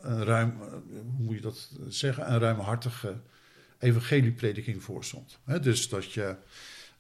een 0.02 0.24
ruim, 0.24 0.52
eh, 0.62 0.68
hoe 1.16 1.26
moet 1.26 1.36
je 1.36 1.42
dat 1.42 1.72
zeggen, 1.88 2.32
een 2.32 2.40
ruimhartige 2.40 3.16
evangelieprediking 3.80 4.84
voorstond. 4.84 5.40
Dus 5.62 5.90
dat 5.90 6.12
je, 6.14 6.36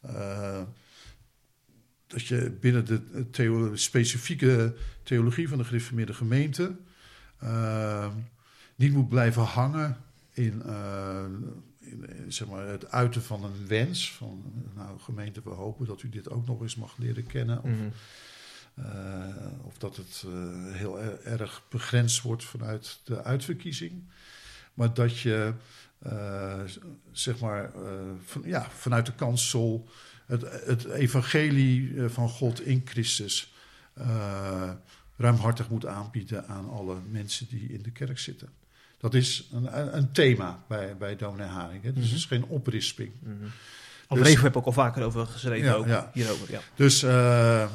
eh, 0.01 0.61
dat 2.07 2.25
je 2.25 2.51
binnen 2.59 2.85
de 2.85 3.29
theo- 3.31 3.75
specifieke 3.75 4.75
theologie 5.03 5.49
van 5.49 5.57
de 5.57 5.63
gereformeerde 5.63 6.13
gemeente 6.13 6.75
eh, 7.39 8.07
niet 8.75 8.91
moet 8.93 9.09
blijven 9.09 9.41
hangen 9.43 9.97
in, 10.31 10.61
eh, 10.63 11.23
in, 11.79 12.09
in, 12.09 12.31
zeg 12.33 12.47
maar, 12.47 12.67
het 12.67 12.91
uiten 12.91 13.21
van 13.23 13.43
een 13.43 13.67
wens. 13.67 14.11
Van, 14.13 14.43
nou, 14.75 14.99
gemeente, 14.99 15.41
we 15.43 15.49
hopen 15.49 15.85
dat 15.85 16.03
u 16.03 16.09
dit 16.09 16.29
ook 16.29 16.45
nog 16.47 16.61
eens 16.61 16.75
mag 16.75 16.97
leren 16.97 17.25
kennen. 17.27 17.63
Of, 17.63 17.69
Mhm. 17.69 17.89
eh, 18.75 19.35
of 19.61 19.77
dat 19.77 19.95
het 19.95 20.23
eh, 20.27 20.31
heel 20.73 20.99
er- 20.99 21.21
erg 21.23 21.61
begrensd 21.69 22.21
wordt 22.21 22.43
vanuit 22.43 22.99
de 23.03 23.23
uitverkiezing. 23.23 24.03
Maar 24.73 24.93
dat 24.93 25.19
je, 25.19 25.53
eh, 25.99 26.59
zeg 27.11 27.39
maar, 27.39 27.63
eh, 27.73 27.81
van, 28.25 28.41
ja, 28.45 28.69
vanuit 28.69 29.05
de 29.05 29.13
kansel 29.15 29.89
het, 30.25 30.65
het 30.65 30.85
evangelie 30.85 31.93
eh, 31.97 32.09
van 32.09 32.29
God 32.29 32.65
in 32.65 32.81
Christus 32.85 33.53
eh, 33.93 34.71
ruimhartig 35.17 35.69
moet 35.69 35.85
aanbieden 35.85 36.47
aan 36.47 36.69
alle 36.69 36.95
mensen 37.09 37.47
die 37.49 37.73
in 37.73 37.81
de 37.81 37.91
kerk 37.91 38.19
zitten. 38.19 38.49
Dat 38.97 39.13
is 39.13 39.49
een, 39.51 39.97
een 39.97 40.11
thema 40.11 40.63
bij, 40.67 40.97
bij 40.97 41.15
dominee 41.15 41.47
Haring. 41.47 41.83
Hè? 41.83 41.93
Dus 41.93 42.05
het 42.05 42.17
is 42.17 42.25
geen 42.25 42.45
oprisping. 42.45 43.11
Mhm. 43.19 43.33
Dus- 44.07 44.27
Revo 44.27 44.41
heb 44.41 44.51
ik 44.51 44.57
ook 44.57 44.65
al 44.65 44.71
vaker 44.71 45.03
over 45.03 45.27
geschreven, 45.27 45.65
Ja, 45.65 45.73
ook, 45.73 45.87
ja. 45.87 46.09
hierover. 46.13 46.51
Ja. 46.51 46.59
Dus 46.75 47.03
eh, 47.03 47.69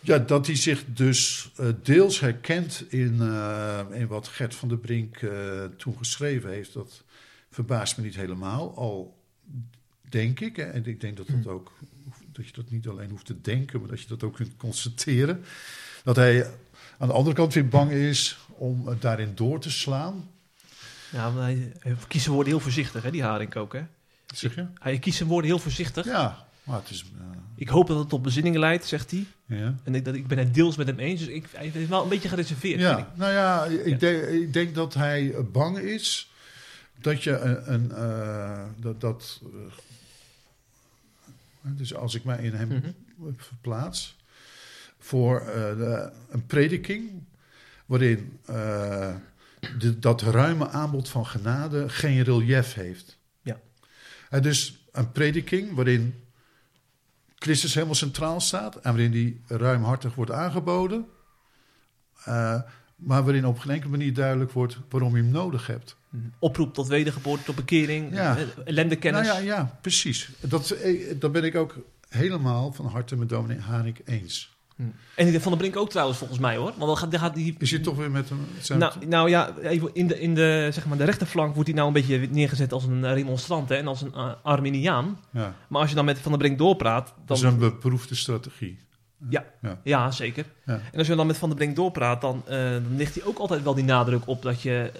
ja, 0.00 0.18
dat 0.18 0.46
hij 0.46 0.56
zich 0.56 0.84
dus 0.86 1.50
deels 1.82 2.20
herkent 2.20 2.84
in, 2.88 3.20
in 3.90 4.06
wat 4.06 4.28
Gert 4.28 4.54
van 4.54 4.68
der 4.68 4.78
Brink 4.78 5.20
toen 5.76 5.96
geschreven 5.98 6.50
heeft, 6.50 6.72
dat 6.72 7.04
verbaast 7.50 7.96
me 7.96 8.04
niet 8.04 8.16
helemaal. 8.16 8.76
Al 8.76 9.22
denk 10.08 10.40
ik, 10.40 10.56
hè, 10.56 10.62
en 10.62 10.86
ik 10.86 11.00
denk 11.00 11.16
dat, 11.16 11.26
dat, 11.28 11.46
ook, 11.52 11.72
dat 12.32 12.46
je 12.46 12.52
dat 12.52 12.70
niet 12.70 12.88
alleen 12.88 13.10
hoeft 13.10 13.26
te 13.26 13.40
denken, 13.40 13.80
maar 13.80 13.88
dat 13.88 14.00
je 14.00 14.08
dat 14.08 14.22
ook 14.22 14.34
kunt 14.34 14.56
constateren, 14.56 15.44
dat 16.04 16.16
hij 16.16 16.46
aan 16.98 17.08
de 17.08 17.14
andere 17.14 17.36
kant 17.36 17.54
weer 17.54 17.68
bang 17.68 17.90
is 17.90 18.38
om 18.48 18.88
daarin 19.00 19.32
door 19.34 19.60
te 19.60 19.70
slaan. 19.70 20.28
Ja, 21.12 21.30
maar 21.30 21.44
hij, 21.44 21.72
zijn 22.08 22.34
woorden 22.34 22.52
heel 22.52 22.60
voorzichtig, 22.62 23.02
hè, 23.02 23.10
die 23.10 23.22
Haring 23.22 23.54
ook. 23.54 23.72
Hè? 23.72 23.82
Zeg 24.34 24.54
je? 24.54 24.66
Hij 24.78 24.98
kiest 24.98 25.16
zijn 25.16 25.28
woorden 25.28 25.50
heel 25.50 25.58
voorzichtig. 25.58 26.04
Ja, 26.04 26.46
maar 26.62 26.78
het 26.80 26.90
is. 26.90 27.04
eh, 27.20 27.26
Ik 27.56 27.68
hoop 27.68 27.86
dat 27.86 27.98
het 27.98 28.08
tot 28.08 28.22
bezinning 28.22 28.56
leidt, 28.56 28.84
zegt 28.86 29.10
hij. 29.10 29.24
ja. 29.46 29.74
En 29.84 29.94
ik, 29.94 30.04
dat, 30.04 30.14
ik 30.14 30.26
ben 30.26 30.38
het 30.38 30.54
deels 30.54 30.76
met 30.76 30.86
hem 30.86 30.98
eens, 30.98 31.20
dus 31.20 31.28
ik, 31.28 31.44
hij 31.52 31.66
is 31.74 31.88
wel 31.88 32.02
een 32.02 32.08
beetje 32.08 32.28
gereserveerd. 32.28 32.80
Ja, 32.80 33.12
nou 33.14 33.32
ja, 33.32 33.64
ik, 33.64 33.86
Ja. 33.86 33.96
Denk, 33.96 34.24
ik 34.24 34.52
denk 34.52 34.74
dat 34.74 34.94
hij 34.94 35.34
bang 35.52 35.78
is 35.78 36.30
dat 37.00 37.22
je 37.22 37.36
een. 37.38 37.72
een 37.72 37.92
eh, 37.92 38.64
dat, 38.76 39.00
dat, 39.00 39.40
eh, 39.44 39.72
dus 41.62 41.94
als 41.94 42.14
ik 42.14 42.24
mij 42.24 42.42
in 42.42 42.52
hem 42.54 42.68
Mhm. 42.68 43.32
verplaats. 43.36 44.22
voor 44.98 45.40
eh, 45.40 45.76
de- 45.76 46.12
een 46.30 46.46
prediking. 46.46 47.10
waarin 47.86 48.38
de, 49.78 49.98
dat 49.98 50.22
ruime 50.22 50.68
aanbod 50.68 51.08
van 51.08 51.26
genade 51.26 51.88
geen 51.88 52.22
relief 52.22 52.74
heeft. 52.74 53.18
Ja. 53.42 53.60
Dus 54.40 54.86
een 54.92 55.12
prediking 55.12 55.74
waarin 55.74 56.14
Christus 57.34 57.74
helemaal 57.74 57.94
centraal 57.94 58.40
staat 58.40 58.76
en 58.76 58.90
waarin 58.92 59.10
die 59.10 59.40
ruimhartig 59.46 60.14
wordt 60.14 60.30
aangeboden, 60.30 61.06
maar 62.96 63.24
waarin 63.24 63.46
op 63.46 63.58
geen 63.58 63.72
enkele 63.72 63.90
manier 63.90 64.14
duidelijk 64.14 64.50
wordt 64.52 64.78
waarom 64.88 65.16
je 65.16 65.22
hem 65.22 65.30
nodig 65.32 65.66
hebt. 65.66 65.96
Oproep 66.38 66.74
tot 66.74 66.86
wedergeboorte, 66.88 67.44
tot 67.44 67.54
bekering, 67.54 68.14
Ja. 68.14 68.36
eh, 68.36 68.42
ellendekennis. 68.64 69.26
Nou 69.26 69.38
ja, 69.44 69.44
ja, 69.54 69.78
precies. 69.80 70.28
Dat, 70.40 70.70
eh, 70.70 71.14
dat 71.18 71.32
ben 71.32 71.44
ik 71.44 71.54
ook 71.56 71.76
helemaal 72.08 72.72
van 72.72 72.86
harte 72.86 73.16
met 73.16 73.28
dominee 73.28 73.58
Hanik 73.58 74.00
eens. 74.04 74.52
Hm. 74.76 74.82
En 75.16 75.40
Van 75.40 75.50
der 75.52 75.60
Brink 75.60 75.76
ook 75.76 75.90
trouwens, 75.90 76.18
volgens 76.18 76.38
mij 76.38 76.56
hoor. 76.56 76.64
Want 76.76 76.86
dan 76.86 76.96
gaat, 76.96 77.10
dan 77.10 77.20
gaat 77.20 77.34
die... 77.34 77.54
Is 77.58 77.70
je 77.70 77.80
toch 77.80 77.96
weer 77.96 78.10
met 78.10 78.28
hem? 78.28 78.38
zijn- 78.60 78.78
Nou, 78.78 79.06
nou 79.06 79.28
ja, 79.28 79.54
in 79.92 80.06
de, 80.06 80.20
in 80.20 80.34
de, 80.34 80.68
zeg 80.72 80.86
maar, 80.86 80.98
de 80.98 81.04
rechterflank 81.04 81.54
wordt 81.54 81.68
hij 81.68 81.76
nou 81.78 81.88
een 81.88 81.94
beetje 81.94 82.28
neergezet 82.30 82.72
als 82.72 82.84
een 82.84 83.14
remonstrant 83.14 83.68
hè, 83.68 83.74
en 83.74 83.86
als 83.86 84.02
een 84.02 84.12
eh, 84.14 84.32
Arminiaan. 84.42 85.18
ja, 85.32 85.54
Maar 85.68 85.80
als 85.80 85.90
je 85.90 85.96
dan 85.96 86.04
met 86.04 86.18
Van 86.18 86.30
der 86.32 86.40
Brink 86.40 86.58
doorpraat, 86.58 87.06
dan... 87.06 87.22
dat 87.26 87.36
is 87.36 87.42
een 87.42 87.58
beproefde 87.58 88.14
strategie. 88.14 88.78
Ja. 89.28 89.44
ja. 89.62 89.80
Ja, 89.84 90.10
zeker. 90.10 90.44
Ja. 90.66 90.80
En 90.92 90.98
als 90.98 91.06
je 91.06 91.14
dan 91.14 91.26
met 91.26 91.38
Van 91.38 91.48
der 91.48 91.58
Brink 91.58 91.76
doorpraat, 91.76 92.20
dan, 92.20 92.42
dan 92.48 92.96
ligt 92.96 93.14
hij 93.14 93.24
ook 93.24 93.38
altijd 93.38 93.62
wel 93.62 93.74
die 93.74 93.84
nadruk 93.84 94.26
op 94.28 94.42
dat 94.42 94.62
je, 94.62 94.90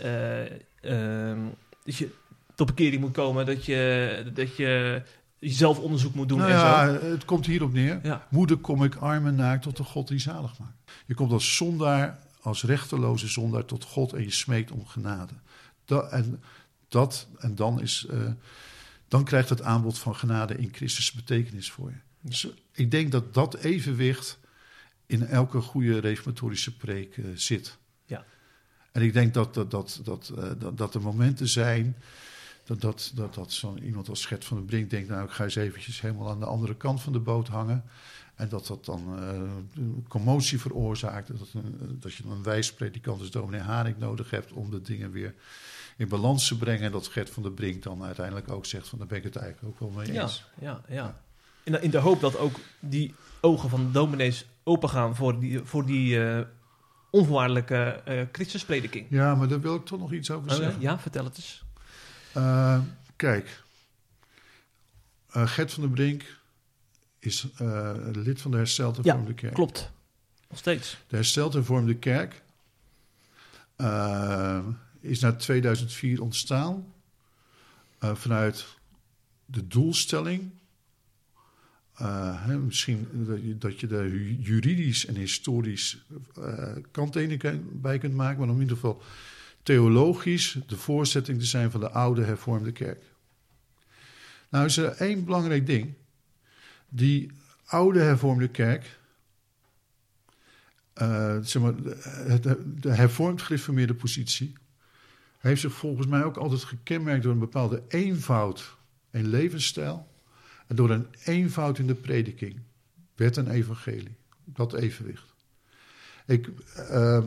dat 1.84 1.96
je 1.96 2.10
tot 2.54 2.66
bekering 2.66 3.00
moet 3.00 3.12
komen, 3.12 3.46
dat 3.46 3.64
je, 3.64 4.30
dat 4.34 4.56
je 4.56 5.02
zelf 5.40 5.78
onderzoek 5.78 6.14
moet 6.14 6.28
doen 6.28 6.38
Nou 6.38 6.50
en 6.50 6.56
ja, 6.56 6.86
zo. 6.86 7.06
het 7.06 7.24
komt 7.24 7.46
hierop 7.46 7.72
neer. 7.72 8.00
Ja. 8.02 8.26
Moeder 8.30 8.56
kom 8.56 8.84
ik 8.84 8.94
arm 8.94 9.26
en 9.26 9.34
naakt 9.34 9.62
tot 9.62 9.76
de 9.76 9.84
God 9.84 10.08
die 10.08 10.18
zalig 10.18 10.58
maakt. 10.58 10.92
Je 11.06 11.14
komt 11.14 11.32
als 11.32 11.56
zondaar, 11.56 12.18
als 12.40 12.62
rechteloze 12.62 13.28
zondaar 13.28 13.64
tot 13.64 13.84
God 13.84 14.12
en 14.12 14.22
je 14.22 14.30
smeekt 14.30 14.70
om 14.70 14.86
genade. 14.86 15.32
Dat, 15.84 16.10
en, 16.10 16.42
dat, 16.88 17.26
en 17.38 17.54
dan, 17.54 17.80
is, 17.80 18.06
eh, 18.10 18.18
dan 19.08 19.24
krijgt 19.24 19.48
het 19.48 19.62
aanbod 19.62 19.98
van 19.98 20.16
genade 20.16 20.56
in 20.56 20.70
Christus 20.72 21.12
betekenis 21.12 21.70
voor 21.70 21.90
je. 21.90 21.96
Dus 22.20 22.48
ik 22.72 22.90
denk 22.90 23.12
dat 23.12 23.34
dat 23.34 23.54
evenwicht 23.54 24.38
in 25.06 25.26
elke 25.26 25.60
goede 25.60 25.98
reformatorische 25.98 26.76
preek 26.76 27.16
eh, 27.16 27.24
zit. 27.34 27.78
Ja. 28.94 29.00
En 29.00 29.06
ik 29.06 29.12
denk 29.12 29.34
dat, 29.34 29.54
dat, 29.54 29.70
dat, 29.70 30.00
dat, 30.04 30.32
eh, 30.38 30.50
dat, 30.58 30.78
dat 30.78 30.94
er 30.94 31.00
momenten 31.00 31.48
zijn 31.48 31.96
dat, 32.64 32.80
dat, 32.80 33.12
dat, 33.14 33.34
dat 33.34 33.52
zo'n 33.52 33.82
iemand 33.84 34.08
als 34.08 34.26
Gert 34.26 34.44
van 34.44 34.56
den 34.56 34.66
Brink 34.66 34.90
denkt... 34.90 35.08
nou, 35.08 35.24
ik 35.24 35.30
ga 35.30 35.44
eens 35.44 35.54
eventjes 35.56 36.00
helemaal 36.00 36.30
aan 36.30 36.38
de 36.40 36.46
andere 36.46 36.74
kant 36.76 37.00
van 37.02 37.12
de 37.12 37.18
boot 37.18 37.48
hangen... 37.48 37.84
En 38.34 38.48
dat 38.48 38.66
dat 38.66 38.84
dan 38.84 39.18
eh, 39.18 39.28
een 39.74 40.04
commotie 40.08 40.60
veroorzaakt. 40.60 41.38
Dat, 41.38 41.48
een- 41.54 41.96
dat 42.00 42.14
je 42.14 42.22
dan 42.22 42.32
een 42.32 42.42
wijspredikant 42.42 43.20
als 43.20 43.30
dominee 43.30 43.60
Haring 43.60 43.98
nodig 43.98 44.30
hebt 44.30 44.52
om 44.52 44.70
de 44.70 44.82
dingen 44.82 45.10
weer 45.10 45.34
in 45.96 46.08
balans 46.08 46.48
te 46.48 46.56
brengen. 46.56 46.82
En 46.84 46.92
dat 46.92 47.06
Gert 47.06 47.30
van 47.30 47.42
der 47.42 47.52
Brink 47.52 47.82
dan 47.82 48.04
uiteindelijk 48.04 48.50
ook 48.50 48.66
zegt 48.66 48.88
van 48.88 48.98
daar 48.98 49.06
ben 49.06 49.18
ik 49.18 49.24
het 49.24 49.36
eigenlijk 49.36 49.66
ook 49.74 49.80
wel 49.90 49.98
mee 50.02 50.12
Ja, 50.12 50.22
eens. 50.22 50.44
ja, 50.60 50.80
ja. 50.88 51.20
In 51.62 51.72
de, 51.72 51.80
in 51.80 51.90
de 51.90 51.98
hoop 51.98 52.20
dat 52.20 52.38
ook 52.38 52.56
die 52.80 53.14
ogen 53.40 53.68
van 53.68 53.84
de 53.86 53.90
dominees 53.90 54.46
opengaan 54.62 55.16
voor 55.16 55.40
die, 55.40 55.60
voor 55.64 55.86
die 55.86 56.24
eh, 56.24 56.44
onvoorwaardelijke 57.14 57.76
eh 58.04 58.22
Christusprediking. 58.32 59.06
Ja, 59.10 59.34
maar 59.34 59.48
daar 59.48 59.60
wil 59.60 59.74
ik 59.74 59.84
toch 59.84 59.98
nog 59.98 60.12
iets 60.12 60.30
over 60.30 60.50
Oh, 60.50 60.56
zeggen. 60.56 60.80
ja, 60.80 60.98
vertel 60.98 61.24
het 61.24 61.36
eens. 61.36 61.64
Eh, 62.32 62.80
kijk, 63.16 63.62
eh, 65.30 65.46
Gert 65.48 65.72
van 65.72 65.82
der 65.82 65.92
Brink 65.92 66.38
is 67.18 67.46
lid 68.12 68.40
van 68.40 68.50
de 68.50 68.56
Hersteld 68.56 68.96
Hervormde 68.96 69.34
Kerk. 69.34 69.54
Klopt. 69.54 69.90
Nog 70.48 70.58
steeds. 70.58 70.96
De 71.06 71.16
Hersteld 71.16 71.52
Hervormde 71.52 71.94
Kerk 71.94 72.42
is 75.00 75.20
na 75.20 75.32
2004 75.36 76.22
ontstaan 76.22 76.92
vanuit 77.98 78.66
de 79.46 79.66
doelstelling. 79.66 80.50
Eh, 81.94 82.46
hè, 82.46 82.58
misschien 82.58 83.08
dat 83.58 83.80
je, 83.80 83.86
hu- 83.86 84.36
juridisch 84.40 85.06
en 85.06 85.14
historisch 85.14 86.04
kanttekeningen 86.90 87.80
bij 87.80 87.98
kunt 87.98 88.14
maken, 88.14 88.38
maar 88.38 88.48
om 88.48 88.54
in 88.54 88.60
ieder 88.60 88.76
geval 88.76 89.02
theologisch 89.62 90.58
de 90.66 90.76
voorzetting 90.76 91.38
te 91.38 91.46
zijn 91.46 91.70
van 91.70 91.80
de 91.80 91.90
oude 91.90 92.24
hervormde 92.24 92.72
kerk. 92.72 93.02
Nou 94.48 94.64
is 94.64 94.76
er 94.76 94.90
één 94.90 95.24
belangrijk 95.24 95.66
ding. 95.66 95.94
Die 96.88 97.30
oude 97.64 98.00
hervormde 98.00 98.48
kerk 98.48 98.98
eh, 100.94 101.36
zeg 101.42 101.62
maar, 101.62 101.74
de, 101.82 102.88
hervormd 102.88 103.42
gereformeerde 103.42 103.94
positie 103.94 104.52
heeft 105.38 105.60
zich 105.60 105.72
volgens 105.72 106.06
mij 106.06 106.24
ook 106.24 106.36
altijd 106.36 106.64
gekenmerkt 106.64 107.22
door 107.22 107.32
een 107.32 107.38
bepaalde 107.38 107.82
eenvoud 107.88 108.76
in 109.10 109.28
levensstijl 109.28 110.08
en 110.66 110.76
door 110.76 110.90
een 110.90 111.06
eenvoud 111.24 111.78
in 111.78 111.86
de 111.86 111.94
prediking, 111.94 112.60
wet 113.14 113.36
en 113.36 113.50
evangelie, 113.50 114.16
dat 114.44 114.74
evenwicht. 114.74 115.34
Ik, 116.26 116.48
eh, 116.74 117.24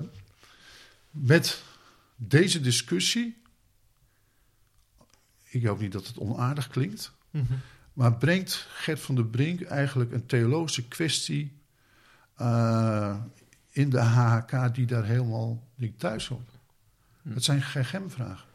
met 1.11 1.63
deze 2.15 2.61
discussie, 2.61 3.41
ik 5.49 5.65
hoop 5.65 5.79
niet 5.79 5.91
dat 5.91 6.07
het 6.07 6.17
onaardig 6.17 6.67
klinkt, 6.67 7.15
maar 7.93 8.13
brengt 8.13 8.67
Gert 8.69 8.99
van 8.99 9.15
der 9.15 9.25
Brink 9.25 9.61
eigenlijk 9.61 10.11
een 10.11 10.25
theologische 10.25 10.87
kwestie 10.87 11.57
eh, 12.35 13.17
in 13.69 13.89
de 13.89 13.99
HHK 13.99 14.75
die 14.75 14.85
daar 14.85 15.05
helemaal 15.05 15.63
niet 15.75 15.99
thuis 15.99 16.27
hoort. 16.27 16.49
Het 17.29 17.43
zijn 17.43 17.61
geen 17.61 17.85
gemvragen. 17.85 18.47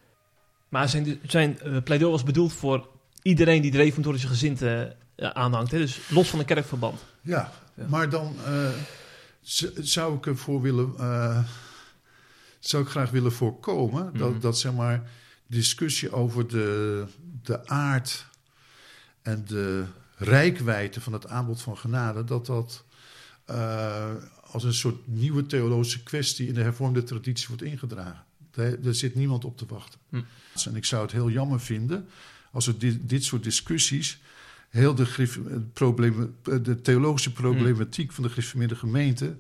Maar 0.69 0.89
zijn, 0.89 1.19
zijn 1.23 1.61
eh, 1.61 1.83
pleidooi 1.83 2.13
was 2.13 2.23
bedoeld 2.23 2.53
voor 2.53 2.89
iedereen 3.23 3.63
die 3.63 3.71
de 3.71 3.77
reformatorische 3.77 4.29
gezinte 4.29 4.97
eh, 5.15 5.29
aanhangt. 5.29 5.71
Hè? 5.71 5.79
Dus 5.79 6.01
los 6.09 6.29
van 6.29 6.39
een 6.39 6.45
kerkverband. 6.45 7.01
Ja, 7.21 7.53
Ja. 7.75 7.87
maar 7.89 8.09
dan 8.11 8.37
eh, 8.47 8.69
zou 9.81 10.17
ik 10.17 10.27
ervoor 10.27 10.61
willen, 10.61 10.93
eh, 10.99 11.45
zou 12.59 12.83
ik 12.83 12.89
graag 12.89 13.11
willen 13.11 13.33
voorkomen 13.33 14.07
Mhm. 14.07 14.19
dat, 14.19 14.43
dat 14.43 14.59
zeg 14.59 14.73
maar 14.73 15.11
discussie 15.47 16.13
over 16.13 16.49
de, 16.49 17.05
de 17.43 17.67
aard 17.69 18.27
en 19.23 19.45
de 19.47 19.85
rijkwijde 20.17 21.01
van 21.01 21.13
het 21.13 21.29
aanbod 21.29 21.63
van 21.63 21.79
genade, 21.79 22.25
dat 22.25 22.47
dat 22.47 22.85
als 24.51 24.65
een 24.65 24.75
soort 24.75 25.07
nieuwe 25.09 25.47
theologische 25.47 26.03
kwestie 26.03 26.47
in 26.49 26.55
de 26.55 26.63
hervormde 26.63 27.03
traditie 27.03 27.49
wordt 27.49 27.63
ingedragen. 27.63 28.25
Daar, 28.51 28.81
daar 28.81 28.95
zit 28.95 29.15
niemand 29.15 29.45
op 29.45 29.57
te 29.59 29.65
wachten. 29.69 30.01
Hm. 30.09 30.21
En 30.65 30.77
ik 30.77 30.85
zou 30.85 31.03
het 31.03 31.13
heel 31.13 31.31
jammer 31.31 31.61
vinden 31.61 32.09
als 32.53 32.67
er 32.67 32.79
dit, 32.79 32.99
dit 33.09 33.25
soort 33.25 33.43
discussies 33.43 34.21
heel 34.69 34.95
de, 34.95 35.29
problemen, 35.73 36.35
de 36.63 36.81
theologische 36.81 37.33
problematiek 37.33 38.13
van 38.13 38.23
de 38.25 38.31
gereformeerde 38.31 38.77
gemeente 38.77 39.37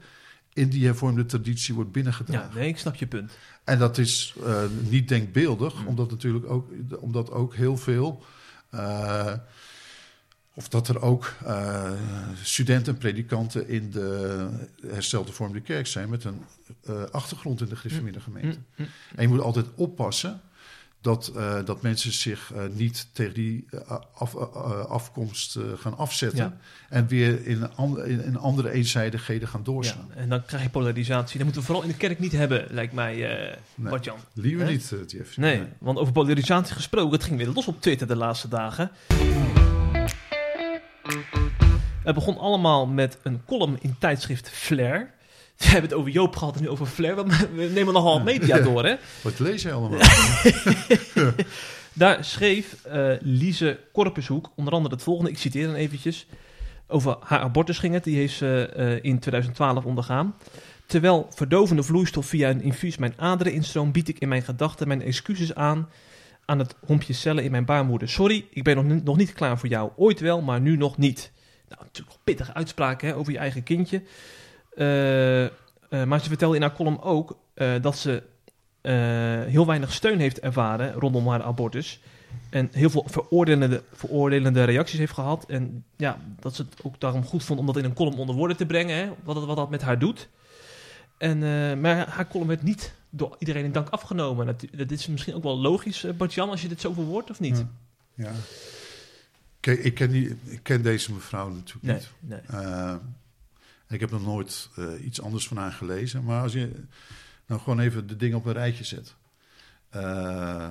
in 0.53 0.69
die 0.69 0.85
hervormde 0.85 1.27
traditie 1.27 1.75
wordt 1.75 1.89
Ja, 1.89 1.95
binnengedragen. 1.95 2.55
nee, 2.59 2.69
ik 2.69 2.79
snap 2.79 2.95
je 2.95 3.07
punt. 3.07 3.33
En 3.65 3.79
dat 3.79 3.99
is 3.99 4.35
eh, 4.45 4.63
niet 4.89 5.09
denkbeeldig, 5.09 5.81
Mm. 5.81 5.87
omdat 5.87 6.11
natuurlijk 6.11 6.51
ook, 6.51 6.71
omdat 7.01 7.31
ook 7.31 7.55
heel 7.55 7.77
veel 7.77 8.25
eh, 8.71 9.33
Of 10.55 10.69
dat 10.69 10.89
er 10.89 11.01
ook 11.03 11.35
uh, 11.47 11.91
studenten 12.43 12.93
en 12.93 12.99
predikanten 12.99 13.69
in 13.69 13.91
de 13.91 14.49
herstelde 14.87 15.33
vorm 15.33 15.53
de 15.53 15.61
kerk 15.61 15.87
zijn 15.87 16.09
met 16.09 16.25
een 16.25 16.43
achtergrond 17.11 17.61
in 17.61 17.69
de 17.69 17.77
gereformeerde 17.77 18.21
gemeente. 18.21 18.59
Mm, 18.59 18.85
mm. 18.85 18.87
En 19.15 19.23
je 19.23 19.29
moet 19.29 19.41
altijd 19.41 19.67
oppassen 19.75 20.41
dat, 21.03 21.33
uh, 21.37 21.65
dat 21.65 21.83
mensen 21.83 22.13
zich 22.13 22.53
uh, 22.55 22.63
niet 22.73 23.07
tegen 23.13 23.35
die 23.35 23.67
uh, 23.71 23.81
af, 24.15 24.37
afkomst 24.87 25.59
gaan 25.77 25.97
afzetten. 25.97 26.59
En 26.89 27.07
weer 27.07 27.47
in, 27.47 27.75
an, 27.75 28.05
in, 28.05 28.25
in, 28.25 28.37
andere 28.39 28.71
eenzijdigheden 28.71 29.49
gaan 29.49 29.63
doorslaan. 29.63 30.07
Ja, 30.15 30.21
en 30.21 30.29
dan 30.29 30.45
krijg 30.45 30.63
je 30.63 30.69
polarisatie. 30.69 31.37
Dat 31.37 31.45
moeten 31.45 31.61
we 31.61 31.67
vooral 31.67 31.85
in 31.85 31.91
de 31.91 31.97
kerk 31.97 32.19
niet 32.19 32.33
hebben, 32.33 32.67
lijkt 32.71 32.93
mij, 32.93 33.47
uh, 33.49 33.57
Bart-Jan. 33.75 34.17
Nee, 34.33 34.45
liever 34.45 34.67
niet, 34.67 34.95
Jeff. 35.07 35.37
Nee, 35.37 35.59
nee, 35.59 35.69
want 35.79 35.99
over 35.99 36.13
polarisatie 36.13 36.75
gesproken, 36.75 37.13
het 37.13 37.25
ging 37.25 37.37
weer 37.37 37.49
los 37.49 37.67
op 37.67 37.81
Twitter 37.81 38.07
de 38.07 38.17
laatste 38.17 38.49
dagen. 38.49 38.91
Het 42.03 42.15
begon 42.15 42.39
allemaal 42.39 42.87
met 42.87 43.19
een 43.23 43.41
column 43.47 43.77
in 43.81 43.97
tijdschrift 43.99 44.49
Flair. 44.49 45.11
We 45.63 45.69
hebben 45.69 45.91
het 45.91 45.99
over 45.99 46.13
Joop 46.13 46.37
gehad 46.37 46.57
en 46.57 46.63
nu 46.63 46.69
over 46.69 46.87
Flair. 46.87 47.17
We 47.55 47.71
nemen 47.75 47.95
nogal 47.95 48.21
media 48.21 48.59
door, 48.59 48.85
hè? 48.85 48.95
Wat 49.23 49.39
lees 49.39 49.63
je 49.63 49.73
allemaal? 49.73 50.01
Daar 51.93 52.25
schreef 52.25 52.77
uh, 52.87 53.13
Lise 53.21 53.79
Korpershoek 53.93 54.53
onder 54.57 54.73
andere 54.75 54.95
het 54.95 55.05
volgende. 55.05 55.31
Ik 55.31 55.39
citeer 55.39 55.67
dan 55.67 55.75
eventjes. 55.75 56.27
Over 56.87 57.17
haar 57.21 57.41
abortus 57.41 57.79
ging 57.79 57.95
het. 57.95 58.05
Die 58.05 58.17
heeft 58.17 58.35
ze 58.35 58.73
uh, 58.77 59.11
in 59.11 59.19
2012 59.19 59.85
ondergaan. 59.85 60.35
Terwijl 60.87 61.27
verdovende 61.35 61.83
vloeistof 61.83 62.27
via 62.27 62.51
een 62.51 62.63
infuus 62.63 62.97
mijn 62.97 63.15
aderen 63.17 63.53
instroomt... 63.53 63.93
bied 63.93 64.09
ik 64.09 64.19
in 64.19 64.29
mijn 64.29 64.43
gedachten 64.43 64.89
mijn 64.89 65.03
excuses 65.03 65.55
aan... 65.55 65.89
aan 66.45 66.59
het 66.59 66.75
hompje 66.87 67.13
cellen 67.13 67.45
in 67.45 67.51
mijn 67.51 67.65
baarmoeder. 67.65 68.09
Sorry, 68.09 68.47
ik 68.51 68.63
ben 68.63 68.77
nog, 68.77 69.03
nog 69.03 69.17
niet 69.17 69.33
klaar 69.33 69.59
voor 69.59 69.69
jou. 69.69 69.91
Ooit 69.97 70.21
wel, 70.21 70.41
maar 70.41 70.61
nu 70.61 70.77
nog 70.77 70.99
niet. 70.99 71.33
Nou, 71.69 71.83
natuurlijk 71.83 72.19
pittige 72.25 72.55
uitspraken 72.55 73.09
hè, 73.09 73.17
over 73.17 73.33
je 73.33 73.39
eigen 73.39 73.63
kindje. 73.63 74.03
Uh, 74.75 75.43
uh, 75.43 75.49
maar 76.05 76.21
ze 76.21 76.29
vertelde 76.29 76.57
in 76.57 76.63
haar 76.63 76.75
column 76.75 77.03
ook 77.03 77.39
uh, 77.55 77.73
dat 77.81 77.99
ze 77.99 78.23
heel 79.47 79.67
weinig 79.67 79.93
steun 79.93 80.19
heeft 80.19 80.41
ervaren 80.41 80.93
rondom 80.93 81.29
haar 81.29 81.43
abortus. 81.43 82.01
En 82.51 82.69
heel 82.73 82.91
veel 82.91 83.07
veroordelende, 83.09 83.83
veroordelende 83.93 84.65
reacties 84.65 84.99
heeft 84.99 85.13
gehad. 85.13 85.45
En 85.49 85.85
ja, 85.97 86.19
dat 86.41 86.55
ze 86.55 86.63
het 86.63 86.83
ook 86.83 87.01
daarom 87.01 87.25
goed 87.25 87.45
vond 87.45 87.59
om 87.59 87.67
dat 87.67 87.77
in 87.77 87.85
een 87.85 87.95
column 87.95 88.19
onder 88.19 88.35
woorden 88.35 88.57
te 88.57 88.67
brengen. 88.67 88.97
Hè, 88.97 89.09
wat, 89.25 89.35
dat, 89.35 89.45
wat 89.45 89.57
dat 89.57 89.71
met 89.71 89.83
haar 89.83 89.99
doet. 89.99 90.29
En, 91.19 91.39
maar 91.81 92.09
haar 92.09 92.29
column 92.29 92.49
werd 92.49 92.63
niet 92.63 92.95
door 93.11 93.37
iedereen 93.39 93.65
in 93.65 93.73
dank 93.73 93.89
afgenomen. 93.89 94.47
Dat, 94.47 94.65
dat 94.73 94.91
is 94.91 95.07
misschien 95.07 95.35
ook 95.35 95.43
wel 95.43 95.59
logisch, 95.59 96.07
Bart-Jan, 96.17 96.51
als 96.51 96.63
je 96.63 96.69
dit 96.69 96.81
zo 96.81 96.93
verwoordt, 96.93 97.31
of 97.31 97.41
niet? 97.41 97.65
Ja. 98.15 98.25
ja. 98.25 98.33
Kijk, 99.61 99.79
ik 99.79 99.95
ken, 99.95 100.11
die, 100.11 100.37
ik 100.45 100.61
ken 100.63 100.83
deze 100.83 101.13
mevrouw 101.13 101.49
natuurlijk 101.49 101.87
nee, 101.87 101.95
niet. 101.95 102.09
Nee. 102.51 102.63
Uh, 102.63 102.95
ik 103.93 104.01
heb 104.01 104.11
nog 104.11 104.25
nooit 104.25 104.69
uh, 104.79 105.05
iets 105.05 105.21
anders 105.21 105.49
van 105.49 105.57
haar 105.57 105.73
gelezen. 105.73 106.25
Maar 106.25 106.43
als 106.43 106.53
je 106.53 106.71
nou 107.47 107.61
gewoon 107.61 107.81
even 107.81 108.07
de 108.07 108.17
dingen 108.17 108.37
op 108.37 108.45
een 108.45 108.53
rijtje 108.53 108.85
zet. 108.85 109.15
Uh, 109.97 110.71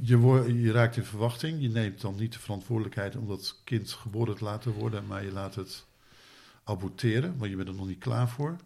je, 0.00 0.16
word, 0.16 0.46
je, 0.46 0.72
raakt 0.72 0.96
in 0.96 1.04
verwachting. 1.04 1.62
Je 1.62 1.68
neemt 1.68 2.00
dan 2.00 2.16
niet 2.16 2.32
de 2.32 2.38
verantwoordelijkheid 2.38 3.16
om 3.16 3.28
dat 3.28 3.60
kind 3.64 3.92
geboren 3.92 4.36
te 4.36 4.44
laten 4.44 4.72
worden. 4.72 5.06
Maar 5.06 5.24
je 5.24 5.32
laat 5.32 5.54
het 5.54 5.84
aborteren, 6.64 7.36
want 7.38 7.50
je 7.50 7.56
bent 7.56 7.68
er 7.68 7.74
nog 7.74 7.86
niet 7.86 7.98
klaar 7.98 8.28
voor. 8.28 8.56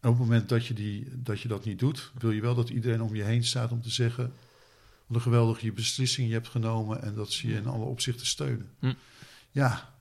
En 0.00 0.08
op 0.08 0.18
het 0.18 0.26
moment 0.26 0.48
dat 0.48 0.66
je, 0.66 0.74
die, 0.74 1.08
dat 1.12 1.40
je 1.40 1.48
dat 1.48 1.64
niet 1.64 1.78
doet, 1.78 2.10
wil 2.18 2.30
je 2.30 2.40
wel 2.40 2.54
dat 2.54 2.68
iedereen 2.68 3.02
om 3.02 3.14
je 3.14 3.22
heen 3.22 3.44
staat 3.44 3.72
om 3.72 3.82
te 3.82 3.90
zeggen 3.90 4.32
wat 5.06 5.16
een 5.16 5.22
geweldige 5.22 5.72
beslissing 5.72 6.28
je 6.28 6.34
hebt 6.34 6.48
genomen 6.48 7.02
en 7.02 7.14
dat 7.14 7.32
ze 7.32 7.48
je 7.48 7.54
in 7.54 7.66
alle 7.66 7.84
opzichten 7.84 8.26
steunen. 8.26 8.70
Hm. 8.78 8.92
Ja, 9.50 9.91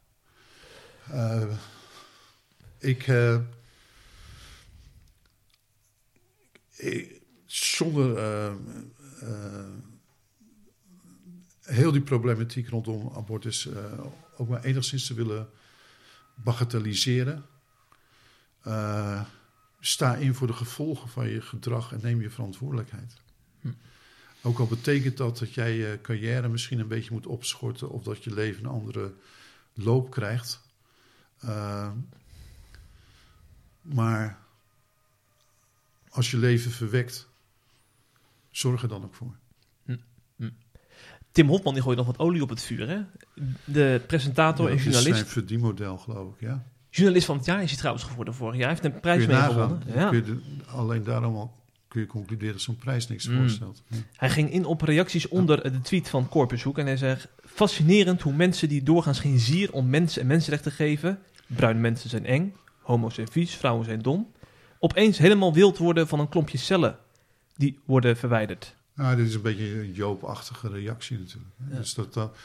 uh, 1.14 1.58
ik, 2.78 3.08
uh, 3.08 3.40
ik, 6.76 7.22
zonder 7.46 8.18
uh, 8.18 8.54
heel 11.62 11.92
die 11.92 12.02
problematiek 12.02 12.70
rondom 12.70 13.12
abortus 13.16 13.68
ook 14.38 14.48
maar 14.48 14.64
enigszins 14.64 15.08
te 15.08 15.14
willen 15.14 15.50
bagatelliseren. 16.36 17.46
sta 19.80 20.16
in 20.16 20.36
voor 20.36 20.48
de 20.48 20.54
gevolgen 20.54 21.10
van 21.10 21.30
je 21.30 21.42
gedrag 21.42 21.94
en 21.94 22.00
neem 22.02 22.22
je 22.22 22.30
verantwoordelijkheid. 22.30 23.22
Hm. 23.62 23.72
Ook 24.42 24.60
al 24.60 24.68
betekent 24.68 25.18
dat 25.18 25.38
dat 25.38 25.54
jij 25.54 25.76
je 25.76 26.00
carrière 26.02 26.48
misschien 26.48 26.80
een 26.80 26.88
beetje 26.88 27.12
moet 27.12 27.28
opschorten 27.28 27.90
of 27.90 28.04
dat 28.04 28.24
je 28.24 28.34
leven 28.34 28.64
een 28.64 28.72
andere 28.72 29.14
loop 29.74 30.12
krijgt. 30.12 30.62
Uh, 31.46 31.92
maar 33.82 34.40
als 36.10 36.32
je 36.32 36.38
leven 36.38 36.72
verwekt, 36.72 37.30
zorg 38.50 38.82
er 38.82 38.88
dan 38.88 39.04
ook 39.04 39.14
voor. 39.14 39.36
Hm, 39.86 39.98
hm. 40.36 40.50
Tim 41.32 41.48
Hopman 41.48 41.74
die 41.74 41.84
gooit 41.84 41.98
nog 41.98 42.06
wat 42.06 42.20
olie 42.20 42.42
op 42.42 42.50
het 42.50 42.62
vuur, 42.62 42.88
hè? 42.88 43.02
De 43.66 44.02
presentator 44.08 44.66
ja, 44.66 44.72
en 44.72 44.78
journalist. 44.78 45.08
Dat 45.08 45.16
is 45.16 45.20
zijn 45.20 45.32
verdienmodel, 45.32 45.98
geloof 45.98 46.34
ik, 46.34 46.40
ja. 46.40 46.66
Journalist 46.90 47.26
van 47.26 47.38
het 47.38 47.46
jaar 47.46 47.64
is 47.64 47.70
hij 47.70 47.78
trouwens 47.78 48.06
geworden 48.06 48.34
vorig 48.34 48.56
jaar. 48.56 48.70
Hij 48.70 48.80
heeft 48.82 48.96
een 48.96 49.00
prijs 49.00 49.26
mee 49.26 49.36
gewonnen. 49.36 49.82
Ja. 49.86 50.10
Kun 50.10 50.18
je 50.18 50.24
de, 50.24 50.42
alleen 50.66 51.04
daarom 51.04 51.36
al 51.36 51.60
kun 51.88 52.02
je 52.02 52.08
concluderen 52.08 52.54
dat 52.54 52.62
zo'n 52.62 52.76
prijs 52.76 53.08
niks 53.08 53.28
mm. 53.28 53.38
voorstelt. 53.38 53.84
Ja. 53.88 53.98
Hij 54.16 54.30
ging 54.30 54.52
in 54.52 54.66
op 54.66 54.82
reacties 54.82 55.28
onder 55.28 55.72
de 55.72 55.82
tweet 55.82 56.10
van 56.10 56.30
Corpushoek 56.30 56.78
en 56.78 56.86
hij 56.86 56.98
zegt... 56.98 57.28
Fascinerend 57.46 58.22
hoe 58.22 58.34
mensen 58.34 58.70
die 58.70 58.84
doorgaans 58.84 59.20
geen 59.20 59.40
zier 59.40 59.74
om 59.74 59.90
mensen 59.90 60.22
en 60.22 60.28
mensenrechten 60.28 60.72
geven... 60.72 61.20
bruine 61.56 61.80
mensen 61.80 62.10
zijn 62.10 62.26
eng, 62.26 62.56
homo's 62.82 63.16
zijn 63.16 63.32
vies, 63.32 63.56
vrouwen 63.56 63.86
zijn 63.86 64.02
dom... 64.02 64.32
opeens 64.80 65.18
helemaal 65.18 65.54
wild 65.54 65.78
worden 65.78 66.08
van 66.08 66.20
een 66.20 66.30
klompje 66.30 66.58
cellen 66.58 66.98
die 67.56 67.80
worden 67.86 68.18
verwijderd. 68.18 68.76
Ja, 68.96 69.16
dit 69.16 69.28
is 69.28 69.36
een 69.36 69.42
beetje 69.42 69.80
een 69.80 69.94
Joop-achtige 69.94 70.70
reactie 70.70 71.18
natuurlijk. 71.18 71.54
Ja. 71.70 71.78
Dus 71.78 71.94
dat... 71.94 72.14
dat 72.14 72.36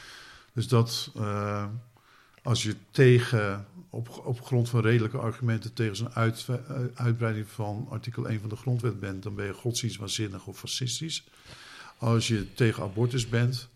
dus 0.57 0.69
dat 0.69 1.11
uh, 1.17 1.67
als 2.43 2.63
je 2.63 2.77
tegen, 2.91 3.67
op, 3.91 4.23
op 4.25 4.41
grond 4.41 4.69
van 4.69 4.81
redelijke 4.81 5.19
argumenten 5.19 5.73
tegen 5.73 5.97
zo'n 5.97 6.15
uit, 6.15 6.47
uitbreiding 6.95 7.49
van 7.49 7.87
artikel 7.91 8.29
1 8.29 8.41
van 8.41 8.49
de 8.49 8.57
grondwet 8.57 9.01
bent, 9.01 9.23
dan 9.23 9.35
ben 9.35 9.47
je 9.47 9.53
godsdienstwaanzinnig 9.53 10.47
of 10.47 10.59
fascistisch. 10.59 11.25
Als 11.99 12.29
je 12.29 12.55
tegen 12.55 12.83
abortus 12.83 13.29
bent, 13.29 13.69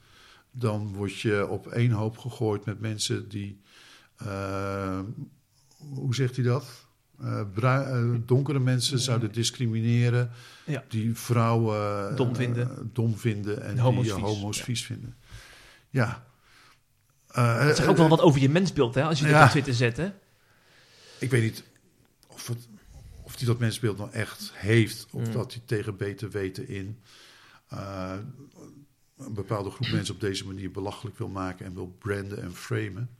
dan 0.51 0.93
word 0.95 1.21
je 1.21 1.49
op 1.49 1.67
één 1.67 1.91
hoop 1.91 2.19
gegooid 2.19 2.65
met 2.65 2.81
mensen 2.81 3.29
die, 3.29 3.60
hoe 5.79 6.15
zegt 6.15 6.37
hij 6.37 6.45
dat? 6.45 6.89
Uh, 7.23 7.41
uh, 7.63 8.15
donkere 8.27 8.59
mensen 8.59 8.99
zouden 8.99 9.33
discrimineren, 9.33 10.31
ja. 10.67 10.85
die 10.89 11.15
vrouwen 11.15 12.17
dom 12.17 12.37
vinden, 12.37 12.91
dom 12.93 13.17
vinden 13.19 13.63
en 13.63 13.79
homo's 13.79 14.05
die 14.05 14.13
vies. 14.15 14.23
homo's 14.23 14.59
Ja. 14.59 14.65
vies 14.65 14.85
vinden. 14.85 15.17
Ja, 15.91 16.29
Uh, 17.37 17.67
dat 17.67 17.77
zegt 17.77 17.89
ook 17.89 17.97
wel 17.97 18.09
wat 18.09 18.21
over 18.21 18.41
je 18.41 18.49
mensbeeld, 18.49 18.95
hè, 18.95 19.03
als 19.03 19.19
je 19.19 19.25
dit 19.25 19.35
ja. 19.35 19.45
op 19.45 19.51
Twitter 19.51 19.75
zet. 19.75 19.97
Hè? 19.97 20.11
Ik 21.19 21.31
weet 21.31 21.43
niet 21.43 21.65
of, 22.27 22.47
het, 22.47 22.69
of 23.23 23.37
hij 23.37 23.47
dat 23.47 23.59
mensbeeld 23.59 23.99
nou 23.99 24.11
echt 24.13 24.53
heeft, 24.55 25.07
of 25.11 25.27
Mm. 25.27 25.33
dat 25.33 25.53
hij 25.53 25.63
tegen 25.67 25.97
beter 25.97 26.31
weten 26.31 26.69
in 26.69 26.99
een 29.17 29.35
bepaalde 29.35 29.71
groep 29.71 29.89
mensen 29.97 30.15
op 30.15 30.21
deze 30.21 30.47
manier 30.47 30.71
belachelijk 30.71 31.19
wil 31.19 31.29
maken 31.29 31.67
en 31.67 31.75
wil 31.75 31.97
branden 31.99 32.43
en 32.43 32.55
framen. 32.55 33.11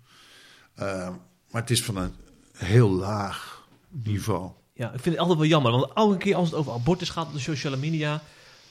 Uh, 0.81 1.09
maar 1.51 1.61
het 1.61 1.71
is 1.71 1.83
van 1.83 1.97
een 1.97 2.15
heel 2.57 2.91
laag 2.91 3.69
niveau. 3.89 4.51
Ja, 4.73 4.87
ik 4.87 5.01
vind 5.01 5.15
het 5.15 5.19
altijd 5.19 5.39
wel 5.39 5.49
jammer, 5.49 5.73
want 5.73 5.93
elke 5.95 6.17
keer 6.17 6.35
als 6.35 6.51
het 6.51 6.59
over 6.59 6.73
abortus 6.73 7.09
gaat 7.11 7.27
op 7.27 7.33
de 7.33 7.39
sociale 7.39 7.77
media, 7.77 8.23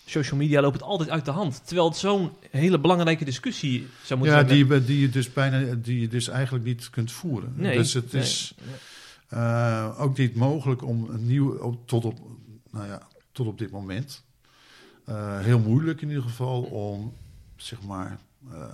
social 0.06 0.40
media 0.40 0.62
loopt 0.62 0.74
het 0.74 0.84
altijd 0.84 1.10
uit 1.10 1.26
de 1.26 1.32
hand. 1.32 1.62
Terwijl 1.66 1.88
het 1.88 1.98
zo'n 1.98 2.32
hele 2.52 2.80
belangrijke 2.80 3.26
discussie 3.26 3.88
zou 4.04 4.20
moeten 4.20 4.38
Ja, 4.38 4.48
zijn. 4.48 4.68
die, 4.68 4.84
die, 4.84 5.00
je 5.00 5.10
dus 5.10 5.34
bijna, 5.34 5.76
die 5.76 6.00
je 6.00 6.08
dus 6.08 6.28
eigenlijk 6.28 6.66
niet 6.66 6.90
kunt 6.90 7.12
voeren. 7.12 7.54
Nee, 7.56 7.78
dus 7.78 7.94
het 7.94 8.12
nee. 8.12 8.22
is 8.22 8.54
uh, 9.34 9.96
ook 9.98 10.18
niet 10.18 10.36
mogelijk 10.36 10.84
om 10.84 11.10
een 11.10 11.26
nieuw, 11.26 11.80
tot 11.86 12.06
op, 12.06 12.20
nou 12.72 12.88
ja, 12.88 13.08
tot 13.32 13.48
op 13.48 13.58
dit 13.58 13.72
moment, 13.72 14.24
uh, 15.10 15.40
heel 15.40 15.60
moeilijk 15.60 16.02
in 16.02 16.08
ieder 16.08 16.24
geval, 16.24 16.62
om 16.62 17.14
zeg 17.56 17.82
maar 17.82 18.20
uh, 18.52 18.66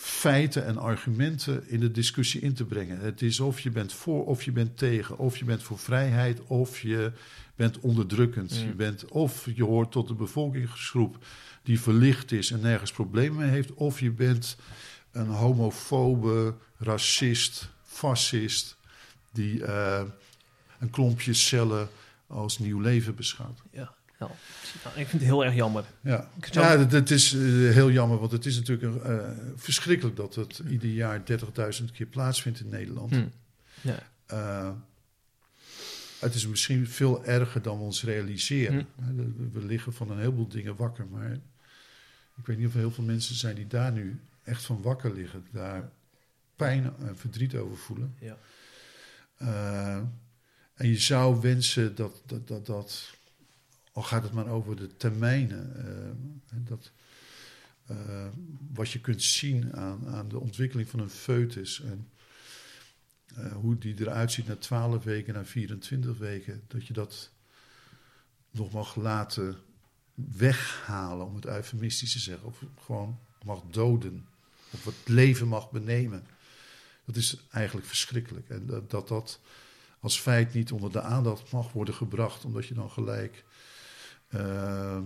feiten 0.00 0.66
en 0.66 0.76
argumenten 0.76 1.68
in 1.68 1.80
de 1.80 1.90
discussie 1.90 2.40
in 2.40 2.54
te 2.54 2.64
brengen. 2.64 3.00
Het 3.00 3.22
is 3.22 3.40
of 3.40 3.60
je 3.60 3.70
bent 3.70 3.92
voor 3.92 4.26
of 4.26 4.42
je 4.42 4.52
bent 4.52 4.78
tegen, 4.78 5.18
of 5.18 5.36
je 5.36 5.44
bent 5.44 5.62
voor 5.62 5.78
vrijheid 5.78 6.40
of 6.46 6.80
je 6.80 7.12
bent 7.54 7.80
onderdrukkend. 7.80 8.60
Mm. 8.60 8.66
Je 8.66 8.74
bent 8.74 9.04
of 9.04 9.48
je 9.54 9.64
hoort 9.64 9.90
tot 9.90 10.08
de 10.08 10.14
bevolkingsgroep 10.14 11.24
die 11.62 11.80
verlicht 11.80 12.32
is 12.32 12.50
en 12.50 12.60
nergens 12.60 12.92
problemen 12.92 13.38
mee 13.38 13.50
heeft, 13.50 13.74
of 13.74 14.00
je 14.00 14.10
bent 14.10 14.56
een 15.12 15.28
homofobe, 15.28 16.54
racist, 16.78 17.68
fascist 17.82 18.76
die 19.32 19.58
uh, 19.58 20.02
een 20.78 20.90
klompje 20.90 21.34
cellen 21.34 21.88
als 22.26 22.58
nieuw 22.58 22.80
leven 22.80 23.14
beschouwt. 23.14 23.62
Ja. 23.70 23.94
Nou, 24.18 24.30
ik 24.84 25.06
vind 25.06 25.12
het 25.12 25.22
heel 25.22 25.44
erg 25.44 25.54
jammer. 25.54 25.84
Ja, 26.00 26.28
ja 26.50 26.78
het, 26.78 26.92
het 26.92 27.10
is 27.10 27.32
eh, 27.32 27.40
heel 27.50 27.90
jammer, 27.90 28.18
want 28.18 28.32
het 28.32 28.46
is 28.46 28.56
natuurlijk 28.56 29.04
eh, 29.04 29.30
verschrikkelijk 29.56 30.16
dat 30.16 30.34
het 30.34 30.62
ieder 30.70 30.90
jaar 30.90 31.22
30.000 31.80 31.84
keer 31.92 32.06
plaatsvindt 32.06 32.60
in 32.60 32.68
Nederland. 32.68 33.10
Hm. 33.10 33.26
Ja. 33.80 33.98
Eh, 34.26 34.70
het 36.18 36.34
is 36.34 36.46
misschien 36.46 36.88
veel 36.88 37.24
erger 37.24 37.62
dan 37.62 37.78
we 37.78 37.84
ons 37.84 38.04
realiseren. 38.04 38.86
Hm. 38.96 39.14
We- 39.52 39.64
liggen 39.64 39.92
van 39.92 40.10
een 40.10 40.18
heleboel 40.18 40.48
dingen 40.48 40.76
wakker, 40.76 41.06
maar 41.06 41.32
ik 42.36 42.46
weet 42.46 42.58
niet 42.58 42.66
of 42.66 42.72
er 42.72 42.78
heel 42.78 42.90
veel 42.90 43.04
mensen 43.04 43.34
zijn 43.34 43.54
die 43.54 43.66
daar 43.66 43.92
nu 43.92 44.20
echt 44.44 44.62
van 44.64 44.82
wakker 44.82 45.14
liggen. 45.14 45.46
Daar 45.50 45.90
pijn 46.56 46.92
en 47.00 47.16
verdriet 47.16 47.54
over 47.54 47.76
voelen. 47.76 48.14
Ja. 48.18 48.36
En 50.74 50.88
je 50.88 50.98
zou 50.98 51.40
wensen 51.40 51.94
dat, 51.94 52.22
dat, 52.26 52.48
dat, 52.48 52.66
dat, 52.66 53.17
al 53.98 54.04
gaat 54.04 54.22
het 54.22 54.32
maar 54.32 54.46
over 54.46 54.76
de 54.76 54.96
termijnen, 54.96 55.76
eh, 55.76 56.56
dat, 56.68 56.92
eh, 57.86 58.26
wat 58.72 58.90
je 58.90 59.00
kunt 59.00 59.22
zien 59.22 59.76
aan, 59.76 60.08
aan 60.08 60.28
de 60.28 60.38
ontwikkeling 60.38 60.88
van 60.88 61.00
een 61.00 61.10
foetus 61.10 61.80
en 61.80 62.08
eh, 63.34 63.52
hoe 63.52 63.78
die 63.78 64.00
eruit 64.00 64.32
ziet 64.32 64.46
na 64.46 64.56
12 64.56 65.04
weken, 65.04 65.34
na 65.34 65.44
24 65.44 66.18
weken, 66.18 66.62
dat 66.66 66.86
je 66.86 66.92
dat 66.92 67.30
nog 68.50 68.72
mag 68.72 68.96
laten 68.96 69.56
weghalen, 70.14 71.26
om 71.26 71.34
het 71.34 71.46
eufemistisch 71.46 72.12
te 72.12 72.18
zeggen, 72.18 72.46
of 72.46 72.62
gewoon 72.84 73.18
mag 73.44 73.62
doden, 73.70 74.26
of 74.70 74.84
het 74.84 75.08
leven 75.08 75.48
mag 75.48 75.70
benemen. 75.70 76.26
Dat 77.04 77.16
is 77.16 77.36
eigenlijk 77.50 77.86
verschrikkelijk. 77.86 78.48
En 78.48 78.66
dat 78.66 78.90
dat, 78.90 79.08
dat 79.08 79.40
als 80.00 80.20
feit 80.20 80.54
niet 80.54 80.72
onder 80.72 80.92
de 80.92 81.02
aandacht 81.02 81.52
mag 81.52 81.72
worden 81.72 81.94
gebracht, 81.94 82.44
omdat 82.44 82.66
je 82.66 82.74
dan 82.74 82.90
gelijk 82.90 83.44
eh, 84.28 84.98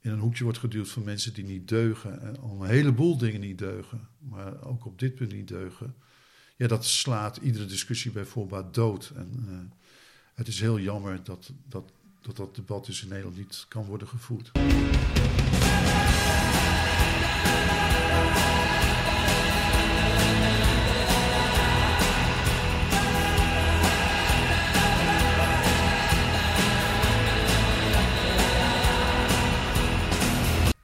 in 0.00 0.10
een 0.10 0.18
hoekje 0.18 0.44
wordt 0.44 0.58
geduwd 0.58 0.88
van 0.88 1.04
mensen 1.04 1.34
die 1.34 1.44
niet 1.44 1.68
deugen. 1.68 2.20
En 2.20 2.40
om 2.40 2.62
een 2.62 2.68
heleboel 2.68 3.18
dingen 3.18 3.40
niet 3.40 3.58
deugen, 3.58 4.08
maar 4.18 4.64
ook 4.64 4.86
op 4.86 4.98
dit 4.98 5.14
punt 5.14 5.32
niet 5.32 5.48
deugen. 5.48 5.94
Ja, 6.56 6.66
dat 6.66 6.84
slaat 6.84 7.36
iedere 7.36 7.66
discussie 7.66 8.10
bij 8.10 8.24
dood. 8.70 9.12
En 9.16 9.44
eh, 9.48 9.76
het 10.34 10.48
is 10.48 10.60
heel 10.60 10.78
jammer 10.78 11.20
dat 11.24 11.52
dat, 11.68 11.92
dat 12.20 12.36
dat 12.36 12.54
debat 12.54 12.86
dus 12.86 13.02
in 13.02 13.08
Nederland 13.08 13.36
niet 13.36 13.66
kan 13.68 13.84
worden 13.84 14.08
gevoerd. 14.08 14.50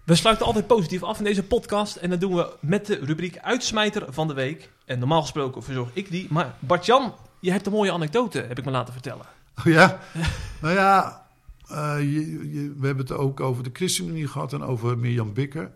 We 0.04 0.14
sluiten 0.14 0.46
altijd 0.46 0.66
positief 0.66 1.02
af 1.02 1.18
in 1.18 1.24
deze 1.24 1.42
podcast. 1.42 1.96
En 1.96 2.10
dat 2.10 2.20
doen 2.20 2.34
we 2.34 2.56
met 2.60 2.86
de 2.86 2.94
rubriek 3.02 3.38
Uitsmijter 3.38 4.12
van 4.12 4.28
de 4.28 4.34
Week. 4.34 4.70
En 4.84 4.98
normaal 4.98 5.20
gesproken 5.20 5.62
verzorg 5.62 5.90
ik 5.92 6.10
die. 6.10 6.26
Maar 6.30 6.54
Bart-Jan, 6.58 7.14
je 7.40 7.50
hebt 7.50 7.66
een 7.66 7.72
mooie 7.72 7.92
anekdote, 7.92 8.38
heb 8.48 8.58
ik 8.58 8.64
me 8.64 8.70
laten 8.70 8.92
vertellen. 8.92 9.26
Oh 9.58 9.64
ja? 9.64 10.00
nou 10.62 10.74
ja, 10.74 11.22
eh, 11.68 11.96
je, 12.00 12.50
je- 12.52 12.74
we 12.78 12.86
hebben 12.86 13.04
het 13.06 13.14
ook 13.16 13.40
over 13.40 13.62
de 13.64 13.70
ChristenUnie 13.72 14.26
gehad 14.26 14.52
en 14.52 14.62
over 14.62 14.98
Mirjam 14.98 15.32
Bikker. 15.32 15.70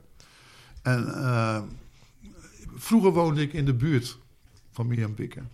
En 0.83 1.15
eh, 1.15 1.63
vroeger 2.77 3.13
woonde 3.13 3.43
ik 3.43 3.53
in 3.53 3.65
de 3.65 3.75
buurt 3.75 4.19
van 4.73 4.87
Mirjam 4.87 5.15
Bikker. 5.15 5.45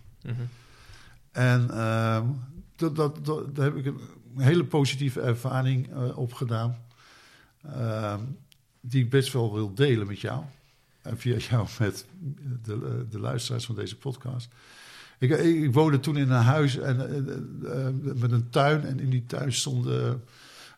En 1.31 1.69
eh, 1.71 2.21
dat, 2.75 2.95
dat, 2.95 3.25
dat, 3.25 3.55
daar 3.55 3.65
heb 3.65 3.75
ik 3.75 3.85
een 3.85 3.99
hele 4.37 4.65
positieve 4.65 5.21
ervaring 5.21 5.89
eh, 5.93 6.17
opgedaan. 6.17 6.77
Eh, 8.85 8.91
die 8.91 9.03
ik 9.03 9.09
best 9.09 9.33
wel 9.33 9.53
wil 9.53 9.73
delen 9.73 10.07
met 10.07 10.19
jou. 10.19 10.43
En 11.01 11.17
via 11.17 11.37
jou 11.37 11.67
met 11.79 12.05
de, 12.63 13.05
de 13.09 13.19
luisteraars 13.19 13.65
van 13.65 13.75
deze 13.75 13.97
podcast. 13.97 14.49
Ik, 15.19 15.29
ik, 15.29 15.73
woonde 15.73 15.99
toen 15.99 16.17
in 16.17 16.29
een 16.29 16.41
huis 16.41 16.77
en, 16.77 16.99
eh, 16.99 17.87
eh, 17.87 17.93
met 18.15 18.31
een 18.31 18.49
tuin. 18.49 18.85
En 18.85 18.99
in 18.99 19.09
die 19.09 19.25
tuin 19.25 19.53
stonden 19.53 20.23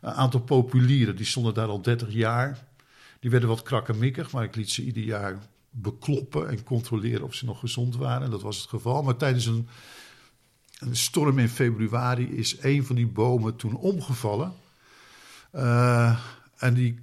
een 0.01 0.13
aantal 0.13 0.39
populieren. 0.39 1.15
Die 1.15 1.25
stonden 1.25 1.53
daar 1.53 1.67
al 1.67 1.81
30 1.81 2.11
jaar. 2.11 2.65
Die 3.19 3.29
werden 3.29 3.49
wat 3.49 3.61
krakkemikkig, 3.61 4.31
maar 4.31 4.43
ik 4.43 4.55
liet 4.55 4.69
ze 4.69 4.83
ieder 4.83 5.03
jaar 5.03 5.37
bekloppen 5.69 6.49
en 6.49 6.63
controleren 6.63 7.23
of 7.23 7.33
ze 7.33 7.45
nog 7.45 7.59
gezond 7.59 7.95
waren. 7.95 8.23
En 8.23 8.31
dat 8.31 8.41
was 8.41 8.57
het 8.57 8.69
geval. 8.69 9.03
Maar 9.03 9.17
tijdens 9.17 9.45
een, 9.45 9.67
een 10.79 10.95
storm 10.95 11.39
in 11.39 11.49
februari 11.49 12.37
is 12.37 12.57
een 12.61 12.85
van 12.85 12.95
die 12.95 13.07
bomen 13.07 13.55
toen 13.55 13.75
omgevallen. 13.75 14.53
Eh, 15.51 16.19
en 16.57 16.73
die 16.73 16.99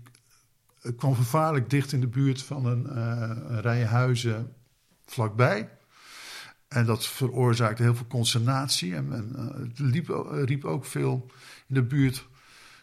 kwam 0.96 1.14
vervaarlijk 1.14 1.70
dicht 1.70 1.92
in 1.92 2.00
de 2.00 2.06
buurt 2.06 2.42
van 2.42 2.66
een, 2.66 2.86
eh, 2.86 3.30
een 3.48 3.60
rij 3.60 3.84
huizen 3.84 4.52
vlakbij. 5.06 5.68
En 6.68 6.86
dat 6.86 7.06
veroorzaakte 7.06 7.82
heel 7.82 7.94
veel 7.94 8.06
consternatie. 8.06 8.94
En, 8.94 9.12
en 9.12 9.32
eh, 9.36 9.60
het 9.68 9.78
liep, 9.78 10.10
eh, 10.10 10.42
riep 10.44 10.64
ook 10.64 10.84
veel 10.84 11.30
in 11.68 11.74
de 11.74 11.82
buurt 11.82 12.26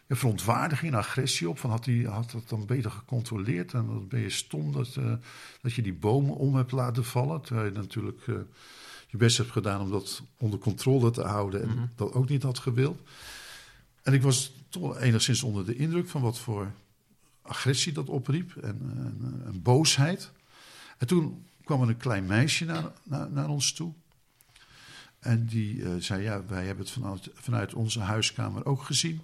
ja, 0.06 0.16
verontwaardiging 0.16 0.92
en 0.92 0.98
agressie 0.98 1.48
op. 1.48 1.58
Van 1.58 1.70
had 1.70 1.84
hij 1.84 2.06
had 2.08 2.30
dat 2.30 2.48
dan 2.48 2.66
beter 2.66 2.90
gecontroleerd? 2.90 3.72
En 3.72 3.86
dan 3.86 4.08
ben 4.08 4.20
je 4.20 4.30
stom 4.30 4.72
dat, 4.72 4.96
eh, 4.96 5.12
dat 5.60 5.72
je 5.72 5.82
die 5.82 5.94
bomen 5.94 6.36
om 6.36 6.54
hebt 6.54 6.72
laten 6.72 7.04
vallen. 7.04 7.40
Terwijl 7.40 7.66
je 7.66 7.72
natuurlijk 7.72 8.26
eh, 8.26 8.34
je 9.08 9.16
best 9.16 9.36
hebt 9.36 9.50
gedaan 9.50 9.80
om 9.80 9.90
dat 9.90 10.22
onder 10.38 10.58
controle 10.58 11.10
te 11.10 11.22
houden. 11.22 11.62
En 11.62 11.68
Mhm. 11.68 11.86
dat 11.96 12.12
ook 12.12 12.28
niet 12.28 12.42
had 12.42 12.58
gewild. 12.58 13.00
En 14.02 14.12
ik 14.12 14.22
was 14.22 14.52
toch 14.68 14.98
enigszins 14.98 15.42
onder 15.42 15.66
de 15.66 15.76
indruk 15.76 16.08
van 16.08 16.22
wat 16.22 16.38
voor 16.38 16.72
agressie 17.42 17.92
dat 17.92 18.08
opriep. 18.08 18.56
En, 18.56 19.60
boosheid. 19.62 20.30
En 20.98 21.06
toen 21.06 21.46
kwam 21.64 21.82
er 21.82 21.88
een 21.88 21.96
klein 21.96 22.26
meisje 22.26 22.64
naar, 22.64 22.92
naar, 23.02 23.30
naar 23.30 23.48
ons 23.48 23.72
toe. 23.72 23.92
En 25.18 25.46
die 25.46 25.84
eh, 25.84 25.90
zei, 25.98 26.22
ja, 26.22 26.46
wij 26.46 26.66
hebben 26.66 26.84
het 26.84 26.94
vanuit, 26.94 27.30
vanuit 27.34 27.74
onze 27.74 28.00
huiskamer 28.00 28.66
ook 28.66 28.82
gezien. 28.82 29.22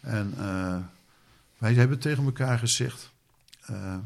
En 0.00 0.34
eh, 0.38 0.78
wij 1.58 1.74
hebben 1.74 1.98
tegen 1.98 2.24
elkaar 2.24 2.58
gezegd, 2.58 3.10
eh, 3.60 3.96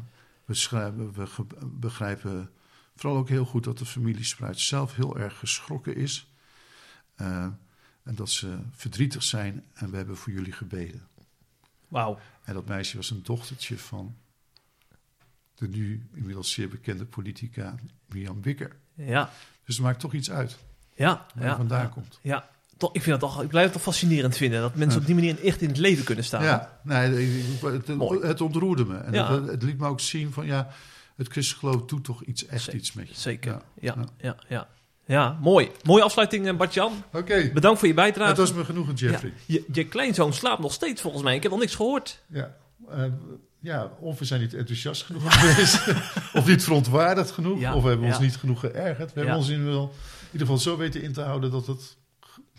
we, 0.45 0.69
we 1.15 1.45
begrijpen 1.61 2.49
vooral 2.95 3.19
ook 3.19 3.29
heel 3.29 3.45
goed 3.45 3.63
dat 3.63 3.77
de 3.77 3.85
familie 3.85 4.23
Spruit 4.23 4.59
zelf 4.59 4.95
heel 4.95 5.17
erg 5.19 5.39
geschrokken 5.39 5.95
is. 5.95 6.27
En 7.15 8.15
dat 8.15 8.29
ze 8.29 8.57
verdrietig 8.71 9.23
zijn 9.23 9.63
en 9.73 9.89
we 9.89 9.97
hebben 9.97 10.17
voor 10.17 10.33
jullie 10.33 10.51
gebeden. 10.51 11.07
Wauw. 11.93 12.19
En 12.43 12.53
dat 12.53 12.65
meisje 12.67 12.97
was 12.97 13.09
een 13.09 13.23
dochtertje 13.23 13.77
van 13.77 14.15
de 15.55 15.67
nu 15.67 16.07
inmiddels 16.13 16.51
zeer 16.51 16.69
bekende 16.69 17.05
politica 17.05 17.75
Mirjam 18.05 18.41
Wikker. 18.41 18.75
Ja, 18.93 19.29
Dus 19.65 19.75
het 19.75 19.85
maakt 19.85 19.99
toch 19.99 20.13
iets 20.13 20.31
uit 20.31 20.57
ja, 20.95 21.25
waar 21.35 21.45
ja. 21.45 21.55
vandaan 21.55 21.81
ja. 21.81 21.87
komt. 21.87 22.19
Ja, 22.21 22.49
toch, 22.77 22.93
ik, 22.93 23.01
vind 23.01 23.19
dat 23.19 23.29
toch, 23.29 23.41
ik 23.43 23.47
blijf 23.47 23.63
het 23.65 23.73
toch 23.73 23.81
fascinerend 23.83 24.37
vinden 24.37 24.61
dat 24.61 24.75
mensen 24.75 24.95
Ja. 24.95 24.99
op 25.01 25.05
die 25.05 25.15
manier 25.15 25.43
echt 25.45 25.61
in 25.61 25.67
het 25.67 25.77
leven 25.77 26.03
kunnen 26.05 26.23
staan. 26.23 26.43
Ja, 26.43 26.79
nee, 26.83 27.29
het, 27.61 27.87
het 28.21 28.41
ontroerde 28.41 28.85
me. 28.85 28.97
En 28.97 29.13
Ja. 29.13 29.33
het, 29.33 29.47
het 29.47 29.63
liet 29.63 29.77
me 29.77 29.87
ook 29.87 29.99
zien 29.99 30.31
van 30.31 30.45
ja, 30.45 30.73
het 31.15 31.27
christelijk 31.27 31.59
geloof 31.65 31.87
doet 31.89 32.03
toch 32.03 32.23
iets, 32.23 32.45
echt 32.45 32.63
Zeker. 32.63 32.79
iets 32.79 32.93
met 32.93 33.07
je. 33.09 33.15
Zeker. 33.15 33.61
Ja. 33.79 33.95
Ja, 34.17 34.35
ja, 34.49 34.67
Ja. 35.05 35.37
mooi. 35.41 35.71
Mooie 35.83 36.03
afsluiting, 36.03 36.47
eh, 36.47 36.55
Bart-Jan. 36.55 37.03
Oké, 37.13 37.51
Bedankt 37.53 37.79
voor 37.79 37.87
je 37.87 37.93
bijdrage. 37.93 38.29
het 38.29 38.37
was 38.37 38.53
me 38.53 38.65
genoegen, 38.65 38.93
Jeffrey. 38.93 39.33
Ja, 39.45 39.53
je, 39.55 39.65
je 39.71 39.87
kleinzoon 39.87 40.33
slaapt 40.33 40.61
nog 40.61 40.73
steeds 40.73 41.01
volgens 41.01 41.23
mij. 41.23 41.35
Ik 41.35 41.41
heb 41.43 41.51
nog 41.51 41.59
niks 41.59 41.75
gehoord. 41.75 42.21
Ja. 42.29 42.55
eh, 42.89 43.03
ja, 43.59 43.91
of 43.99 44.19
we 44.19 44.25
zijn 44.25 44.41
niet 44.41 44.53
enthousiast 44.53 45.03
genoeg 45.03 45.23
geweest, 45.39 45.87
of 46.33 46.47
niet 46.47 46.63
verontwaardigd 46.63 47.31
genoeg, 47.31 47.59
Ja, 47.59 47.75
of 47.75 47.83
we 47.83 47.89
hebben 47.89 48.07
ons 48.07 48.19
niet 48.19 48.35
genoeg 48.35 48.59
geërgerd. 48.59 49.13
We 49.13 49.19
hebben 49.19 49.37
ons 49.37 49.49
in, 49.49 49.65
wel, 49.65 49.81
in 49.83 50.25
ieder 50.31 50.47
geval 50.47 50.57
zo 50.57 50.77
weten 50.77 51.01
in 51.01 51.13
te 51.13 51.21
houden 51.21 51.51
dat 51.51 51.67
het 51.67 51.97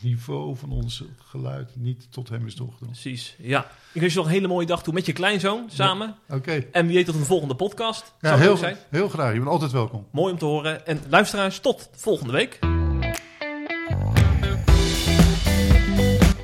niveau 0.01 0.57
van 0.57 0.71
ons 0.71 1.03
geluid 1.25 1.71
niet 1.77 2.07
tot 2.13 2.29
hem 2.29 2.47
is 2.47 2.55
doorgedrongen. 2.55 2.93
Precies, 3.01 3.37
ja. 3.39 3.67
Ik 3.93 4.01
wens 4.01 4.13
je 4.13 4.19
nog 4.19 4.29
een 4.29 4.35
hele 4.35 4.49
mooie 4.49 4.67
dag 4.67 4.83
toe 4.83 4.95
met 4.95 5.07
je 5.07 5.13
kleinzoon 5.13 5.65
samen. 5.71 6.15
Oké, 6.29 6.65
En 6.73 6.87
wie 6.87 6.95
weet 6.97 7.07
tot 7.07 7.15
een 7.15 7.25
volgende 7.25 7.55
podcast. 7.55 8.13
ja, 8.21 8.29
Zou 8.29 8.41
heel, 8.41 8.57
zijn. 8.57 8.77
heel 8.91 9.09
graag. 9.09 9.33
Je 9.33 9.39
bent 9.39 9.51
altijd 9.51 9.73
welkom. 9.73 10.07
Mooi 10.11 10.33
om 10.33 10.39
te 10.39 10.45
horen. 10.45 10.87
En 10.87 11.01
luisteraars, 11.09 11.59
tot 11.61 11.89
volgende 11.93 12.33
week. 12.33 12.59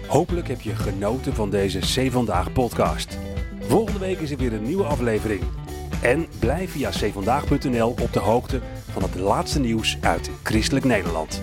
Hopelijk 0.06 0.48
heb 0.48 0.60
je 0.60 0.74
genoten 0.76 1.34
van 1.34 1.50
deze 1.50 1.78
C 1.78 2.10
Vandaag 2.12 2.52
podcast. 2.52 3.18
Volgende 3.60 3.98
week 3.98 4.18
is 4.18 4.30
er 4.30 4.36
weer 4.36 4.52
een 4.52 4.62
nieuwe 4.62 4.84
aflevering. 4.84 5.42
En 6.02 6.26
blijf 6.38 6.70
via 6.70 6.90
cvandaag.nl 6.90 7.88
op 8.00 8.12
de 8.12 8.18
hoogte 8.18 8.60
van 8.92 9.02
het 9.02 9.14
laatste 9.14 9.60
nieuws 9.60 9.96
uit 10.00 10.30
Christelijk 10.42 10.84
Nederland. 10.84 11.42